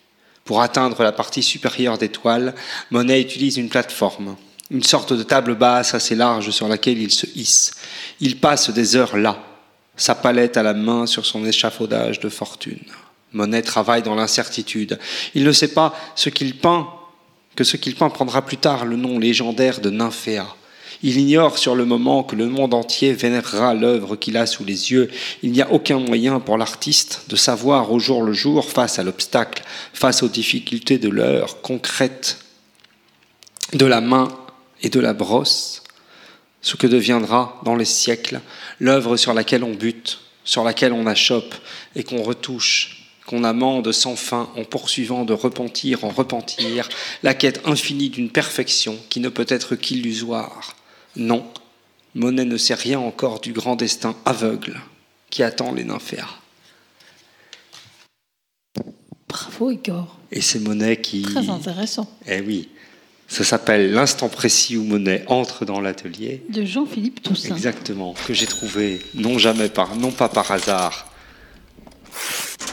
Pour 0.43 0.61
atteindre 0.61 1.01
la 1.03 1.11
partie 1.11 1.43
supérieure 1.43 1.97
des 1.97 2.09
toiles, 2.09 2.53
Monet 2.91 3.21
utilise 3.21 3.57
une 3.57 3.69
plateforme, 3.69 4.35
une 4.71 4.83
sorte 4.83 5.13
de 5.13 5.23
table 5.23 5.55
basse 5.55 5.93
assez 5.93 6.15
large 6.15 6.49
sur 6.49 6.67
laquelle 6.67 6.99
il 6.99 7.11
se 7.11 7.27
hisse. 7.35 7.75
Il 8.19 8.39
passe 8.39 8.69
des 8.71 8.95
heures 8.95 9.17
là, 9.17 9.43
sa 9.95 10.15
palette 10.15 10.57
à 10.57 10.63
la 10.63 10.73
main 10.73 11.05
sur 11.05 11.25
son 11.25 11.45
échafaudage 11.45 12.19
de 12.19 12.29
fortune. 12.29 12.83
Monet 13.33 13.61
travaille 13.61 14.01
dans 14.01 14.15
l'incertitude. 14.15 14.97
Il 15.35 15.43
ne 15.43 15.51
sait 15.51 15.73
pas 15.73 15.93
ce 16.15 16.29
qu'il 16.29 16.57
peint, 16.57 16.87
que 17.55 17.63
ce 17.63 17.77
qu'il 17.77 17.95
peint 17.95 18.09
prendra 18.09 18.43
plus 18.43 18.57
tard 18.57 18.85
le 18.85 18.95
nom 18.95 19.19
légendaire 19.19 19.81
de 19.81 19.89
Nymphéa. 19.89 20.47
Il 21.03 21.17
ignore 21.17 21.57
sur 21.57 21.75
le 21.75 21.85
moment 21.85 22.23
que 22.23 22.35
le 22.35 22.47
monde 22.47 22.73
entier 22.73 23.13
vénérera 23.13 23.73
l'œuvre 23.73 24.15
qu'il 24.15 24.37
a 24.37 24.45
sous 24.45 24.63
les 24.63 24.91
yeux. 24.91 25.11
Il 25.43 25.51
n'y 25.51 25.61
a 25.61 25.71
aucun 25.71 25.99
moyen 25.99 26.39
pour 26.39 26.57
l'artiste 26.57 27.25
de 27.27 27.35
savoir 27.35 27.91
au 27.91 27.99
jour 27.99 28.23
le 28.23 28.33
jour, 28.33 28.69
face 28.69 28.97
à 28.97 29.03
l'obstacle, 29.03 29.63
face 29.93 30.23
aux 30.23 30.29
difficultés 30.29 30.97
de 30.97 31.09
l'heure 31.09 31.61
concrète, 31.61 32.39
de 33.73 33.85
la 33.85 33.99
main 33.99 34.29
et 34.85 34.89
de 34.89 34.99
la 34.99 35.13
brosse, 35.13 35.81
ce 36.61 36.75
que 36.75 36.85
deviendra 36.85 37.59
dans 37.65 37.75
les 37.75 37.85
siècles 37.85 38.39
l'œuvre 38.79 39.17
sur 39.17 39.33
laquelle 39.33 39.63
on 39.63 39.73
bute, 39.73 40.19
sur 40.43 40.63
laquelle 40.63 40.93
on 40.93 41.07
achoppe 41.07 41.55
et 41.95 42.03
qu'on 42.03 42.21
retouche, 42.21 43.09
qu'on 43.25 43.43
amende 43.43 43.91
sans 43.91 44.15
fin 44.15 44.47
en 44.55 44.63
poursuivant 44.63 45.25
de 45.25 45.33
repentir 45.33 46.03
en 46.03 46.09
repentir 46.09 46.87
la 47.23 47.33
quête 47.33 47.61
infinie 47.65 48.11
d'une 48.11 48.29
perfection 48.29 48.95
qui 49.09 49.19
ne 49.19 49.29
peut 49.29 49.47
être 49.49 49.75
qu'illusoire. 49.75 50.75
Non, 51.15 51.43
Monet 52.13 52.45
ne 52.45 52.57
sait 52.57 52.75
rien 52.75 52.99
encore 52.99 53.41
du 53.41 53.53
grand 53.53 53.75
destin 53.75 54.15
aveugle 54.23 54.79
qui 55.31 55.41
attend 55.41 55.73
les 55.73 55.83
nymphéas. 55.83 56.29
Bravo 59.27 59.71
Igor. 59.71 60.19
Et 60.31 60.41
c'est 60.41 60.59
Monet 60.59 61.01
qui... 61.01 61.23
Très 61.23 61.49
intéressant. 61.49 62.07
Eh 62.27 62.41
oui, 62.41 62.69
ça 63.27 63.43
s'appelle 63.43 63.91
L'instant 63.91 64.29
précis 64.29 64.77
où 64.77 64.83
Monet 64.83 65.23
entre 65.27 65.65
dans 65.65 65.81
l'atelier. 65.81 66.43
De 66.49 66.63
Jean-Philippe 66.63 67.23
Toussaint. 67.23 67.55
Exactement, 67.55 68.13
que 68.27 68.33
j'ai 68.33 68.45
trouvé 68.45 69.01
non 69.15 69.37
jamais 69.39 69.69
par, 69.69 69.95
non 69.95 70.11
pas 70.11 70.29
par 70.29 70.51
hasard. 70.51 71.11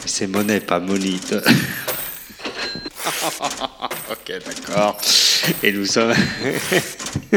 C'est 0.05 0.27
Monet, 0.27 0.59
pas 0.59 0.79
Monite. 0.79 1.33
ok, 4.11 4.33
d'accord. 4.45 4.97
Et 5.63 5.71
nous 5.71 5.85
sommes. 5.85 6.13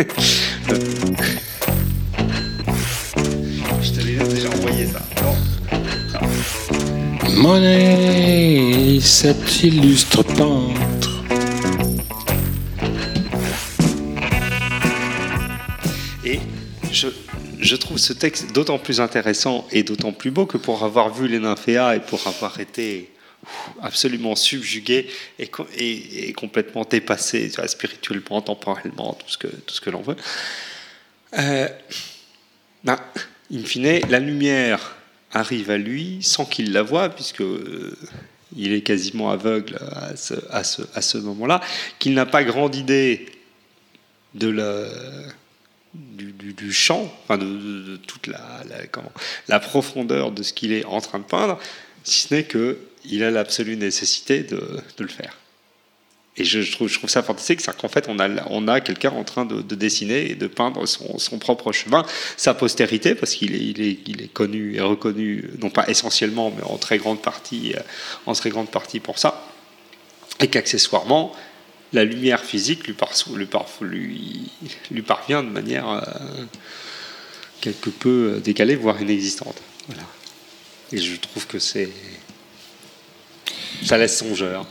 Je 3.82 3.92
te 3.92 4.00
l'ai 4.00 4.16
déjà 4.16 4.48
envoyé 4.50 4.86
ça. 4.86 5.02
Bon. 5.22 5.34
Monet, 7.42 8.98
cet 9.00 9.62
illustre 9.62 10.22
peintre. 10.22 10.95
Je, 16.92 17.76
trouve 17.76 17.98
ce 17.98 18.12
texte 18.12 18.52
d'autant 18.52 18.78
plus 18.78 19.00
intéressant 19.00 19.66
et 19.72 19.82
d'autant 19.82 20.12
plus 20.12 20.30
beau 20.30 20.46
que 20.46 20.56
pour 20.58 20.84
avoir 20.84 21.12
vu 21.12 21.28
les 21.28 21.38
nymphéas 21.38 21.96
et 21.96 22.00
pour 22.00 22.26
avoir 22.26 22.58
été 22.60 23.10
absolument 23.80 24.34
subjugué 24.34 25.08
et, 25.38 25.46
co- 25.46 25.66
et- 25.76 26.28
et 26.28 26.32
complètement 26.32 26.84
dépassé 26.84 27.50
spirituellement, 27.66 28.40
temporellement, 28.42 29.14
tout 29.14 29.28
ce 29.28 29.38
que, 29.38 29.46
tout 29.48 29.74
ce 29.74 29.80
que 29.80 29.90
l'on 29.90 30.02
veut. 30.02 30.16
Euh, 31.38 31.68
ben, 32.82 32.98
in 33.52 33.62
fine, 33.64 34.00
la 34.08 34.18
lumière 34.18 34.96
arrive 35.32 35.70
à 35.70 35.76
lui 35.78 36.18
sans 36.22 36.44
qu'il 36.44 36.72
la 36.72 36.82
voie, 36.82 37.08
puisque 37.10 37.42
euh, 37.42 37.96
il 38.56 38.72
est 38.72 38.80
quasiment 38.82 39.30
aveugle 39.30 39.78
à 40.50 40.64
ce 40.64 41.18
moment-là, 41.18 41.60
qu'il 41.98 42.14
n'a 42.14 42.26
pas 42.26 42.42
grande 42.42 42.74
idée 42.74 43.26
de 44.34 44.48
la, 44.48 44.88
du, 45.96 46.72
champ, 46.72 47.12
enfin 47.24 47.38
de, 47.38 47.96
toute 48.06 48.26
la, 48.26 48.62
comment, 48.90 49.12
la 49.48 49.60
profondeur 49.60 50.32
de 50.32 50.42
ce 50.42 50.52
qu'il 50.52 50.72
est 50.72 50.84
en 50.84 51.00
train 51.00 51.18
de 51.18 51.24
peindre, 51.24 51.58
si 52.04 52.28
ce 52.28 52.34
n'est 52.34 52.44
qu'il 52.44 53.22
a 53.22 53.30
l'absolue 53.30 53.76
nécessité 53.76 54.42
de, 54.42 54.56
de 54.96 55.02
le 55.02 55.08
faire. 55.08 55.36
Et 56.38 56.44
je, 56.44 56.60
je 56.60 56.72
trouve, 56.72 56.88
je 56.88 56.98
trouve 56.98 57.08
ça 57.08 57.22
fantastique, 57.22 57.60
c'est 57.60 57.74
qu'en 57.76 57.88
fait, 57.88 58.06
on 58.08 58.18
a, 58.18 58.28
on 58.50 58.68
a 58.68 58.80
quelqu'un 58.80 59.10
en 59.10 59.24
train 59.24 59.46
de, 59.46 59.62
de 59.62 59.74
dessiner 59.74 60.30
et 60.30 60.34
de 60.34 60.46
peindre 60.46 60.86
son, 60.86 61.18
son 61.18 61.38
propre 61.38 61.72
chemin, 61.72 62.04
sa 62.36 62.52
postérité, 62.52 63.14
parce 63.14 63.34
qu'il 63.34 63.54
est, 63.54 63.58
il 63.58 63.80
est, 63.80 63.98
il 64.06 64.22
est 64.22 64.32
connu 64.32 64.76
et 64.76 64.80
reconnu, 64.80 65.50
non 65.60 65.70
pas 65.70 65.88
essentiellement, 65.88 66.52
mais 66.54 66.62
en 66.64 66.76
très 66.76 66.98
grande 66.98 67.22
partie, 67.22 67.74
euh, 67.74 67.80
en 68.26 68.34
très 68.34 68.50
grande 68.50 68.70
partie 68.70 69.00
pour 69.00 69.18
ça, 69.18 69.48
et 70.40 70.48
qu'accessoirement, 70.48 71.34
la 71.96 72.04
lumière 72.04 72.42
physique 72.44 72.86
lui, 72.86 72.92
par- 72.92 73.12
lui, 73.34 73.46
par- 73.46 73.66
lui, 73.80 74.50
lui 74.90 75.02
parvient 75.02 75.42
de 75.42 75.48
manière 75.50 75.88
euh, 75.88 76.00
quelque 77.60 77.90
peu 77.90 78.40
décalée, 78.44 78.76
voire 78.76 79.00
inexistante. 79.02 79.56
Voilà. 79.88 80.02
Et 80.92 80.98
je 80.98 81.16
trouve 81.16 81.46
que 81.46 81.58
c'est. 81.58 81.88
Ça 83.84 83.98
laisse 83.98 84.16
songeur. 84.18 84.66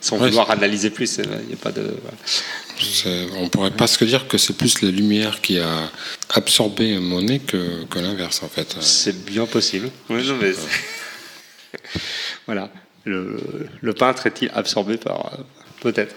Sans 0.00 0.18
Ouais, 0.18 0.28
vouloir 0.28 0.50
analyser 0.50 0.90
plus, 0.90 1.16
il 1.18 1.46
n'y 1.48 1.54
a 1.54 1.56
pas 1.56 1.72
de. 1.72 1.96
voilà. 2.02 3.38
On 3.38 3.48
pourrait 3.48 3.70
presque 3.70 4.04
dire 4.04 4.28
que 4.28 4.36
c'est 4.36 4.52
plus 4.52 4.82
la 4.82 4.90
lumière 4.90 5.40
qui 5.40 5.58
a 5.58 5.90
absorbé 6.34 6.98
Monet 6.98 7.38
que, 7.38 7.84
que 7.84 7.98
l'inverse, 8.00 8.42
en 8.42 8.48
fait. 8.48 8.76
C'est 8.80 9.24
bien 9.24 9.46
possible. 9.46 9.88
Oui, 10.10 10.26
non, 10.26 10.36
mais 10.40 10.52
voilà. 12.46 12.70
Le, 13.04 13.38
le 13.80 13.92
peintre 13.94 14.26
est-il 14.26 14.50
absorbé 14.54 14.96
par. 14.98 15.34
euh, 15.34 15.42
Peut-être? 15.80 16.14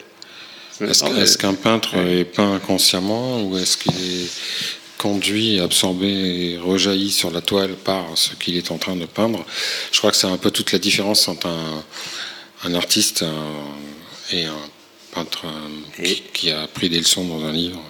Est-ce 0.82 1.38
qu'un 1.38 1.53
peintre 1.53 1.95
est 1.95 2.25
peint 2.25 2.53
inconsciemment 2.53 3.41
ou 3.43 3.57
est-ce 3.57 3.78
qu'il 3.78 3.93
est 3.93 4.28
conduit, 4.97 5.59
absorbé 5.59 6.07
et 6.07 6.57
rejailli 6.57 7.11
sur 7.11 7.32
la 7.32 7.41
toile 7.41 7.75
par 7.75 8.05
ce 8.15 8.36
qu'il 8.36 8.55
est 8.57 8.71
en 8.71 8.78
train 8.78 8.95
de 8.95 9.05
peindre? 9.05 9.45
Je 9.91 9.97
crois 9.99 10.11
que 10.11 10.17
c'est 10.17 10.28
un 10.28 10.38
peu 10.38 10.51
toute 10.51 10.71
la 10.71 10.80
différence 10.80 11.28
entre 11.28 11.47
un, 11.47 11.84
un 12.63 12.73
artiste 12.75 13.23
et 14.32 14.45
un 14.45 14.55
peintre 15.13 15.45
Et- 15.99 16.03
qui, 16.15 16.21
qui 16.34 16.51
a 16.51 16.67
pris 16.67 16.89
des 16.89 16.99
leçons 16.99 17.25
dans 17.25 17.43
un 17.45 17.51
livre. 17.51 17.82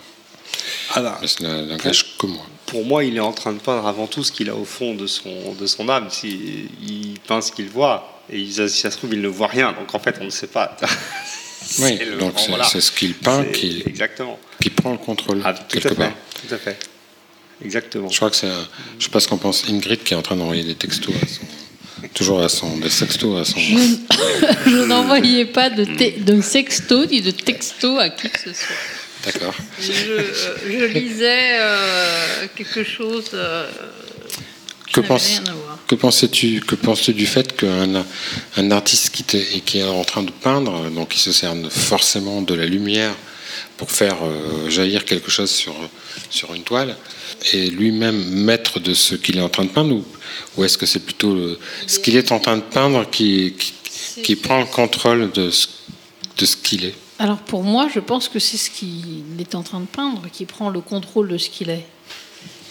Alors, 0.94 1.20
n'a- 1.42 1.62
n'engage 1.64 2.18
que 2.18 2.26
moi. 2.28 2.46
pour 2.66 2.86
moi, 2.86 3.04
il 3.04 3.18
est 3.18 3.22
en 3.22 3.34
train 3.34 3.52
de 3.54 3.60
peindre 3.60 3.86
avant 3.88 4.08
tout 4.08 4.24
ce 4.24 4.32
qu'il 4.32 4.50
a 4.50 4.56
au 4.56 4.66
fond 4.66 4.96
de 4.96 5.08
son, 5.08 5.54
de 5.60 5.66
son 5.68 5.88
âme. 5.90 6.08
Il 6.24 7.16
peint 7.28 7.42
ce 7.42 7.52
qu'il 7.52 7.70
voit. 7.70 8.14
Et 8.30 8.46
ça 8.52 8.68
se 8.92 8.98
trouve, 8.98 9.14
il 9.14 9.22
ne 9.22 9.28
voit 9.30 9.48
rien. 9.48 9.72
Donc 9.74 9.94
en 9.96 10.00
fait, 10.00 10.16
on 10.22 10.26
ne 10.26 10.30
sait 10.30 10.48
pas. 10.48 10.76
Oui, 11.80 11.98
le- 12.00 12.18
donc 12.18 12.34
c'est 12.38 12.48
voilà. 12.50 12.64
ce 12.66 12.92
qu'il 12.92 13.14
peint 13.14 13.44
qui, 13.46 13.84
Exactement. 13.86 14.40
qui 14.62 14.70
prend 14.70 14.92
le 14.92 14.98
contrôle, 14.98 15.42
Ah, 15.44 15.54
tout 15.54 15.64
quelque 15.68 15.88
à 15.88 15.90
fait. 15.90 15.96
part. 15.96 16.12
Tout 16.48 16.54
à 16.54 16.58
fait. 16.58 16.78
Exactement. 17.64 18.10
Je 18.10 18.16
crois 18.18 18.30
que 18.30 18.36
c'est. 18.36 18.48
Je 19.00 19.06
sais 19.06 19.10
pas 19.10 19.20
ce 19.20 19.28
qu'en 19.28 19.38
pense 19.38 19.64
Ingrid 19.70 20.04
qui 20.04 20.14
est 20.14 20.18
en 20.18 20.22
train 20.22 20.36
d'envoyer 20.36 20.64
des 20.64 20.76
textos 20.76 21.14
à 21.16 21.28
son. 21.28 22.08
Toujours 22.14 22.42
à 22.44 22.50
son. 22.50 22.78
Des 22.78 22.90
sextos 22.92 23.36
à 23.42 23.46
son. 23.46 23.60
Je, 23.60 23.76
je 24.70 24.86
n'envoyais 24.86 25.46
pas 25.46 25.70
de, 25.72 25.84
te- 25.86 26.20
de 26.20 26.42
sexto 26.42 27.06
ni 27.08 27.22
de 27.22 27.32
texto 27.32 27.98
à 27.98 28.10
qui 28.10 28.30
que 28.30 28.40
ce 28.40 28.54
soit. 28.54 28.76
D'accord. 29.26 29.56
Je, 29.82 29.92
je 30.70 30.86
lisais 30.86 31.58
euh, 31.60 32.46
quelque 32.56 32.84
chose 32.84 33.32
euh, 33.34 33.68
Que 34.94 35.00
n'avait 35.02 35.08
pense- 35.08 35.28
rien 35.40 35.46
à 35.48 35.54
voir. 35.54 35.80
Que 35.88 35.96
pensais-tu 35.96 36.60
que 36.62 36.76
penses-tu 36.76 37.14
du 37.14 37.26
fait 37.26 37.56
qu'un 37.56 38.04
un 38.58 38.72
artiste 38.72 39.10
qui, 39.12 39.24
et 39.38 39.78
est 39.80 39.84
en 39.84 40.04
train 40.04 40.24
de 40.24 40.32
peindre, 40.32 40.90
donc 40.90 41.16
il 41.16 41.20
se 41.20 41.32
sert 41.32 41.54
forcément 41.70 42.42
de 42.42 42.54
la 42.54 42.66
lumière 42.66 43.16
pour 43.78 43.90
faire 43.92 44.18
euh, 44.24 44.70
jaillir 44.70 45.06
quelque 45.06 45.32
chose 45.32 45.50
sur, 45.50 45.74
sur 46.30 46.54
une 46.54 46.64
toile, 46.64 46.98
est 47.54 47.68
lui-même 47.72 48.22
maître 48.32 48.80
de 48.82 48.94
ce 48.94 49.16
qu'il 49.16 49.38
est 49.38 49.42
en 49.42 49.50
train 49.50 49.64
de 49.66 49.70
peindre, 49.70 49.96
ou, 49.96 50.04
ou 50.58 50.64
est-ce 50.66 50.78
que 50.78 50.86
c'est 50.86 51.00
plutôt 51.00 51.34
le- 51.34 51.58
ce 51.86 52.00
qu'il 52.00 52.18
est 52.18 52.32
en 52.34 52.40
train 52.40 52.58
de 52.58 52.64
peindre 52.64 53.10
qui, 53.10 53.54
qui, 53.58 53.74
qui 54.24 54.36
prend 54.36 54.60
le 54.60 54.66
contrôle 54.66 55.32
de 55.32 55.50
ce, 55.52 55.68
de 56.38 56.46
ce 56.46 56.58
qu'il 56.58 56.84
est? 56.86 56.96
Alors 57.20 57.38
pour 57.38 57.64
moi, 57.64 57.88
je 57.94 58.00
pense 58.02 58.28
que 58.28 58.40
c'est 58.40 58.58
ce 58.58 58.70
qu'il 58.70 59.24
est 59.40 59.56
en 59.56 59.64
train 59.64 59.80
de 59.80 59.86
peindre 59.86 60.24
qui 60.34 60.46
prend 60.46 60.70
le 60.70 60.82
contrôle 60.82 61.30
de 61.30 61.38
ce 61.38 61.50
qu'il 61.50 61.70
est. 61.70 61.86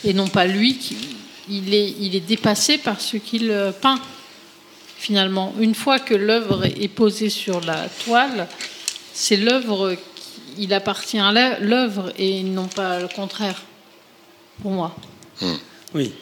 Et 0.05 0.13
non 0.13 0.29
pas 0.29 0.45
lui 0.47 0.77
qui. 0.77 0.97
Il 1.49 1.73
est, 1.75 1.95
il 2.01 2.15
est 2.17 2.21
dépassé 2.21 2.79
par 2.79 3.01
ce 3.01 3.17
qu'il 3.17 3.51
euh, 3.51 3.71
peint, 3.73 4.01
finalement. 4.99 5.55
Une 5.61 5.75
fois 5.75 5.99
que 5.99 6.15
l'œuvre 6.15 6.65
est 6.65 6.89
posée 6.89 7.31
sur 7.31 7.61
la 7.61 7.89
toile, 8.05 8.49
c'est 9.13 9.37
l'œuvre, 9.37 9.95
qui- 9.95 10.63
il 10.65 10.75
appartient 10.75 11.19
à 11.19 11.33
l'œuvre 11.61 12.13
et 12.19 12.43
non 12.43 12.67
pas 12.67 12.99
le 13.01 13.09
contraire, 13.09 13.63
pour 14.63 14.73
moi. 14.73 14.97
Oui. 15.95 16.13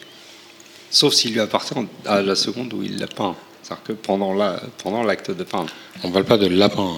Sauf 0.91 1.13
s'il 1.13 1.33
lui 1.33 1.39
appartient 1.39 1.73
à 2.05 2.21
la 2.21 2.35
seconde 2.35 2.73
où 2.73 2.83
il 2.83 2.97
l'a 2.99 3.07
peint. 3.07 3.35
C'est-à-dire 3.63 3.83
que 3.83 3.93
pendant 3.93 4.33
la- 4.33 4.61
pendant 4.83 5.01
l'acte 5.03 5.31
de 5.31 5.43
peindre. 5.43 5.73
On 6.03 6.09
ne 6.09 6.13
parle 6.13 6.25
pas 6.25 6.37
de 6.37 6.45
lapin. 6.47 6.93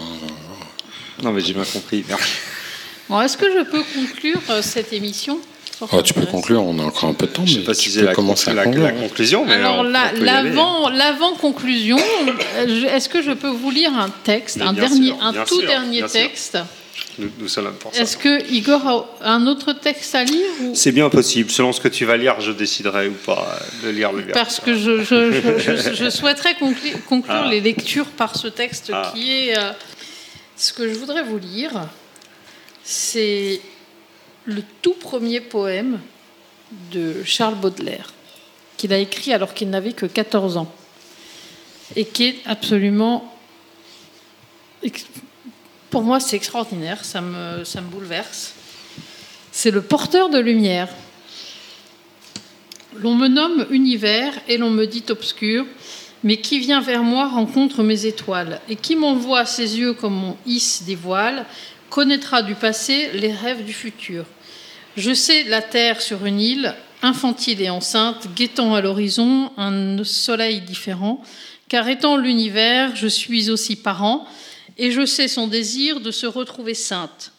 Non, 1.24 1.32
mais 1.32 1.42
j'ai 1.42 1.54
bien 1.54 1.64
compris. 1.64 2.04
Bon, 3.10 3.22
est-ce 3.22 3.38
que 3.38 3.46
je 3.52 3.64
peux 3.64 3.84
conclure 3.96 4.42
euh, 4.50 4.62
cette 4.62 4.92
émission? 4.92 5.40
Oh, 5.80 6.02
tu 6.02 6.14
peux 6.14 6.26
conclure, 6.26 6.64
on 6.64 6.80
a 6.80 6.84
encore 6.84 7.10
un 7.10 7.14
peu 7.14 7.28
de 7.28 7.32
temps, 7.32 7.46
Je 7.46 7.54
sais 7.54 7.60
mais 7.60 7.66
pas 7.66 7.76
tu 7.76 7.82
si 7.84 7.92
c'est 7.92 8.00
peux 8.00 8.06
la, 8.08 8.14
commencer 8.16 8.52
la- 8.54 8.64
conclusion, 8.66 9.46
mais 9.46 9.54
Alors, 9.54 9.84
la- 9.84 10.12
l'avant-conclusion, 10.92 11.98
euh, 12.58 12.86
est-ce 12.96 13.08
que 13.10 13.22
je 13.22 13.32
peux 13.32 13.50
vous 13.50 13.70
lire 13.70 13.92
un 13.94 14.10
texte, 14.24 14.58
Mais 14.58 14.64
un, 14.66 14.74
dernier, 14.74 15.08
sûr, 15.08 15.18
un 15.22 15.34
tout 15.46 15.60
sûr, 15.60 15.68
dernier 15.68 16.04
texte? 16.04 16.58
Nous, 17.20 17.30
nous 17.40 17.48
sommes 17.48 17.66
là 17.66 17.72
pour 17.80 17.94
ça. 17.94 18.02
Est-ce 18.02 18.18
que 18.18 18.52
Igor 18.52 19.08
a 19.22 19.32
un 19.34 19.46
autre 19.48 19.74
texte 19.74 20.14
à 20.16 20.24
lire 20.24 20.50
ou- 20.62 20.74
C'est 20.76 20.92
bien 20.92 21.10
possible. 21.10 21.50
Selon 21.52 21.72
ce 21.74 21.80
que 21.82 21.88
tu 21.88 22.06
vas 22.06 22.18
lire, 22.18 22.40
je 22.42 22.52
déciderai 22.52 23.08
ou 23.10 23.14
pas 23.14 23.60
de 23.84 23.90
lire 23.90 24.12
le 24.14 24.22
verre. 24.22 24.34
Parce 24.34 24.60
que 24.60 24.76
je, 24.76 25.04
je- 25.04 25.32
je- 25.32 25.76
je- 25.78 25.94
je 25.96 26.10
souhaiterais 26.10 26.54
conclu- 26.54 26.96
conclure 27.10 27.44
Ah. 27.46 27.50
les 27.50 27.62
lectures 27.62 28.06
par 28.08 28.36
ce 28.36 28.48
texte 28.48 28.92
Ah. 28.94 29.12
qui 29.14 29.32
est... 29.50 29.58
euh, 29.58 29.72
ce 30.56 30.74
que 30.74 30.88
je 30.92 30.96
voudrais 30.98 31.24
vous 31.24 31.38
lire, 31.38 31.72
c'est 32.84 33.62
le 34.48 34.64
tout 34.82 34.94
premier 34.94 35.42
poème 35.42 36.00
de 36.92 37.22
Charles 37.24 37.56
Baudelaire, 37.56 38.14
qu'il 38.78 38.94
a 38.94 38.98
écrit 38.98 39.34
alors 39.34 39.54
qu'il 39.54 39.70
n'avait 39.70 39.92
que 39.92 40.06
14 40.06 40.58
ans, 40.58 40.74
et 41.96 42.06
qui 42.06 42.26
est 42.26 42.40
absolument... 42.46 43.34
Pour 45.90 46.04
moi, 46.04 46.20
c'est 46.20 46.36
extraordinaire, 46.36 47.04
ça 47.04 47.22
me, 47.22 47.64
ça 47.64 47.82
me 47.82 47.88
bouleverse. 47.88 48.54
C'est 49.52 49.72
le 49.72 49.82
porteur 49.82 50.30
de 50.30 50.38
lumière. 50.38 50.90
L'on 52.96 53.16
me 53.16 53.28
nomme 53.28 53.66
univers 53.70 54.34
et 54.48 54.58
l'on 54.58 54.70
me 54.70 54.86
dit 54.86 55.04
obscur, 55.10 55.66
mais 56.24 56.38
qui 56.38 56.60
vient 56.60 56.82
vers 56.82 57.04
moi 57.04 57.28
rencontre 57.28 57.84
mes 57.84 58.06
étoiles, 58.06 58.62
et 58.70 58.76
qui 58.76 58.96
m'envoie 58.96 59.46
ses 59.46 59.78
yeux 59.80 59.94
comme 59.94 60.24
on 60.24 60.38
hisse 60.46 60.84
des 60.84 60.96
voiles, 60.96 61.46
connaîtra 61.90 62.42
du 62.44 62.56
passé 62.56 63.10
les 63.14 63.32
rêves 63.32 63.64
du 63.64 63.74
futur. 63.74 64.26
Je 64.98 65.14
sais 65.14 65.44
la 65.44 65.62
terre 65.62 66.02
sur 66.02 66.26
une 66.26 66.42
île, 66.42 66.74
infantile 67.04 67.62
et 67.62 67.70
enceinte, 67.70 68.30
guettant 68.36 68.74
à 68.74 68.82
l'horizon 68.82 69.52
un 69.56 70.04
soleil 70.04 70.62
différent, 70.62 71.22
car 71.70 71.88
étant 71.88 72.18
l'univers, 72.18 72.96
je 72.96 73.08
suis 73.08 73.52
aussi 73.52 73.76
parent, 73.76 74.28
et 74.80 74.90
je 74.90 75.06
sais 75.06 75.28
son 75.28 75.48
désir 75.48 76.00
de 76.00 76.10
se 76.10 76.26
retrouver 76.26 76.74
sainte. 76.74 77.32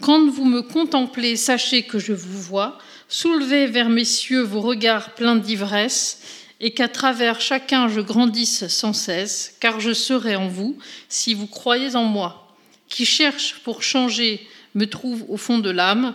Quand 0.00 0.24
vous 0.30 0.44
me 0.44 0.62
contemplez, 0.62 1.34
sachez 1.34 1.82
que 1.82 1.98
je 1.98 2.12
vous 2.12 2.40
vois, 2.40 2.78
soulevez 3.08 3.66
vers 3.66 3.88
mes 3.88 4.04
cieux 4.04 4.42
vos 4.42 4.60
regards 4.60 5.16
pleins 5.16 5.34
d'ivresse, 5.34 6.22
et 6.60 6.70
qu'à 6.74 6.86
travers 6.86 7.40
chacun 7.40 7.88
je 7.88 8.00
grandisse 8.00 8.68
sans 8.68 8.92
cesse, 8.92 9.56
car 9.58 9.80
je 9.80 9.92
serai 9.92 10.36
en 10.36 10.46
vous 10.46 10.78
si 11.08 11.34
vous 11.34 11.48
croyez 11.48 11.96
en 11.96 12.04
moi. 12.04 12.54
Qui 12.88 13.04
cherche 13.04 13.56
pour 13.64 13.82
changer 13.82 14.46
me 14.76 14.86
trouve 14.86 15.24
au 15.28 15.36
fond 15.36 15.58
de 15.58 15.70
l'âme, 15.70 16.14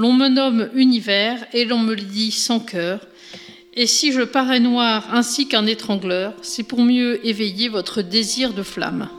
l'on 0.00 0.14
me 0.14 0.28
nomme 0.28 0.70
univers 0.72 1.44
et 1.52 1.66
l'on 1.66 1.78
me 1.78 1.94
le 1.94 2.00
dit 2.00 2.30
sans 2.30 2.58
cœur. 2.58 3.00
Et 3.74 3.86
si 3.86 4.12
je 4.12 4.22
parais 4.22 4.58
noir 4.58 5.06
ainsi 5.12 5.46
qu'un 5.46 5.66
étrangleur, 5.66 6.32
c'est 6.40 6.62
pour 6.62 6.80
mieux 6.80 7.24
éveiller 7.26 7.68
votre 7.68 8.00
désir 8.00 8.54
de 8.54 8.62
flamme. 8.62 9.10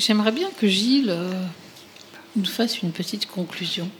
J'aimerais 0.00 0.32
bien 0.32 0.48
que 0.58 0.66
Gilles 0.66 1.10
euh, 1.10 1.30
nous 2.34 2.46
fasse 2.46 2.80
une 2.80 2.90
petite 2.90 3.26
conclusion. 3.26 3.90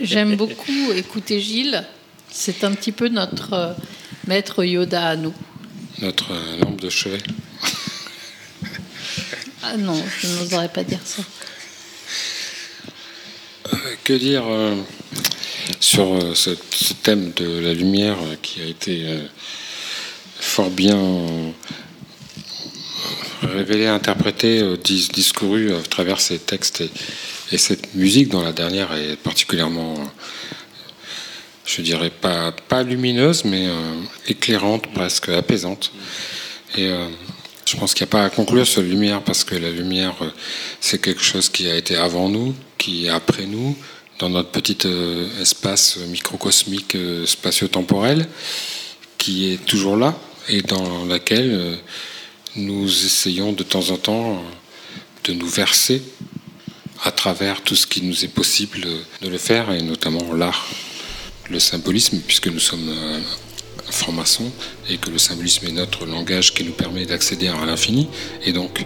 J'aime 0.00 0.34
beaucoup 0.34 0.92
écouter 0.96 1.38
Gilles. 1.38 1.84
C'est 2.30 2.64
un 2.64 2.72
petit 2.72 2.90
peu 2.90 3.08
notre 3.08 3.52
euh, 3.52 3.74
maître 4.26 4.64
Yoda 4.64 5.08
à 5.08 5.16
nous. 5.16 5.34
Notre 5.98 6.32
euh, 6.32 6.56
lampe 6.56 6.80
de 6.80 6.88
chevet. 6.88 7.18
Ah 9.62 9.76
non, 9.76 10.02
je 10.20 10.28
n'oserais 10.28 10.68
pas 10.70 10.84
dire 10.84 11.00
ça. 11.04 11.22
Que 14.04 14.14
dire 14.14 14.44
sur 15.80 16.18
ce, 16.34 16.56
ce 16.70 16.94
thème 16.94 17.32
de 17.32 17.58
la 17.58 17.74
lumière 17.74 18.16
qui 18.40 18.62
a 18.62 18.64
été 18.64 19.18
fort 20.40 20.70
bien 20.70 20.96
révélé, 23.58 23.86
interprété, 23.86 24.60
euh, 24.60 24.76
dis- 24.76 25.08
discouru 25.12 25.74
à 25.74 25.80
travers 25.94 26.20
ces 26.20 26.38
textes 26.38 26.80
et, 26.80 26.90
et 27.52 27.58
cette 27.58 27.94
musique 27.94 28.28
dont 28.28 28.42
la 28.42 28.52
dernière 28.52 28.90
est 28.94 29.16
particulièrement, 29.16 29.94
euh, 29.94 30.04
je 31.66 31.82
dirais 31.82 32.10
pas, 32.10 32.52
pas 32.52 32.82
lumineuse, 32.82 33.44
mais 33.44 33.66
euh, 33.66 33.74
éclairante, 34.26 34.86
presque 34.92 35.28
apaisante. 35.28 35.90
Et 36.76 36.86
euh, 36.88 37.08
je 37.68 37.76
pense 37.76 37.94
qu'il 37.94 38.04
n'y 38.04 38.10
a 38.10 38.14
pas 38.18 38.24
à 38.24 38.30
conclure 38.30 38.66
sur 38.66 38.82
la 38.82 38.88
lumière 38.88 39.22
parce 39.22 39.42
que 39.44 39.54
la 39.56 39.70
lumière, 39.70 40.14
euh, 40.22 40.30
c'est 40.80 41.00
quelque 41.00 41.22
chose 41.22 41.48
qui 41.48 41.68
a 41.68 41.74
été 41.74 41.96
avant 41.96 42.28
nous, 42.28 42.54
qui 42.78 43.06
est 43.06 43.10
après 43.10 43.46
nous, 43.46 43.76
dans 44.20 44.30
notre 44.30 44.50
petit 44.50 44.78
euh, 44.84 45.42
espace 45.42 45.98
microcosmique 46.08 46.94
euh, 46.94 47.26
spatio-temporel, 47.26 48.28
qui 49.18 49.52
est 49.52 49.64
toujours 49.64 49.96
là 49.96 50.14
et 50.48 50.62
dans 50.62 51.04
laquelle 51.04 51.50
euh, 51.52 51.76
nous 52.56 52.86
essayons 52.86 53.52
de 53.52 53.62
temps 53.62 53.90
en 53.90 53.96
temps 53.96 54.32
euh, 54.32 54.36
de 55.24 55.32
nous 55.32 55.48
verser 55.48 56.02
à 57.04 57.10
travers 57.10 57.62
tout 57.62 57.76
ce 57.76 57.86
qui 57.86 58.02
nous 58.02 58.24
est 58.24 58.34
possible 58.34 58.86
de 59.22 59.28
le 59.28 59.38
faire, 59.38 59.70
et 59.70 59.82
notamment 59.82 60.32
l'art, 60.34 60.66
le 61.50 61.60
symbolisme, 61.60 62.20
puisque 62.26 62.48
nous 62.48 62.58
sommes 62.58 62.88
euh, 62.88 63.20
francs-maçons 63.90 64.50
et 64.90 64.96
que 64.96 65.10
le 65.10 65.18
symbolisme 65.18 65.66
est 65.66 65.72
notre 65.72 66.06
langage 66.06 66.52
qui 66.54 66.64
nous 66.64 66.72
permet 66.72 67.06
d'accéder 67.06 67.48
à 67.48 67.64
l'infini 67.64 68.08
et 68.44 68.52
donc 68.52 68.84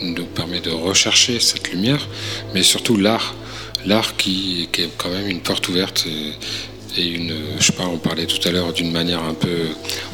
nous 0.00 0.26
permet 0.26 0.60
de 0.60 0.70
rechercher 0.70 1.40
cette 1.40 1.70
lumière, 1.70 2.06
mais 2.52 2.62
surtout 2.62 2.96
l'art, 2.96 3.34
l'art 3.86 4.16
qui, 4.16 4.68
est 4.78 4.90
quand 4.98 5.10
même 5.10 5.28
une 5.28 5.40
porte 5.40 5.68
ouverte 5.68 6.06
et, 6.06 7.00
et 7.00 7.06
une, 7.06 7.34
je 7.58 7.64
sais 7.64 7.72
pas, 7.72 7.86
on 7.86 7.98
parlait 7.98 8.26
tout 8.26 8.46
à 8.46 8.52
l'heure 8.52 8.72
d'une 8.72 8.92
manière 8.92 9.22
un 9.22 9.34
peu 9.34 9.68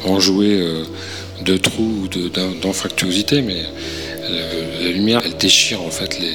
enjouée 0.05 0.59
euh, 0.59 0.83
de 1.43 1.57
trous 1.57 2.03
ou 2.03 2.07
de- 2.07 2.29
d'in- 2.29 2.53
d'anfractuosité, 2.61 3.41
mais 3.41 3.61
le- 4.29 4.85
la 4.85 4.91
lumière, 4.91 5.21
elle 5.25 5.37
déchire 5.37 5.81
en 5.81 5.89
fait 5.89 6.19
les, 6.19 6.33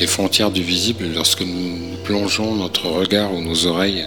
les 0.00 0.06
frontières 0.06 0.50
du 0.50 0.62
visible 0.62 1.04
lorsque 1.14 1.42
nous 1.42 1.96
plongeons 2.04 2.54
notre 2.54 2.86
regard 2.88 3.32
ou 3.34 3.40
nos 3.40 3.66
oreilles 3.66 4.04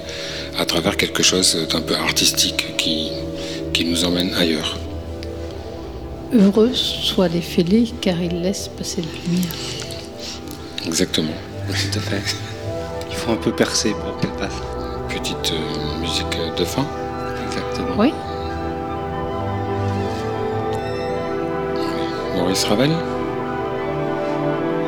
à 0.58 0.66
travers 0.66 0.98
quelque 0.98 1.24
chose 1.24 1.58
d'un 1.72 1.82
peu 1.82 1.96
artistique 1.96 2.76
qui, 2.78 3.10
qui 3.74 3.86
nous 3.86 4.04
emmène 4.06 4.34
ailleurs. 4.36 4.78
Heureux 6.34 6.74
soient 6.74 7.28
les 7.28 7.42
fêlés 7.42 7.86
car 8.02 8.22
ils 8.22 8.42
laissent 8.42 8.70
passer 8.78 9.02
la 9.02 9.08
lumière. 9.32 9.52
Exactement. 10.86 11.34
Tout 11.68 11.98
à 12.00 12.02
fait. 12.02 12.36
Il 13.10 13.16
faut 13.16 13.32
un 13.32 13.36
peu 13.38 13.52
percer 13.52 13.92
pour 13.92 14.18
qu'elle 14.20 14.32
passe. 14.38 14.54
Petite 15.10 15.54
euh, 15.54 16.00
musique 16.02 16.38
de 16.58 16.66
fin. 16.66 16.86
Exactement. 17.48 17.96
Oui 17.98 18.12
Maurice 22.40 22.64
Ravel. 22.66 22.92
En 22.92 22.96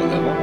avant. 0.07 0.35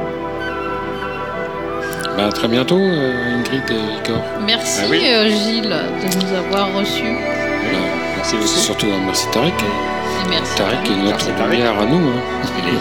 Ben, 2.17 2.25
à 2.27 2.31
très 2.31 2.47
bientôt, 2.47 2.77
euh, 2.77 3.37
Ingrid 3.39 3.63
et 3.69 3.73
Igor. 4.07 4.21
Merci 4.45 4.81
Ah 4.83 4.87
oui. 4.89 5.01
euh, 5.07 5.29
Gilles 5.29 5.63
de 5.63 6.25
nous 6.25 6.33
avoir 6.37 6.73
reçus. 6.73 7.03
Ben, 7.03 7.79
Merci 8.17 8.35
beaucoup. 8.35 8.47
surtout 8.47 8.87
un 8.87 8.99
merci 9.05 9.27
Tariq. 9.31 9.53
Et 9.53 10.29
merci. 10.29 10.55
Tariq 10.55 10.91
est 10.91 11.03
notre 11.03 11.27
lumière 11.49 11.79
à 11.79 11.85
nous. 11.85 12.09
hein. 12.09 12.21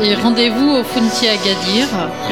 Et 0.05 0.14
rendez-vous 0.16 0.70
au 0.81 0.85
Funti 0.85 1.29
Agadir 1.29 1.87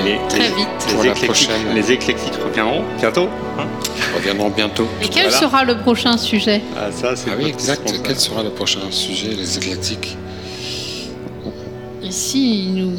les- 0.05 0.19
très 0.29 0.49
les- 0.49 0.55
vite. 0.55 0.69
Pour 0.91 1.03
Les 1.03 1.09
la 1.09 1.15
éclectiques, 1.15 1.47
prochaine. 1.49 1.75
les 1.75 1.93
éclectiques 1.93 2.35
reviendront 2.45 2.83
bientôt. 2.99 3.29
hein 3.59 3.67
Reviendront 4.15 4.51
bientôt. 4.51 4.87
Et 5.03 5.09
quel 5.09 5.25
Voilà. 5.31 5.39
sera 5.39 5.65
le 5.65 5.79
prochain 5.79 6.17
sujet? 6.19 6.61
Ah, 6.77 6.91
ça, 6.91 7.17
c'est 7.17 7.31
Ah 7.31 7.35
oui, 7.39 7.49
exact. 7.49 7.81
responsable. 7.83 8.03
Quel 8.07 8.19
sera 8.21 8.43
le 8.43 8.51
prochain 8.51 8.81
sujet, 8.91 9.29
les 9.29 9.57
éclatiques 12.07 12.17
Ici, 12.17 12.69
nous 12.73 12.93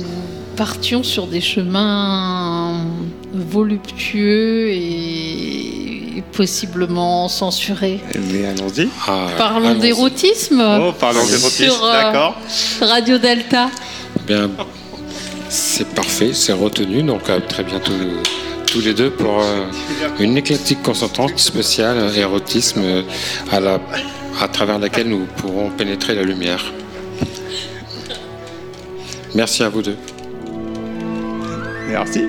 partions 0.56 1.04
sur 1.04 1.28
des 1.28 1.42
chemins 1.42 2.82
voluptueux 3.34 4.70
et 4.72 6.24
possiblement 6.32 7.28
censurés. 7.28 8.00
Mais 8.32 8.46
allons-y. 8.46 8.88
Ah, 9.08 9.28
Parlons 9.38 9.70
allons-y. 9.70 9.82
d'érotisme 9.82 10.62
Oh, 10.82 10.92
parlons 11.00 11.26
d'érotisme. 11.26 11.66
Sur, 11.72 11.86
euh, 11.86 11.92
D'accord. 11.94 12.36
Radio 12.82 13.18
Delta. 13.18 13.70
Bien, 14.26 14.50
c'est 15.50 15.88
parfait, 15.90 16.32
c'est 16.34 16.54
retenu. 16.54 17.04
Donc 17.04 17.30
à 17.30 17.40
très 17.42 17.64
bientôt 17.64 17.92
euh, 17.94 18.22
tous 18.66 18.82
les 18.82 18.94
deux 18.94 19.10
pour 19.12 19.40
euh, 19.42 19.66
une 20.20 20.38
éclectique 20.38 20.82
consentante 20.84 21.38
spéciale 21.40 21.98
euh, 21.98 22.14
érotisme 22.14 22.82
euh, 22.84 23.02
à, 23.52 23.60
la, 23.60 23.80
à 24.42 24.48
travers 24.48 24.80
laquelle 24.80 25.08
nous 25.10 25.26
pourrons 25.38 25.70
pénétrer 25.70 26.16
la 26.16 26.24
lumière. 26.24 26.64
Merci 29.36 29.64
à 29.64 29.70
vous 29.70 29.82
deux. 29.82 29.98
Merci. 31.90 32.26